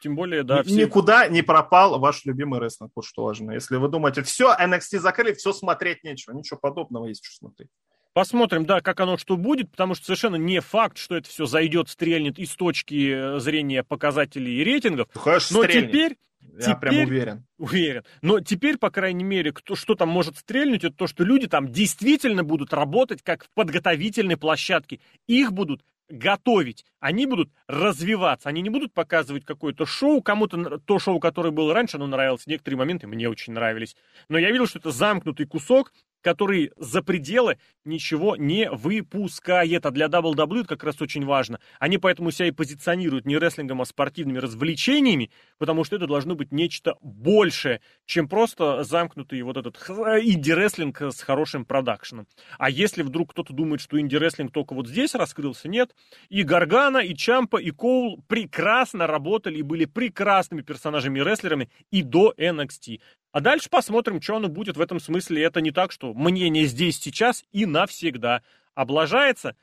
Тем 0.01 0.15
более, 0.15 0.43
да. 0.43 0.63
Все... 0.63 0.73
Никуда 0.73 1.27
не 1.27 1.43
пропал 1.43 1.99
ваш 1.99 2.25
любимый 2.25 2.59
рестлинг, 2.59 2.91
вот 2.95 3.05
что 3.05 3.23
важно. 3.23 3.51
Если 3.51 3.75
вы 3.75 3.87
думаете, 3.87 4.23
все, 4.23 4.55
NXT 4.59 4.99
закрыли, 4.99 5.33
все 5.33 5.53
смотреть 5.53 6.03
нечего. 6.03 6.33
Ничего 6.33 6.59
подобного 6.59 7.05
есть 7.05 7.23
что 7.23 7.35
смотреть. 7.35 7.69
Посмотрим, 8.13 8.65
да, 8.65 8.81
как 8.81 8.99
оно 8.99 9.17
что 9.17 9.37
будет, 9.37 9.71
потому 9.71 9.93
что 9.95 10.05
совершенно 10.05 10.35
не 10.35 10.59
факт, 10.59 10.97
что 10.97 11.15
это 11.15 11.29
все 11.29 11.45
зайдет, 11.45 11.87
стрельнет 11.87 12.39
из 12.39 12.55
точки 12.55 13.35
э, 13.35 13.39
зрения 13.39 13.83
показателей 13.83 14.59
и 14.59 14.63
рейтингов. 14.63 15.07
Ну, 15.13 15.21
конечно, 15.21 15.57
Но 15.57 15.63
стрельнет. 15.63 15.89
теперь... 15.91 16.17
Я 16.41 16.59
теперь, 16.59 16.75
прям 16.75 16.95
уверен. 17.05 17.45
Уверен. 17.57 18.03
Но 18.21 18.39
теперь, 18.41 18.77
по 18.77 18.89
крайней 18.89 19.23
мере, 19.23 19.53
кто, 19.53 19.75
что 19.75 19.95
там 19.95 20.09
может 20.09 20.37
стрельнуть, 20.37 20.83
это 20.83 20.95
то, 20.95 21.07
что 21.07 21.23
люди 21.23 21.47
там 21.47 21.71
действительно 21.71 22.43
будут 22.43 22.73
работать 22.73 23.21
как 23.21 23.45
в 23.45 23.49
подготовительной 23.53 24.35
площадке. 24.35 24.99
Их 25.27 25.53
будут 25.53 25.81
готовить, 26.11 26.85
они 26.99 27.25
будут 27.25 27.51
развиваться, 27.67 28.49
они 28.49 28.61
не 28.61 28.69
будут 28.69 28.93
показывать 28.93 29.45
какое-то 29.45 29.85
шоу, 29.85 30.21
кому-то 30.21 30.79
то 30.79 30.99
шоу, 30.99 31.19
которое 31.19 31.51
было 31.51 31.73
раньше, 31.73 31.97
оно 31.97 32.07
нравилось, 32.07 32.47
некоторые 32.47 32.77
моменты 32.77 33.07
мне 33.07 33.29
очень 33.29 33.53
нравились, 33.53 33.95
но 34.29 34.37
я 34.37 34.51
видел, 34.51 34.67
что 34.67 34.79
это 34.79 34.91
замкнутый 34.91 35.45
кусок, 35.45 35.93
который 36.21 36.71
за 36.77 37.01
пределы 37.01 37.57
ничего 37.83 38.35
не 38.35 38.69
выпускает. 38.69 39.85
А 39.85 39.91
для 39.91 40.07
WWE 40.07 40.61
это 40.61 40.69
как 40.69 40.83
раз 40.83 41.01
очень 41.01 41.25
важно. 41.25 41.59
Они 41.79 41.97
поэтому 41.97 42.31
себя 42.31 42.47
и 42.47 42.51
позиционируют 42.51 43.25
не 43.25 43.37
рестлингом, 43.37 43.81
а 43.81 43.85
спортивными 43.85 44.37
развлечениями, 44.37 45.31
потому 45.57 45.83
что 45.83 45.95
это 45.95 46.07
должно 46.07 46.35
быть 46.35 46.51
нечто 46.51 46.95
большее, 47.01 47.81
чем 48.05 48.27
просто 48.27 48.83
замкнутый 48.83 49.41
вот 49.41 49.57
этот 49.57 49.77
инди-рестлинг 49.77 51.01
с 51.01 51.21
хорошим 51.21 51.65
продакшеном. 51.65 52.27
А 52.57 52.69
если 52.69 53.03
вдруг 53.03 53.31
кто-то 53.31 53.53
думает, 53.53 53.81
что 53.81 53.99
инди-рестлинг 53.99 54.51
только 54.51 54.73
вот 54.73 54.87
здесь 54.87 55.15
раскрылся, 55.15 55.67
нет. 55.67 55.95
И 56.29 56.43
Гаргана, 56.43 56.99
и 56.99 57.15
Чампа, 57.15 57.57
и 57.57 57.71
Коул 57.71 58.23
прекрасно 58.27 59.07
работали 59.07 59.57
и 59.57 59.63
были 59.63 59.85
прекрасными 59.85 60.61
персонажами-рестлерами 60.61 61.69
и 61.91 62.03
до 62.03 62.33
NXT. 62.37 62.99
А 63.31 63.39
дальше 63.39 63.69
посмотрим, 63.69 64.21
что 64.21 64.35
оно 64.35 64.49
будет 64.49 64.77
в 64.77 64.81
этом 64.81 64.99
смысле. 64.99 65.43
Это 65.43 65.61
не 65.61 65.71
так, 65.71 65.91
что 65.91 66.13
мнение 66.13 66.65
здесь, 66.65 66.99
сейчас 66.99 67.45
и 67.51 67.65
навсегда. 67.65 68.43
Облажается? 68.75 69.55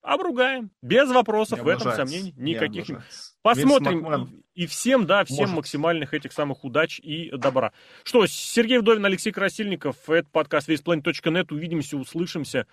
Обругаем. 0.00 0.70
Без 0.82 1.08
вопросов, 1.10 1.60
в 1.60 1.68
этом 1.68 1.92
сомнений 1.92 2.34
никаких. 2.36 2.88
Не 2.88 2.98
Посмотрим. 3.42 4.44
И 4.54 4.66
всем, 4.66 5.06
да, 5.06 5.24
всем 5.24 5.42
Может. 5.42 5.56
максимальных 5.56 6.12
этих 6.12 6.32
самых 6.32 6.64
удач 6.64 6.98
и 7.00 7.30
добра. 7.30 7.72
Что, 8.02 8.26
Сергей 8.26 8.78
Вдовин, 8.78 9.04
Алексей 9.04 9.30
Красильников, 9.30 10.10
это 10.10 10.28
подкаст 10.30 10.68
весьplanet.net. 10.68 11.52
Увидимся, 11.52 11.96
услышимся. 11.96 12.66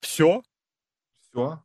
Все. 0.00 0.42
Все. 1.30 1.62